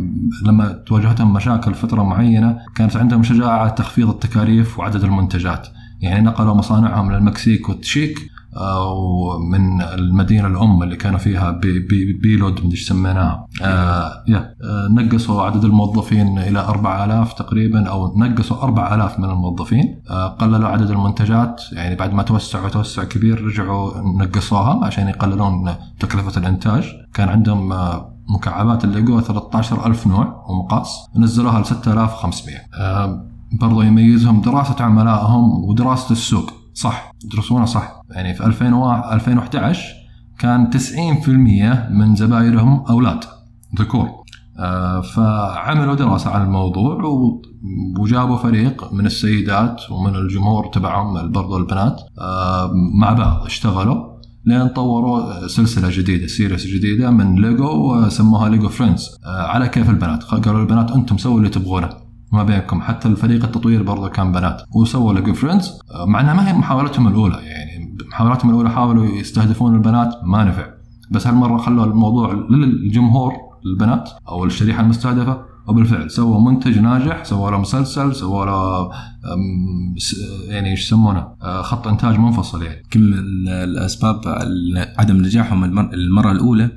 لما 0.46 0.72
تواجهتهم 0.72 1.32
مشاكل 1.32 1.74
فترة 1.74 2.02
معينة 2.02 2.58
كانت 2.74 2.96
عندهم 2.96 3.22
شجاعة 3.22 3.58
على 3.58 3.70
تخفيض 3.70 4.08
التكاليف 4.08 4.78
وعدد 4.78 5.04
المنتجات. 5.04 5.68
يعني 6.00 6.20
نقلوا 6.20 6.54
مصانعهم 6.54 7.12
للمكسيك 7.12 7.68
والتشيك 7.68 8.30
ومن 8.86 9.82
المدينة 9.82 10.46
الأم 10.46 10.82
اللي 10.82 10.96
كانوا 10.96 11.18
فيها 11.18 11.50
بي 11.50 11.78
بي 11.78 12.12
بيلود 12.12 12.64
مدري 12.64 12.76
سميناها 12.76 13.46
آه 13.62 14.24
يا. 14.28 14.54
آه 14.64 14.88
نقصوا 14.90 15.42
عدد 15.42 15.64
الموظفين 15.64 16.38
إلى 16.38 16.60
4000 16.60 17.32
تقريبا 17.32 17.88
أو 17.88 18.18
نقصوا 18.18 18.62
4000 18.62 19.18
من 19.18 19.30
الموظفين. 19.30 20.00
آه 20.10 20.28
قللوا 20.28 20.68
عدد 20.68 20.90
المنتجات 20.90 21.62
يعني 21.72 21.94
بعد 21.94 22.14
ما 22.14 22.22
توسعوا 22.22 22.68
توسع 22.68 23.04
كبير 23.04 23.44
رجعوا 23.44 24.00
نقصوها 24.00 24.84
عشان 24.84 25.08
يقللون 25.08 25.74
تكلفة 26.00 26.40
الإنتاج. 26.40 26.84
كان 27.14 27.28
عندهم 27.28 27.72
آه 27.72 28.14
مكعبات 28.28 28.84
الليجو 28.84 29.20
13000 29.20 30.06
نوع 30.06 30.44
ومقاس. 30.48 30.88
نزلوها 31.16 31.60
ل 31.60 31.66
6500 31.66 32.56
آه 32.80 33.24
برضو 33.60 33.82
يميزهم 33.82 34.40
دراسة 34.40 34.84
عملائهم 34.84 35.64
ودراسة 35.64 36.12
السوق. 36.12 36.57
صح. 36.80 37.12
يدرسونها 37.24 37.66
صح. 37.66 38.02
يعني 38.10 38.34
في 38.34 38.46
2001 38.46 39.12
2011 39.12 39.82
كان 40.38 40.70
90% 40.70 41.88
من 41.90 42.16
زباينهم 42.16 42.84
أولاد. 42.90 43.20
ذكور. 43.78 44.08
آه، 44.58 45.00
فعملوا 45.00 45.94
دراسة 45.94 46.30
على 46.30 46.44
الموضوع 46.44 47.02
وجابوا 47.98 48.36
فريق 48.36 48.92
من 48.92 49.06
السيدات 49.06 49.90
ومن 49.90 50.16
الجمهور 50.16 50.66
تبعهم 50.66 51.32
برضو 51.32 51.56
البنات 51.56 52.00
آه، 52.20 52.70
مع 53.00 53.12
بعض. 53.12 53.46
اشتغلوا 53.46 54.18
لين 54.44 54.68
طوروا 54.68 55.46
سلسلة 55.46 55.88
جديدة 55.92 56.26
series 56.26 56.66
جديدة 56.66 57.10
من 57.10 57.34
ليجو 57.42 57.96
وسموها 57.96 58.48
ليجو 58.48 58.68
Friends 58.68 59.18
على 59.24 59.68
كيف 59.68 59.90
البنات؟ 59.90 60.24
قالوا 60.24 60.60
البنات 60.60 60.90
أنتم 60.90 61.18
سووا 61.18 61.38
اللي 61.38 61.48
تبغونه. 61.48 62.07
ما 62.32 62.42
بينكم 62.42 62.80
حتى 62.80 63.08
الفريق 63.08 63.44
التطوير 63.44 63.82
برضه 63.82 64.08
كان 64.08 64.32
بنات. 64.32 64.62
وسووا 64.74 65.12
ليجو 65.14 65.34
Friends 65.34 65.78
مع 66.06 66.20
إنها 66.20 66.34
ما 66.34 66.48
هي 66.48 66.52
محاولتهم 66.52 67.08
الأولى. 67.08 67.34
يعني 67.42 67.96
محاولاتهم 68.08 68.50
الأولى 68.50 68.70
حاولوا 68.70 69.06
يستهدفون 69.06 69.74
البنات 69.74 70.14
ما 70.24 70.44
نفع. 70.44 70.66
بس 71.10 71.26
هالمرة 71.26 71.58
خلوا 71.58 71.84
الموضوع 71.84 72.32
للجمهور 72.50 73.32
البنات 73.66 74.10
أو 74.28 74.44
الشريحة 74.44 74.80
المستهدفة. 74.82 75.48
وبالفعل 75.68 76.10
سووا 76.10 76.50
منتج 76.50 76.78
ناجح 76.78 77.24
سووا 77.24 77.50
له 77.50 77.58
مسلسل 77.58 78.14
سووا 78.14 78.44
له 78.44 78.90
يعني 80.48 80.70
إيش 80.70 80.82
يسمونه؟ 80.86 81.28
آه، 81.42 81.62
خط 81.62 81.88
إنتاج 81.88 82.18
منفصل 82.18 82.62
يعني. 82.62 82.82
من 82.96 83.48
الأسباب 83.48 84.20
ال- 84.26 84.94
عدم 84.98 85.16
نجاحهم 85.16 85.64
المر- 85.64 85.94
المرة 85.94 86.32
الأولى. 86.32 86.70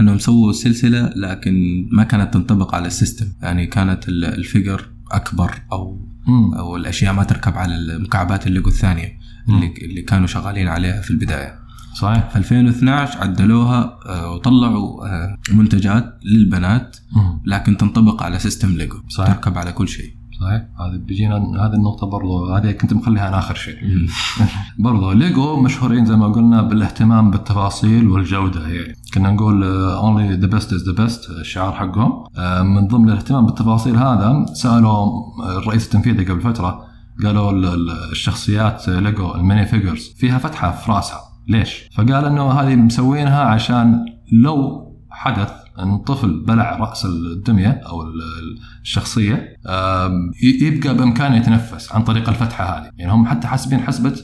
إنهم 0.00 0.18
سووا 0.18 0.52
سلسلة 0.52 1.12
لكن 1.16 1.52
ما 1.92 2.04
كانت 2.04 2.34
تنطبق 2.34 2.74
على 2.74 2.86
ال 2.86 2.91
system. 2.91 3.26
يعني 3.42 3.66
كانت 3.66 4.08
ال- 4.08 4.24
ال 4.24 4.33
figure 4.33 4.86
أكبر 5.16 5.50
أو 5.72 6.00
مم. 6.26 6.54
أو 6.54 6.76
الأشياء 6.76 7.12
ما 7.12 7.24
تركب 7.24 7.58
على 7.58 7.74
المكعبات 7.74 8.46
الليجو 8.46 8.68
الثانية 8.68 9.18
اللي 9.48 9.74
اللي 9.82 10.02
كانوا 10.02 10.26
شغالين 10.26 10.68
عليها 10.68 11.00
في 11.00 11.10
البداية 11.10 11.58
صحيح 11.94 12.28
في 12.30 12.36
2012 12.36 13.18
عدلوها 13.20 13.98
آه، 14.06 14.30
وطلعوا 14.30 15.06
آه، 15.06 15.38
منتجات 15.52 16.18
للبنات 16.24 16.96
مم. 17.12 17.40
لكن 17.46 17.76
تنطبق 17.76 18.22
على 18.22 18.38
system 18.38 18.68
ليجو 18.68 19.00
صحيح. 19.08 19.34
تركب 19.34 19.58
على 19.58 19.72
كل 19.72 19.88
شيء 19.88 20.14
صحيح؟ 20.42 20.62
هذا 20.80 20.96
بيجينا 20.96 21.36
هذه 21.36 21.72
النقطة 21.74 22.06
برضو 22.06 22.54
هذه 22.54 22.70
كنت 22.72 22.92
مخليها 22.92 23.28
أنا 23.28 23.38
آخر 23.38 23.54
شيء. 23.54 23.74
برضو 24.78 25.12
ليجو 25.12 25.60
مشهورين 25.60 26.04
زي 26.04 26.16
ما 26.16 26.26
قلنا 26.26 26.62
بالاهتمام 26.62 27.30
بالتفاصيل 27.30 28.08
والجودة. 28.08 28.68
يعني 28.68 28.94
كنا 29.14 29.30
نقول 29.30 29.64
only 30.00 30.44
the 30.44 30.48
best 30.54 30.66
is 30.68 30.82
the 30.92 30.96
best 30.98 31.30
الشعار 31.40 31.72
حقهم. 31.72 32.24
آه، 32.38 32.62
من 32.62 32.86
ضمن 32.88 33.08
الاهتمام 33.10 33.46
بالتفاصيل 33.46 33.96
هذا 33.96 34.44
سألوا 34.54 35.10
الرئيس 35.58 35.84
التنفيذي 35.86 36.24
قبل 36.24 36.40
فترة 36.40 36.80
قالوا 37.24 37.50
ال- 37.52 37.64
ال- 37.64 38.10
الشخصيات 38.12 38.88
ليجو 38.88 39.34
ال 39.34 39.40
mini 39.40 39.66
figures 39.66 40.14
فيها 40.18 40.38
فتحة 40.38 40.70
في 40.70 40.92
رأسها. 40.92 41.20
ليش؟ 41.48 41.88
فقال 41.96 42.24
إنه 42.24 42.50
هذه 42.50 42.76
مسوينها 42.76 43.40
عشان 43.40 44.04
لو 44.32 44.82
حدث 45.10 45.52
أن 45.78 45.98
طفل 45.98 46.44
بلع 46.46 46.76
رأس 46.76 47.04
الدمية 47.04 47.80
أو 47.86 48.02
ال- 48.02 48.08
ال- 48.08 48.58
الشخصية 48.82 49.56
آم، 49.68 50.12
ي- 50.42 50.64
يبقى 50.66 50.94
بإمكانه 50.96 51.36
يتنفس 51.36 51.92
عن 51.92 52.02
طريق 52.04 52.28
الفتحة 52.28 52.64
هذه، 52.78 52.90
يعني 52.98 53.12
هم 53.12 53.26
حتى 53.26 53.46
حاسبين 53.46 53.80
حسبة 53.80 54.14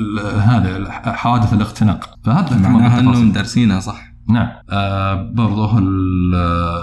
ال- 0.00 0.40
هذا 0.40 0.90
حوادث 1.12 1.52
الاختناق، 1.52 2.14
فهذا 2.24 2.58
معناها. 2.68 3.00
إنهم 3.00 3.32
دارسينها 3.32 3.80
صح. 3.80 4.08
نعم. 4.28 4.48
آه 4.70 5.30
برضه 5.34 5.78
ال- 5.78 6.34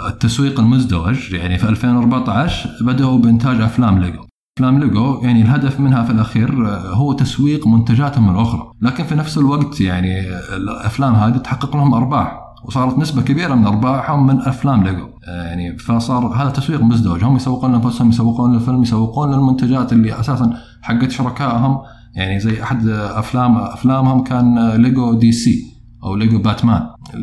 التسويق 0.07 0.59
المزدوج 0.59 1.33
يعني 1.33 1.57
في 1.57 1.69
2014 1.69 2.69
بدأوا 2.81 3.19
بإنتاج 3.19 3.61
أفلام 3.61 3.99
ليجو. 3.99 4.25
أفلام 4.59 4.79
ليجو 4.79 5.21
يعني 5.23 5.41
الهدف 5.41 5.79
منها 5.79 6.03
في 6.03 6.11
الأخير 6.11 6.67
آه، 6.67 6.93
هو 6.93 7.13
تسويق 7.13 7.67
منتجاتهم 7.67 8.29
الأخرى. 8.35 8.71
لكن 8.81 9.03
في 9.03 9.15
نفس 9.15 9.37
الوقت 9.37 9.81
يعني 9.81 10.19
الأفلام 10.55 11.15
هذه 11.15 11.37
تحقق 11.37 11.75
لهم 11.75 11.93
أرباح. 11.93 12.39
وصارت 12.67 12.97
نسبة 12.97 13.21
كبيرة 13.21 13.55
من 13.55 13.65
أرباحهم 13.65 14.27
من 14.27 14.41
أفلام 14.41 14.83
ليجو. 14.83 15.07
آه، 15.27 15.43
يعني 15.43 15.77
فصار 15.77 16.27
هذا 16.27 16.49
تسويق 16.49 16.81
مزدوج. 16.81 17.23
هم 17.23 17.35
يسوقون 17.35 17.71
لأنفسهم 17.71 18.09
يسوقون 18.09 18.53
للفيلم 18.53 18.81
يسوقون 18.81 19.31
للمنتجات 19.33 19.93
اللي 19.93 20.19
أساسا 20.19 20.53
حقت 20.81 21.11
شركائهم. 21.11 21.77
يعني 22.15 22.39
زي 22.39 22.63
أحد 22.63 22.87
أفلام 22.89 23.57
أفلامهم 23.57 24.23
كان 24.23 24.69
ليجو 24.69 25.13
DC 25.13 25.75
أو 26.03 26.15
ليجو 26.15 26.41
باتمان. 26.41 26.81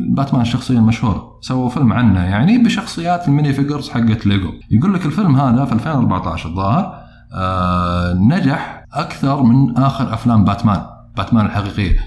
باتمان 0.09 0.41
الشخصيه 0.41 0.77
المشهوره 0.77 1.39
سووا 1.41 1.69
فيلم 1.69 1.93
عنه. 1.93 2.19
يعني 2.19 2.57
بشخصيات 2.57 3.27
ال 3.27 3.32
mini 3.32 3.53
figures 3.53 3.89
حقت 3.89 4.25
ليجو. 4.25 4.49
يقول 4.71 4.93
لك 4.93 5.05
الفيلم 5.05 5.35
هذا 5.35 5.65
في 5.65 5.73
2014 5.73 6.49
الظاهر 6.49 7.03
آه 7.35 8.13
نجح 8.13 8.85
أكثر 8.93 9.43
من 9.43 9.77
آخر 9.77 10.13
أفلام 10.13 10.45
باتمان. 10.45 10.92
باتمان 11.17 11.45
الحقيقيه 11.45 11.99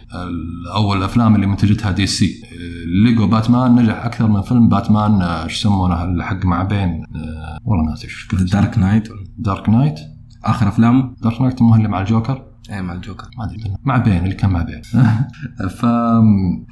اول 0.74 0.98
الأفلام 0.98 1.34
اللي 1.34 1.46
منتجتها 1.46 1.92
DC. 1.92 2.42
ليجو 3.04 3.26
باتمان 3.26 3.74
نجح 3.74 4.04
أكثر 4.04 4.28
من 4.28 4.42
فيلم 4.42 4.68
باتمان 4.68 5.22
آه، 5.22 5.44
إيش 5.44 5.60
يسمونه 5.60 6.04
الحق 6.04 6.44
مع 6.44 6.62
Bane 6.62 6.88
آه، 6.88 7.58
والله 7.64 7.90
ناسي 7.90 8.06
إيش 8.06 8.28
Dark 8.52 8.78
Knight 8.78 9.08
Dark 9.38 9.68
Knight 9.68 10.00
آخر 10.44 10.68
افلامه 10.68 11.14
Dark 11.22 11.40
Knight 11.40 11.62
مو 11.62 11.74
اللي 11.74 11.88
مع 11.88 12.00
الجوكر؟ 12.00 12.44
إيه 12.70 12.80
مع 12.80 12.92
الجوكر. 12.92 13.28
ما 13.38 13.44
أدري 13.44 13.76
مع 13.84 13.96
Bane 13.96 14.24
اللي 14.24 14.34
كان 14.34 14.50
مع 14.50 14.62
Bane. 14.62 14.82
ف 15.78 15.82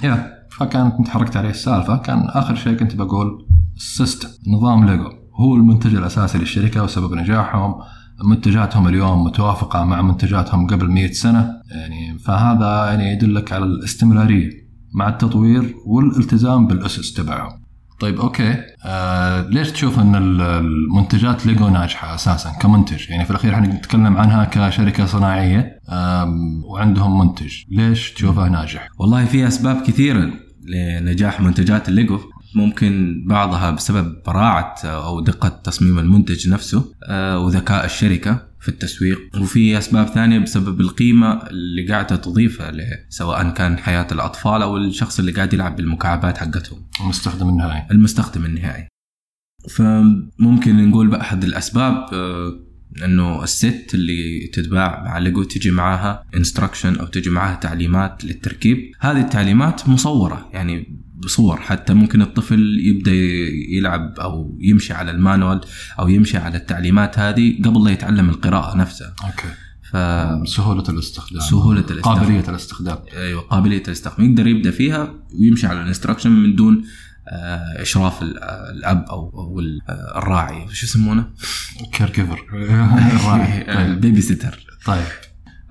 يا 0.04 0.34
فكانت 0.50 1.00
متحركت 1.00 1.36
عليه 1.36 1.50
السالفة. 1.50 1.96
كان 1.96 2.18
آخر 2.28 2.54
شيء 2.54 2.76
كنت 2.76 2.96
بقول 2.96 3.46
ال 3.76 3.84
system 3.84 4.28
نظام 4.52 4.86
ليجو. 4.86 5.10
هو 5.34 5.54
المنتج 5.54 5.94
الأساسي 5.94 6.38
للشركة 6.38 6.84
وسبب 6.84 7.14
نجاحهم. 7.14 7.74
منتجاتهم 8.24 8.88
اليوم 8.88 9.24
متوافقة 9.24 9.84
مع 9.84 10.02
منتجاتهم 10.02 10.66
قبل 10.66 10.90
100 10.90 11.12
سنة 11.12 11.50
يعني 11.70 12.18
فهذا 12.18 12.86
يعني 12.90 13.12
يدلك 13.12 13.52
على 13.52 13.64
الاستمرارية 13.64 14.50
مع 14.94 15.08
التطوير 15.08 15.74
والالتزام 15.86 16.66
بالأسس 16.66 17.12
تبعهم. 17.12 17.64
طيب 18.00 18.20
أوكي. 18.20 18.56
آه 18.84 19.48
ليش 19.48 19.70
تشوف 19.72 19.98
إن 19.98 20.14
ال- 20.14 20.40
المنتجات 20.40 21.46
ليجو 21.46 21.68
ناجحة 21.68 22.14
أساسا 22.14 22.50
كمنتج؟ 22.60 23.10
يعني 23.10 23.24
في 23.24 23.30
الأخير 23.30 23.54
إحنا 23.54 23.66
نتكلم 23.66 24.16
عنها 24.16 24.44
كشركة 24.44 25.06
صناعية 25.06 25.78
آم، 25.90 26.64
وعندهم 26.64 27.18
منتج. 27.18 27.52
ليش 27.70 28.12
تشوفه 28.12 28.48
ناجح 28.48 28.88
والله 28.98 29.24
في 29.24 29.46
أسباب 29.48 29.82
كثيرة 29.82 30.30
لنجاح 30.66 31.40
منتجات 31.40 31.88
الليجو. 31.88 32.18
ممكن 32.54 33.24
بعضها 33.26 33.70
بسبب 33.70 34.22
براعة 34.26 34.74
أو 34.84 35.20
دقة 35.20 35.48
تصميم 35.48 35.98
المنتج 35.98 36.48
نفسه 36.48 36.94
آه، 37.04 37.38
وذكاء 37.38 37.84
الشركة 37.84 38.46
في 38.60 38.68
التسويق. 38.68 39.18
وفي 39.40 39.78
أسباب 39.78 40.06
ثانية 40.06 40.38
بسبب 40.38 40.80
القيمة 40.80 41.32
اللي 41.32 41.88
قاعدة 41.88 42.16
تضيفها 42.16 42.72
سواء 43.08 43.50
كان 43.50 43.78
حياة 43.78 44.06
الأطفال 44.12 44.62
أو 44.62 44.76
الشخص 44.76 45.18
اللي 45.18 45.32
قاعد 45.32 45.52
يلعب 45.52 45.76
بالمكعبات 45.76 46.38
حقتهم. 46.38 46.86
المستخدم 47.00 47.48
النهائي. 47.48 47.86
المستخدم 47.90 48.44
النهائي. 48.44 48.88
فممكن 49.70 50.88
نقول 50.88 51.08
بأحد 51.08 51.44
الأسباب 51.44 52.06
آه، 53.02 53.04
انه 53.04 53.42
ال 53.44 53.56
set 53.56 53.90
اللي 53.94 54.50
تتباع 54.52 55.02
مع 55.04 55.18
ليجو 55.18 55.42
تجي 55.42 55.70
معاها 55.70 56.24
instruction 56.36 56.96
أو 56.96 57.06
تجي 57.06 57.30
معاها 57.30 57.56
تعليمات 57.56 58.24
للتركيب. 58.24 58.92
هذه 59.00 59.20
التعليمات 59.20 59.88
مصورة 59.88 60.48
يعني 60.52 61.04
بصور. 61.14 61.56
حتى 61.56 61.94
ممكن 61.94 62.22
الطفل 62.22 62.80
يبدأ 62.80 63.12
يلعب 63.68 64.14
أو 64.20 64.58
يمشي 64.60 64.92
على 64.92 65.10
ال 65.10 65.17
manual 65.17 65.60
أو 65.98 66.08
يمشي 66.08 66.38
على 66.38 66.56
التعليمات 66.56 67.18
هذه 67.18 67.62
قبل 67.64 67.84
لا 67.84 67.90
يتعلم 67.90 68.28
القراءة 68.30 68.76
نفسها. 68.76 69.14
أوكي. 69.24 69.48
ف 69.90 69.96
سهولة 70.48 70.84
الاستخدام. 70.88 71.40
سهولة 71.40 71.84
الاستخدام. 71.90 72.18
قابلية 72.18 72.48
الاستخدام. 72.48 72.98
أيوه 73.16 73.40
قابلية 73.40 73.82
الاستخدام. 73.88 74.30
يقدر 74.30 74.46
يبدأ 74.46 74.70
فيها 74.70 75.14
ويمشي 75.40 75.66
على 75.66 75.82
ال 75.82 75.86
instruction 75.86 76.30
من 76.30 76.54
دون 76.54 76.84
إشراف 77.26 78.22
آه، 78.22 78.70
الأب 78.70 79.04
أو 79.10 79.30
أو 79.34 79.60
آه، 79.60 80.18
الراعي. 80.18 80.68
شو 80.72 80.86
يسمونه؟ 80.86 81.26
caregiver 81.92 82.38
طيب. 83.26 83.68
ال 83.68 84.20
babysitter. 84.20 84.66
طيب. 84.86 85.04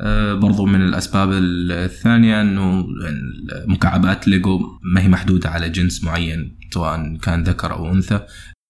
آه، 0.01 0.33
برضو 0.33 0.65
من 0.65 0.81
الأسباب 0.81 1.29
الثانية 1.31 2.41
أنه 2.41 2.85
مكعبات 3.67 4.27
ليجو 4.27 4.59
ما 4.93 5.01
هي 5.01 5.07
محدودة 5.07 5.49
على 5.49 5.69
جنس 5.69 6.03
معين 6.03 6.57
سواء 6.73 7.17
كان 7.17 7.43
ذكر 7.43 7.73
أو 7.73 7.91
أنثى 7.91 8.19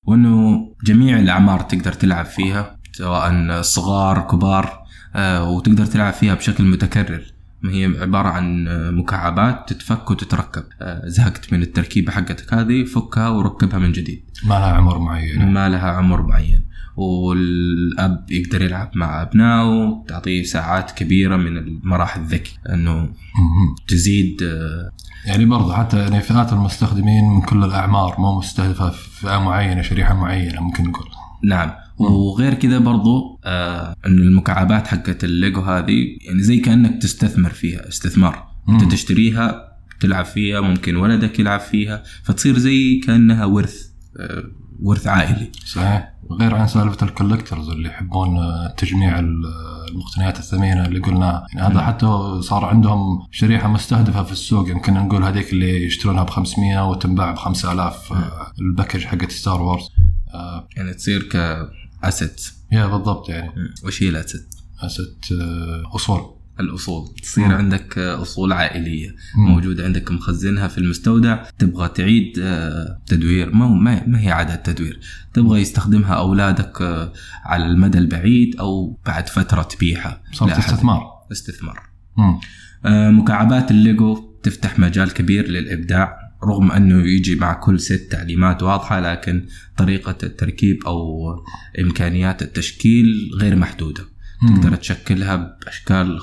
وأنه 0.08 0.60
جميع 0.84 1.20
الأعمار 1.20 1.60
تقدر 1.60 1.94
تلعب 1.94 2.26
فيها 2.26 2.80
سواء 2.92 3.62
صغار 3.62 4.20
كبار 4.20 4.84
وتقدر 5.18 5.86
تلعب 5.86 6.14
فيها 6.14 6.34
بشكل 6.36 6.64
متكرر. 6.64 7.34
هي 7.66 7.86
عبارة 7.86 8.30
عن 8.30 8.66
مكعبات 8.96 9.74
تتفك 9.74 10.12
وتتركب. 10.12 10.64
آه، 10.82 11.08
زهقت 11.08 11.54
من 11.54 11.62
التركيبة 11.62 12.12
حقتك 12.12 12.54
هذه 12.54 12.84
فكها 12.84 13.30
وركبها 13.30 13.80
من 13.80 13.92
جديد. 13.92 14.24
ما 14.46 14.54
لها 14.54 14.74
عمر 14.74 15.00
معين. 15.00 15.54
ما 15.54 15.70
لها 15.70 15.92
عمر 15.92 16.22
معين. 16.22 16.66
والأب 16.96 18.26
يقدر 18.30 18.62
يلعب 18.62 18.92
مع 18.96 19.22
أبنائه 19.22 20.04
تعطيه 20.08 20.44
ساعات 20.44 20.92
كبيرة 20.92 21.36
من 21.36 21.58
المراحل 21.58 22.22
الذكي. 22.22 22.58
إنه. 22.70 23.10
تزيد 23.88 24.44
آه، 24.44 24.92
يعني 25.26 25.46
برضه 25.46 25.76
حتى 25.76 26.00
يعني 26.00 26.22
فئات 26.22 26.54
المستخدمين 26.54 27.24
من 27.24 27.42
كل 27.42 27.64
الأعمار 27.64 28.16
مو 28.20 28.38
مستهدفة 28.38 28.90
فئة 28.90 29.40
معينة 29.40 29.82
شريحة 29.82 30.14
معينة 30.14 30.62
ممكن 30.62 30.84
نقول. 30.84 31.08
نعم. 31.44 31.72
وغير 31.98 32.54
كذا 32.54 32.78
برضو 32.78 33.40
آه 33.46 33.96
انه 34.06 34.22
المكعبات 34.22 34.88
حقت 34.88 35.24
الليجو 35.24 35.62
هذه 35.62 36.18
يعني 36.28 36.42
زي 36.42 36.58
كأنك 36.58 37.02
تستثمر 37.02 37.50
فيها 37.50 37.88
استثمار. 37.88 38.48
مم. 38.68 38.80
أنت 38.80 38.92
تشتريها 38.92 39.74
تلعب 40.00 40.26
فيها 40.26 40.62
ممكن 40.62 40.96
ولدك 40.96 41.40
يلعب 41.40 41.60
فيها 41.60 42.04
فتصير 42.24 42.58
زي 42.58 43.00
كأنها 43.08 43.46
ورث 43.46 43.88
آه 44.20 44.44
ورث 44.80 45.08
عائلي. 45.08 45.52
صحيح. 45.66 46.14
غير 46.40 46.56
عن 46.56 46.68
سالفة 46.68 47.06
ال 47.08 47.13
collectors 47.13 47.70
اللي 47.70 47.90
يحبون 47.90 48.38
آه، 48.38 48.74
تجميع 48.78 49.20
ال- 49.20 49.44
المقتنيات 49.92 50.40
الثمينة 50.40 50.86
اللي 50.86 51.00
قلناها 51.00 51.46
يعني 51.54 51.74
هذا 51.74 51.82
حتى 51.82 52.08
صار 52.42 52.66
عندهم 52.66 53.28
شريحة 53.32 53.68
مستهدفة 53.70 54.24
في 54.24 54.32
السوق. 54.32 54.70
يمكن 54.70 54.94
نقول 54.94 55.24
هذيك 55.24 55.54
اللي 55.54 55.86
يشترونها 55.86 56.24
ب 56.24 56.30
500 56.30 56.90
وتنباع 56.90 57.32
ب 57.32 57.36
5000 57.38 58.14
آه، 58.14 58.52
ال 58.62 58.67
package 58.67 59.06
حقت 59.06 59.32
Star 59.32 59.62
Wars. 59.62 59.84
آه، 60.34 60.68
يعني 60.78 60.94
تصير 60.94 61.30
ك 62.04 62.11
asset 62.11 62.48
يا 62.72 62.86
بالضبط 62.86 63.30
يعني. 63.30 63.52
وش 63.84 64.04
هي 64.04 64.10
ال 64.10 64.16
asset؟ 64.16 64.56
asset 64.80 65.42
آه، 65.42 65.96
أصول. 65.96 66.36
الأصول. 66.60 67.16
تصير 67.22 67.46
مم. 67.46 67.52
عندك 67.52 67.98
آه، 67.98 68.22
أصول 68.22 68.52
عائلية. 68.54 69.10
مم. 69.36 69.46
موجودة 69.52 69.84
عندك 69.86 70.12
مخزنها 70.12 70.68
في 70.68 70.78
المستودع. 70.78 71.44
تبغى 71.60 71.90
تعيد 71.90 72.34
آه، 72.40 73.02
تدوير. 73.08 73.56
ما 73.56 74.04
ما 74.08 74.22
هي 74.22 74.32
عادة 74.32 74.56
تدوير. 74.56 75.00
تبغى 75.34 75.62
يستخدمها 75.62 76.14
أولادك 76.14 76.82
على 77.46 77.66
المدى 77.66 77.98
البعيد 77.98 78.56
أو 78.60 79.00
بعد 79.06 79.30
فترة 79.30 79.64
تبيعها. 79.64 80.22
صارت. 80.34 80.58
استثمار. 80.58 81.02
استثمار. 81.32 81.80
مم. 82.18 82.40
مكعبات 83.20 83.72
الليجو 83.72 84.34
تفتح 84.44 84.80
مجال 84.80 85.14
كبير 85.14 85.48
للإبداع. 85.48 86.23
رغم 86.44 86.72
أنه 86.72 87.08
يجي 87.08 87.36
مع 87.36 87.54
كل 87.54 87.80
set 87.80 88.12
تعليمات 88.12 88.64
واضحة 88.64 89.00
لكن 89.00 89.46
طريقة 89.78 90.18
التركيب 90.24 90.84
أو 90.86 91.30
إمكانيات 91.80 92.42
التشكيل 92.42 93.32
غير 93.42 93.56
محدودة. 93.56 94.13
تقدر 94.48 94.76
تشكلها 94.76 95.36
بأشكال 95.36 96.20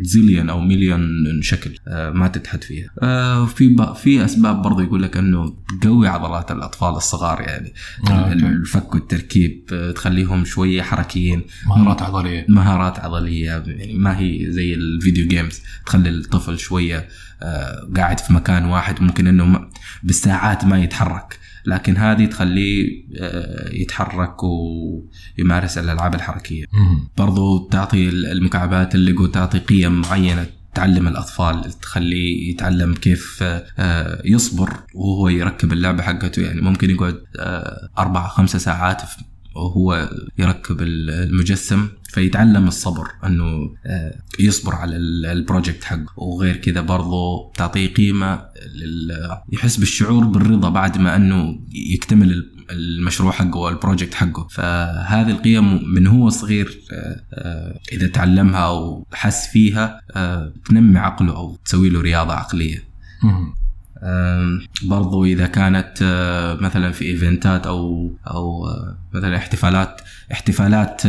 زيليون 0.00 0.50
أو 0.50 0.60
مليون 0.60 1.02
شكل. 1.42 1.76
آه، 1.88 2.10
ما 2.10 2.28
تتحد 2.28 2.64
فيها. 2.64 2.90
آه، 3.02 3.46
في 3.46 3.94
في 4.02 4.24
أسباب 4.24 4.62
برضو 4.62 4.80
يقول 4.80 5.02
لك 5.02 5.16
إنه 5.16 5.56
تقوي 5.80 6.08
عضلات 6.08 6.50
الأطفال 6.50 6.88
الصغار 6.88 7.40
يعني. 7.40 7.74
آه،. 8.10 8.32
الفك 8.32 8.94
والتركيب 8.94 9.64
تخليهم 9.94 10.44
شوية 10.44 10.82
حركيين. 10.82 11.42
مهارات 11.66 12.02
عضلية. 12.02 12.46
مهارات 12.48 12.98
عضلية 12.98 13.46
يعني 13.46 13.94
ما 13.94 14.18
هي 14.18 14.46
زي 14.48 14.74
الفيديو 14.74 15.28
جيمز 15.28 15.60
تخلي 15.86 16.08
الطفل 16.08 16.58
شوية 16.58 17.08
قاعد 17.96 18.20
في 18.20 18.32
مكان 18.32 18.64
واحد. 18.64 19.02
ممكن 19.02 19.26
إنه 19.26 19.68
بالساعات 20.02 20.64
ما 20.64 20.78
يتحرك. 20.78 21.41
لكن 21.66 21.96
هذه 21.96 22.26
تخليه 22.26 23.04
آه، 23.20 23.70
يتحرك 23.72 24.36
ويمارس 24.42 25.78
الألعاب 25.78 26.14
الحركية. 26.14 26.64
برضو 27.16 27.68
تعطي 27.68 28.08
المكعبات 28.08 28.94
الليجو 28.94 29.26
تعطي 29.26 29.58
قيم 29.58 30.00
معينة 30.00 30.46
تعلم 30.74 31.08
الأطفال 31.08 31.72
تخليه 31.80 32.50
يتعلم 32.50 32.94
كيف 32.94 33.38
آه، 33.42 34.22
يصبر 34.24 34.70
وهو 34.94 35.28
يركب 35.28 35.72
اللعبة 35.72 36.02
حقته 36.02 36.42
يعني 36.42 36.60
ممكن 36.60 36.90
يقعد 36.90 37.20
آه، 37.38 37.88
أربع 37.98 38.28
خمسة 38.28 38.58
ساعات 38.58 39.02
وهو 39.56 40.10
يركب 40.38 40.76
المجسم 40.82 41.88
فيتعلم 42.08 42.68
الصبر 42.68 43.08
أنه 43.26 43.44
آه، 43.86 44.14
يصبر 44.38 44.74
على 44.74 44.96
ال- 44.96 45.26
ال 45.26 45.33
project 45.33 45.84
حقه. 45.84 46.06
وغير 46.16 46.56
كذا 46.56 46.80
برضو 46.80 47.52
تعطيه 47.56 47.94
قيمة 47.94 48.44
لل- 48.74 49.38
يحس 49.52 49.76
بالشعور 49.76 50.24
بالرضا 50.24 50.68
بعد 50.68 50.98
ما 50.98 51.16
أنه 51.16 51.58
يكتمل 51.94 52.32
ال- 52.32 52.52
المشروع 52.70 53.32
حقه 53.32 53.56
وال 53.56 53.69
project 53.69 54.14
حقه. 54.14 54.46
فهذه 54.50 55.30
القيم 55.30 55.94
من 55.94 56.06
هو 56.06 56.28
صغير 56.28 56.80
آه، 56.92 57.20
آه، 57.32 57.80
إذا 57.92 58.06
تعلمها 58.06 58.60
أو 58.60 59.06
حس 59.12 59.46
فيها 59.52 60.00
تنمي 60.68 60.98
عقله 60.98 61.36
أو 61.36 61.56
تسوي 61.64 61.88
له 61.90 62.00
رياضة 62.00 62.32
عقلية. 62.32 62.84
برضو 64.82 65.24
إذا 65.24 65.46
كانت 65.46 65.92
مثلا 66.60 66.92
في 66.92 67.04
event 67.04 67.56
ات 67.56 67.66
أو 67.66 68.12
أو 68.26 68.66
مثلا 69.14 69.36
احتفالات 69.36 70.00
احتفالات 70.32 71.06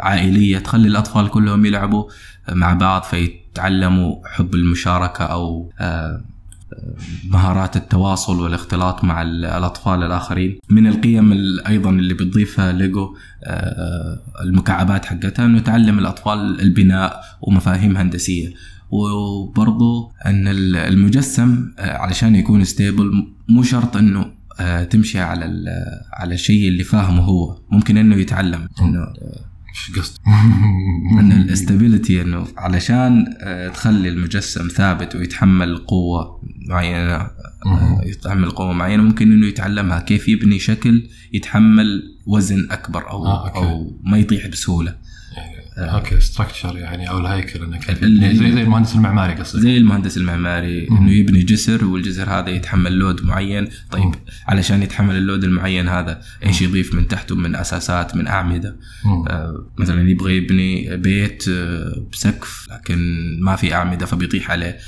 عائلية 0.00 0.58
تخلي 0.58 0.88
الأطفال 0.88 1.28
كلهم 1.28 1.66
يلعبوا 1.66 2.04
مع 2.52 2.72
بعض 2.72 3.02
فيتعلموا 3.02 4.16
حب 4.28 4.54
المشاركة 4.54 5.24
أو 5.24 5.72
مهارات 7.30 7.76
التواصل 7.76 8.40
والاختلاط 8.40 9.04
مع 9.04 9.22
ال- 9.22 9.44
الأطفال 9.44 10.02
الآخرين. 10.02 10.58
من 10.70 10.86
القيم 10.86 11.32
ال- 11.32 11.66
أيضا 11.66 11.90
اللي 11.90 12.14
بتضيفها 12.14 12.72
ليجو 12.72 13.16
المكعبات 14.42 15.04
حقتها 15.04 15.44
إنه 15.44 15.58
تعلم 15.60 15.98
الأطفال 15.98 16.60
البناء 16.60 17.20
ومفاهيم 17.40 17.96
هندسية. 17.96 18.48
وبرضو 18.90 20.12
أن 20.26 20.48
ال- 20.48 20.76
المجسم 20.76 21.72
آه، 21.78 21.96
علشان 21.96 22.36
يكون 22.36 22.64
stable 22.64 23.26
مو 23.48 23.62
شرط 23.62 23.96
إنه 23.96 24.36
آه، 24.60 24.84
تمشي 24.84 25.18
على 25.20 25.44
ال- 25.44 25.68
على 26.12 26.34
الشيء 26.34 26.68
اللي 26.68 26.84
فاهمه 26.84 27.22
هو 27.22 27.58
ممكن 27.70 27.96
إنه 27.96 28.16
يتعلم 28.16 28.68
إنه 28.82 29.00
إيش 29.70 29.98
قصدك؟ 29.98 30.20
ان 31.20 31.32
ال 31.32 31.41
stability 31.41 32.22
إنه 32.22 32.46
علشان 32.56 33.34
آه، 33.40 33.68
تخلي 33.68 34.08
المجسم 34.08 34.68
ثابت 34.68 35.16
ويتحمل 35.16 35.76
قوة 35.76 36.40
معينة 36.68 37.14
آه، 37.66 38.00
يتحمل 38.04 38.50
قوة 38.50 38.72
معينة 38.72 39.02
ممكن 39.02 39.32
إنه 39.32 39.46
يتعلمها 39.46 40.00
كيف 40.00 40.28
يبني 40.28 40.58
شكل 40.58 41.08
يتحمل 41.32 42.02
وزن 42.26 42.68
أكبر 42.70 43.10
أو 43.10 43.26
آه،. 43.26 43.48
أو 43.56 43.98
ما 44.04 44.18
يطيح 44.18 44.46
بسهولة 44.46 44.94
okay 45.78 46.20
structure 46.20 46.76
يعني 46.78 47.10
أو 47.10 47.18
الهيكل 47.18 47.64
إنك 47.64 47.90
اللي- 48.02 48.34
زي 48.36 48.52
زي 48.52 48.62
المهندس 48.62 48.94
المعماري 48.96 49.34
قصدك. 49.34 49.60
زي 49.60 49.76
المهندس 49.76 50.16
المعماري 50.16 50.88
إنه 50.90 51.10
يبني 51.12 51.42
جسر 51.42 51.84
والجسر 51.84 52.30
هذا 52.30 52.48
يتحمل 52.50 52.92
load 52.92 53.24
معين. 53.24 53.68
طيب 53.90 54.14
علشان 54.46 54.82
يتحمل 54.82 55.16
ال 55.16 55.22
load 55.22 55.44
المعين 55.44 55.88
هذا 55.88 56.20
إيش 56.46 56.62
يضيف 56.62 56.94
من 56.94 57.08
تحته؟ 57.08 57.34
من 57.36 57.56
أساسات 57.56 58.16
من 58.16 58.26
أعمدة. 58.26 58.76
آه، 59.28 59.66
مثلا 59.78 60.10
يبغى 60.10 60.36
يبني 60.36 60.96
بيت 60.96 61.44
آه، 61.48 62.06
بسقف 62.12 62.66
لكن 62.70 62.98
ما 63.40 63.56
في 63.56 63.74
أعمدة 63.74 64.06
فبيطيح 64.06 64.50
عليه. 64.50 64.78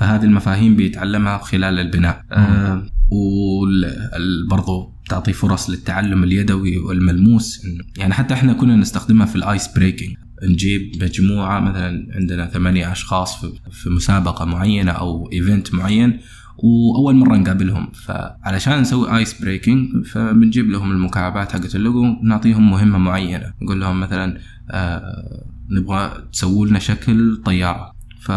فهذه 0.00 0.24
المفاهيم 0.24 0.76
بيتعلمها 0.76 1.38
خلال 1.38 1.78
البناء. 1.78 2.24
آه 2.32 2.86
وبرضو 3.10 4.92
تعطي 5.08 5.32
فرص 5.32 5.70
للتعلم 5.70 6.24
اليدوي 6.24 6.78
والملموس. 6.78 7.66
يعني 7.98 8.14
حتى 8.14 8.34
إحنا 8.34 8.52
كنا 8.52 8.76
نستخدمها 8.76 9.26
في 9.26 9.36
ال 9.36 9.44
ice 9.44 9.68
breaking 9.76 10.16
نجيب 10.42 11.02
مجموعة 11.02 11.60
مثلا 11.60 12.06
عندنا 12.14 12.46
ثمانية 12.46 12.92
أشخاص 12.92 13.44
في, 13.70 13.90
مسابقة 13.90 14.44
معينة 14.44 14.92
أو 14.92 15.32
event 15.32 15.74
معين 15.74 16.20
وأول 16.58 17.14
مرة 17.14 17.36
نقابلهم. 17.36 17.92
فعلشان 17.92 18.80
نسوي 18.80 19.16
ice 19.16 19.42
breaking 19.42 20.06
فبنجيب 20.06 20.70
لهم 20.70 20.90
المكعبات 20.90 21.52
حقت 21.52 21.76
الليجو 21.76 22.04
نعطيهم 22.22 22.70
مهمة 22.70 22.98
معينة. 22.98 23.52
نقول 23.62 23.80
لهم 23.80 24.00
مثلا 24.00 24.38
آه 24.70 25.46
نبغى 25.70 26.10
تسووا 26.32 26.66
لنا 26.66 26.78
شكل 26.78 27.42
طيارة. 27.44 27.92
ف 28.20 28.32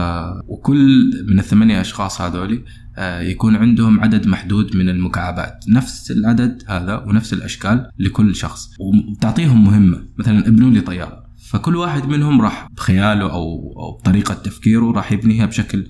وكل 0.47 1.11
من 1.27 1.39
الثمانية 1.39 1.81
أشخاص 1.81 2.21
هذولي 2.21 2.63
آه، 2.97 3.21
يكون 3.21 3.55
عندهم 3.55 3.99
عدد 3.99 4.27
محدود 4.27 4.75
من 4.75 4.89
المكعبات. 4.89 5.65
نفس 5.67 6.11
العدد 6.11 6.63
هذا 6.67 6.97
ونفس 6.97 7.33
الأشكال 7.33 7.89
لكل 7.99 8.35
شخص. 8.35 8.69
وتعطيهم 8.79 9.63
مهمة. 9.63 10.03
مثلا 10.17 10.47
ابنوا 10.47 10.71
لي 10.71 10.81
طيارة. 10.81 11.20
فكل 11.51 11.75
واحد 11.75 12.05
منهم 12.09 12.41
راح 12.41 12.67
بخياله 12.77 13.31
أو 13.31 13.73
أو 13.77 13.97
بطريقة 13.97 14.33
تفكيره 14.33 14.91
راح 14.91 15.11
يبنيها 15.11 15.45
بشكل 15.45 15.87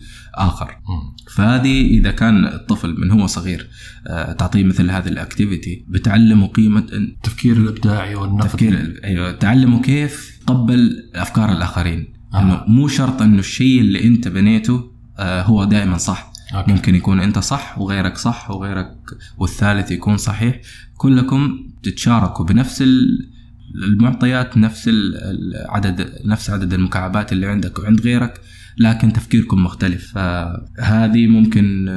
مم. 0.89 1.15
فهذه 1.35 1.81
إذا 1.87 2.11
كان 2.11 2.45
الطفل 2.45 2.95
من 3.01 3.11
هو 3.11 3.27
صغير 3.27 3.67
آه، 4.07 4.31
تعطيه 4.33 4.63
مثل 4.63 4.89
هذه 4.91 5.07
ال 5.07 5.16
activity 5.16 5.85
بتعلمه 5.87 6.47
قيمة 6.47 6.85
التفكير 6.93 7.57
الإبداعي 7.57 8.15
والنقد 8.15 8.47
تفكير 8.47 8.99
أيوه 9.03 9.31
تعلمه 9.31 9.81
كيف 9.81 10.39
تقبل 10.47 11.09
أفكار 11.15 11.51
الآخرين 11.51 12.13
آه. 12.33 12.39
إنه 12.41 12.63
مو 12.67 12.87
شرط 12.87 13.21
إنه 13.21 13.39
الشيء 13.39 13.81
اللي 13.81 14.03
أنت 14.03 14.27
بنيته 14.27 14.91
آه، 15.19 15.41
هو 15.43 15.63
دائما 15.63 15.97
صح 15.97 16.31
okay. 16.55 16.71
ممكن 16.71 16.95
يكون 16.95 17.19
أنت 17.19 17.39
صح 17.39 17.77
وغيرك 17.79 18.17
صح 18.17 18.51
وغيرك 18.51 18.91
والثالث 19.37 19.91
يكون 19.91 20.17
صحيح 20.17 20.59
كلكم 20.97 21.57
تتشاركوا 21.83 22.45
بنفس 22.45 22.81
ال- 22.81 23.30
المعطيات 23.75 24.57
نفس 24.57 24.87
ال- 24.87 25.15
العدد 25.17 26.11
نفس 26.25 26.49
عدد 26.49 26.73
المكعبات 26.73 27.31
اللي 27.33 27.47
عندك 27.47 27.79
وعند 27.79 28.01
غيرك 28.01 28.41
لكن 28.77 29.13
تفكيركم 29.13 29.63
مختلف. 29.63 30.11
فهذه 30.13 31.27
ممكن 31.27 31.89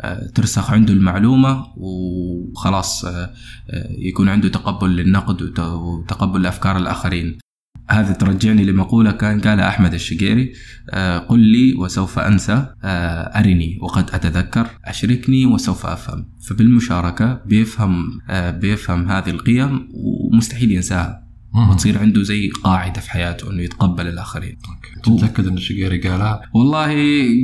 آه، 0.00 0.26
ترسخ 0.34 0.70
عنده 0.70 0.92
المعلومة 0.92 1.64
وخلاص 1.76 3.04
آه، 3.04 3.10
آه، 3.70 3.88
يكون 3.98 4.28
عنده 4.28 4.48
تقبل 4.48 4.96
للنقد 4.96 5.42
وت- 5.42 5.58
وتقبل 5.60 6.42
لأفكار 6.42 6.76
الآخرين. 6.76 7.38
هذا 7.90 8.12
ترجعني 8.12 8.64
لمقولة 8.64 9.10
كان 9.10 9.40
قالها 9.40 9.68
أحمد 9.68 9.94
الشقيري 9.94 10.52
آه، 10.90 11.18
قل 11.18 11.38
لي 11.38 11.74
وسوف 11.74 12.18
أنسى 12.18 12.66
آه، 12.84 13.38
أرني 13.38 13.78
وقد 13.82 14.10
أتذكر 14.14 14.66
أشركني 14.84 15.46
وسوف 15.46 15.86
أفهم. 15.86 16.28
فبالمشاركة 16.48 17.40
بيفهم 17.46 18.20
آه، 18.30 18.50
بيفهم 18.50 19.08
هذه 19.10 19.30
القيم 19.30 19.88
ومستحيل 19.94 20.72
ينساها. 20.72 21.26
وتصير 21.70 21.98
عنده 21.98 22.22
زي 22.22 22.50
قاعدة 22.64 23.00
في 23.00 23.10
حياته 23.10 23.50
أنه 23.50 23.62
يتقبل 23.62 24.06
الآخرين. 24.06 24.56
okay. 24.68 25.18
تتأكد 25.18 25.46
إن 25.46 25.56
الشقيري 25.56 25.98
قالها؟ 26.08 26.40
والله 26.54 26.86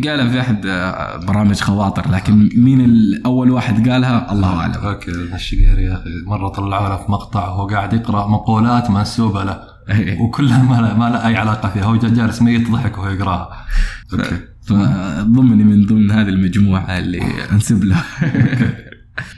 قالها 0.04 0.28
في 0.28 0.40
أحد 0.40 0.66
آه، 0.66 1.16
برامج 1.16 1.60
خواطر 1.60 2.10
لكن 2.10 2.50
مين 2.56 2.80
الأول 2.80 3.50
واحد 3.50 3.88
قالها؟ 3.88 4.32
الله 4.32 4.48
أعلم. 4.48 4.74
okay. 4.74 5.10
الشقيري 5.10 5.82
يا 5.82 5.94
أخي 5.94 6.10
مرة 6.26 6.48
طلعوا 6.48 6.88
له 6.88 6.96
في 6.96 7.12
مقطع 7.12 7.48
وهو 7.48 7.66
قاعد 7.66 7.92
يقرأ 7.92 8.26
مقولات 8.26 8.90
منسوبه 8.90 9.44
له. 9.44 9.71
وكلها 10.20 10.62
ما 10.62 10.74
له 10.86 10.98
ما 10.98 11.08
له 11.10 11.26
أي 11.26 11.36
علاقة 11.36 11.68
فيها. 11.68 11.84
هو 11.84 11.96
جالس 11.96 12.42
ميت 12.42 12.70
ضحك 12.70 12.98
وهو 12.98 13.08
يقراها 13.08 13.66
okay. 14.12 14.38
فضمني 14.62 15.64
من 15.64 15.86
ضمن 15.86 16.10
هذه 16.10 16.28
المجموعة 16.28 16.98
اللي 16.98 17.22
أنسب 17.52 17.84
له. 17.84 18.02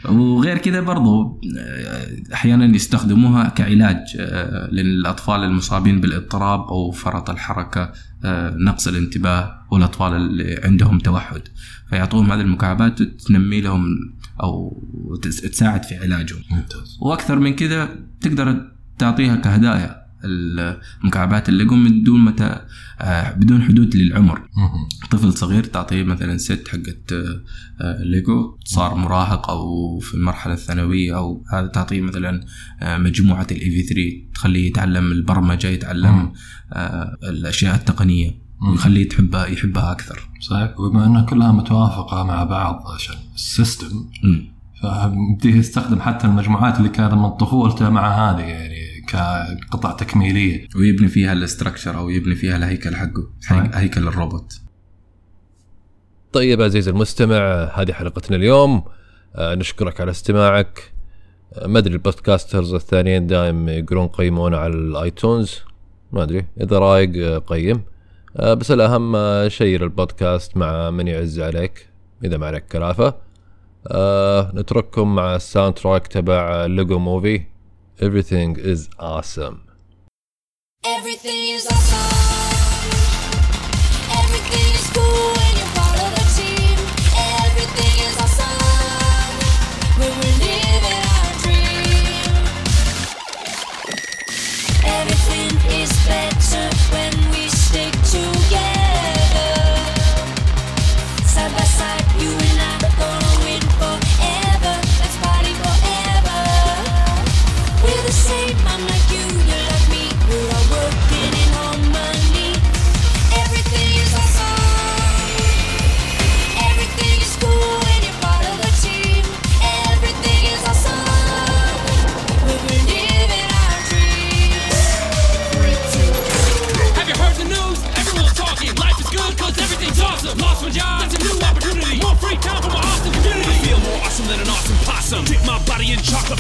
وغير 0.09 0.59
كذا 0.59 0.81
برضو 0.81 1.41
أحيانا 2.35 2.65
يستخدموها 2.77 3.49
كعلاج 3.49 3.97
آه، 4.21 4.71
للأطفال 4.71 5.45
المصابين 5.45 6.01
بالاضطراب 6.01 6.61
أو 6.61 6.91
فرط 6.91 7.31
الحركة 7.31 7.93
آه، 8.25 8.55
نقص 8.59 8.89
الانتباه 8.89 9.55
والأطفال 9.71 10.13
اللي 10.17 10.61
عندهم 10.65 10.99
توحد. 10.99 11.41
فيعطوهم 11.91 12.33
هذه 12.33 12.41
المكعبات 12.41 13.03
تنمي 13.03 13.61
لهم 13.61 13.85
أو 14.43 14.83
تس- 15.23 15.41
تساعد 15.41 15.85
في 15.85 15.97
علاجهم. 15.97 16.41
ممتاز. 16.51 16.99
وأكثر 17.01 17.39
من 17.39 17.55
كذا 17.55 17.89
تقدر 18.21 18.71
تعطيها 18.99 19.37
كهدايا. 19.37 20.04
المكعبات 20.25 21.49
الليجو 21.49 21.75
من 21.75 22.03
دون 22.03 22.25
متى 22.25 22.61
آه، 23.01 23.33
بدون 23.33 23.63
حدود 23.63 23.97
للعمر. 23.97 24.43
طفل 25.11 25.33
صغير 25.33 25.65
تعطيه 25.65 26.03
مثلا 26.03 26.37
set 26.37 26.69
حقت 26.69 27.13
آه، 27.13 27.41
آه، 27.81 28.03
ليجو 28.03 28.59
صار 28.65 28.95
مراهق 28.95 29.51
أو 29.51 29.99
في 29.99 30.15
المرحلة 30.15 30.55
الثانوية 30.55 31.17
أو 31.17 31.45
هذا 31.53 31.67
تعطيه 31.67 32.01
مثلا 32.01 32.45
مجموعة 32.83 33.47
ال 33.51 33.71
EV3 33.71 34.35
تخليه 34.35 34.67
يتعلم 34.67 35.13
البرمجة 35.13 35.67
يتعلم 35.67 36.33
الأشياء 37.23 37.75
التقنية. 37.75 38.45
ويخليه 38.71 39.09
تحبها 39.09 39.47
يحبها 39.47 39.93
أكثر 39.93 40.29
صحيح 40.41 40.81
وبما 40.81 41.07
انها 41.07 41.23
كلها 41.23 41.53
متوافقة 41.53 42.25
مع 42.25 42.45
بعض 42.45 42.85
عشان 42.95 43.17
ال 43.35 43.44
system. 43.44 44.07
فبديه 44.83 45.55
يستخدم 45.55 46.01
حتى 46.01 46.27
المجموعات 46.27 46.79
اللي 46.79 46.89
كانت 46.89 47.15
من 47.15 47.31
طفولته 47.31 47.91
مع 47.91 48.31
هذه 48.31 48.41
يعني 48.41 48.74
كقطع 49.71 49.93
تكميلية. 49.93 50.69
ويبني 50.77 51.09
فيها 51.09 51.33
ال 51.33 51.40
structure 51.40 51.99
أو 51.99 52.09
يبني 52.09 52.35
فيها 52.35 52.57
الهيكل 52.57 52.97
حقه. 52.97 53.31
صحيح. 53.41 53.77
هيكل 53.77 54.09
الروبوت. 54.09 54.61
طيب 56.33 56.63
عزيزي 56.63 56.91
المستمع 56.91 57.65
هذه 57.75 57.93
حلقتنا 57.93 58.37
اليوم. 58.37 58.85
آه، 59.37 59.55
نشكرك 59.55 60.01
على 60.01 60.11
استماعك. 60.11 60.93
آه، 61.53 61.67
ما 61.67 61.79
أدري 61.79 61.93
ال 61.93 62.00
podcasters 62.00 62.75
الثانيين 62.75 63.27
دائم 63.27 63.69
يقولون 63.69 64.07
قيمونا 64.07 64.59
على 64.59 64.75
ال 64.75 64.86
iTunes. 64.86 65.61
ما 66.13 66.23
أدري 66.23 66.47
إذا 66.61 66.79
رايق 66.79 67.27
آه، 67.27 67.39
قيم. 67.39 67.83
بس 68.35 68.71
الأهم 68.71 69.17
share 69.49 69.85
البودكاست 69.85 70.57
مع 70.57 70.91
من 70.91 71.09
يعز 71.09 71.41
عليك 71.41 71.89
إذا 72.25 72.37
ما 72.37 72.47
عليك 72.47 72.67
كلافة. 72.67 73.15
نترككم 74.55 75.15
مع 75.15 75.37
ال 75.37 75.75
soundtrack 75.75 76.07
تبع 76.07 76.67
Lego 76.67 76.99
Movie. 76.99 77.54
Everything 78.01 78.57
is 78.59 78.89
awesome 78.99 79.65
Everything 80.87 81.49
is 81.49 81.67
awesome. 81.67 82.19
Everything 84.19 84.75
is 84.75 84.91
cool 84.91 85.34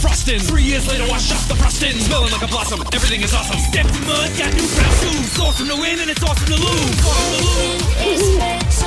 bustin'. 0.03 0.41
Three 0.41 0.63
years 0.63 0.87
later, 0.89 1.07
washed 1.09 1.33
off 1.33 1.47
the 1.49 1.55
frosting. 1.55 1.99
Smelling 1.99 2.33
like 2.33 2.43
a 2.43 2.47
blossom, 2.47 2.81
everything 2.93 3.23
is 3.23 3.35
awesome. 3.35 3.59
Stepped 3.59 3.95
in 3.95 4.07
mud, 4.07 4.31
got 4.39 4.55
new 4.55 4.69
brown 4.75 4.91
shoes. 5.01 5.39
Awesome 5.39 5.69
to 5.69 5.77
win 5.77 5.99
and 6.01 6.11
it's 6.11 6.23
awesome 6.23 6.47
to 6.47 6.57
lose. 6.57 7.07
Awesome 7.07 8.39
to 8.39 8.79
lose. 8.79 8.84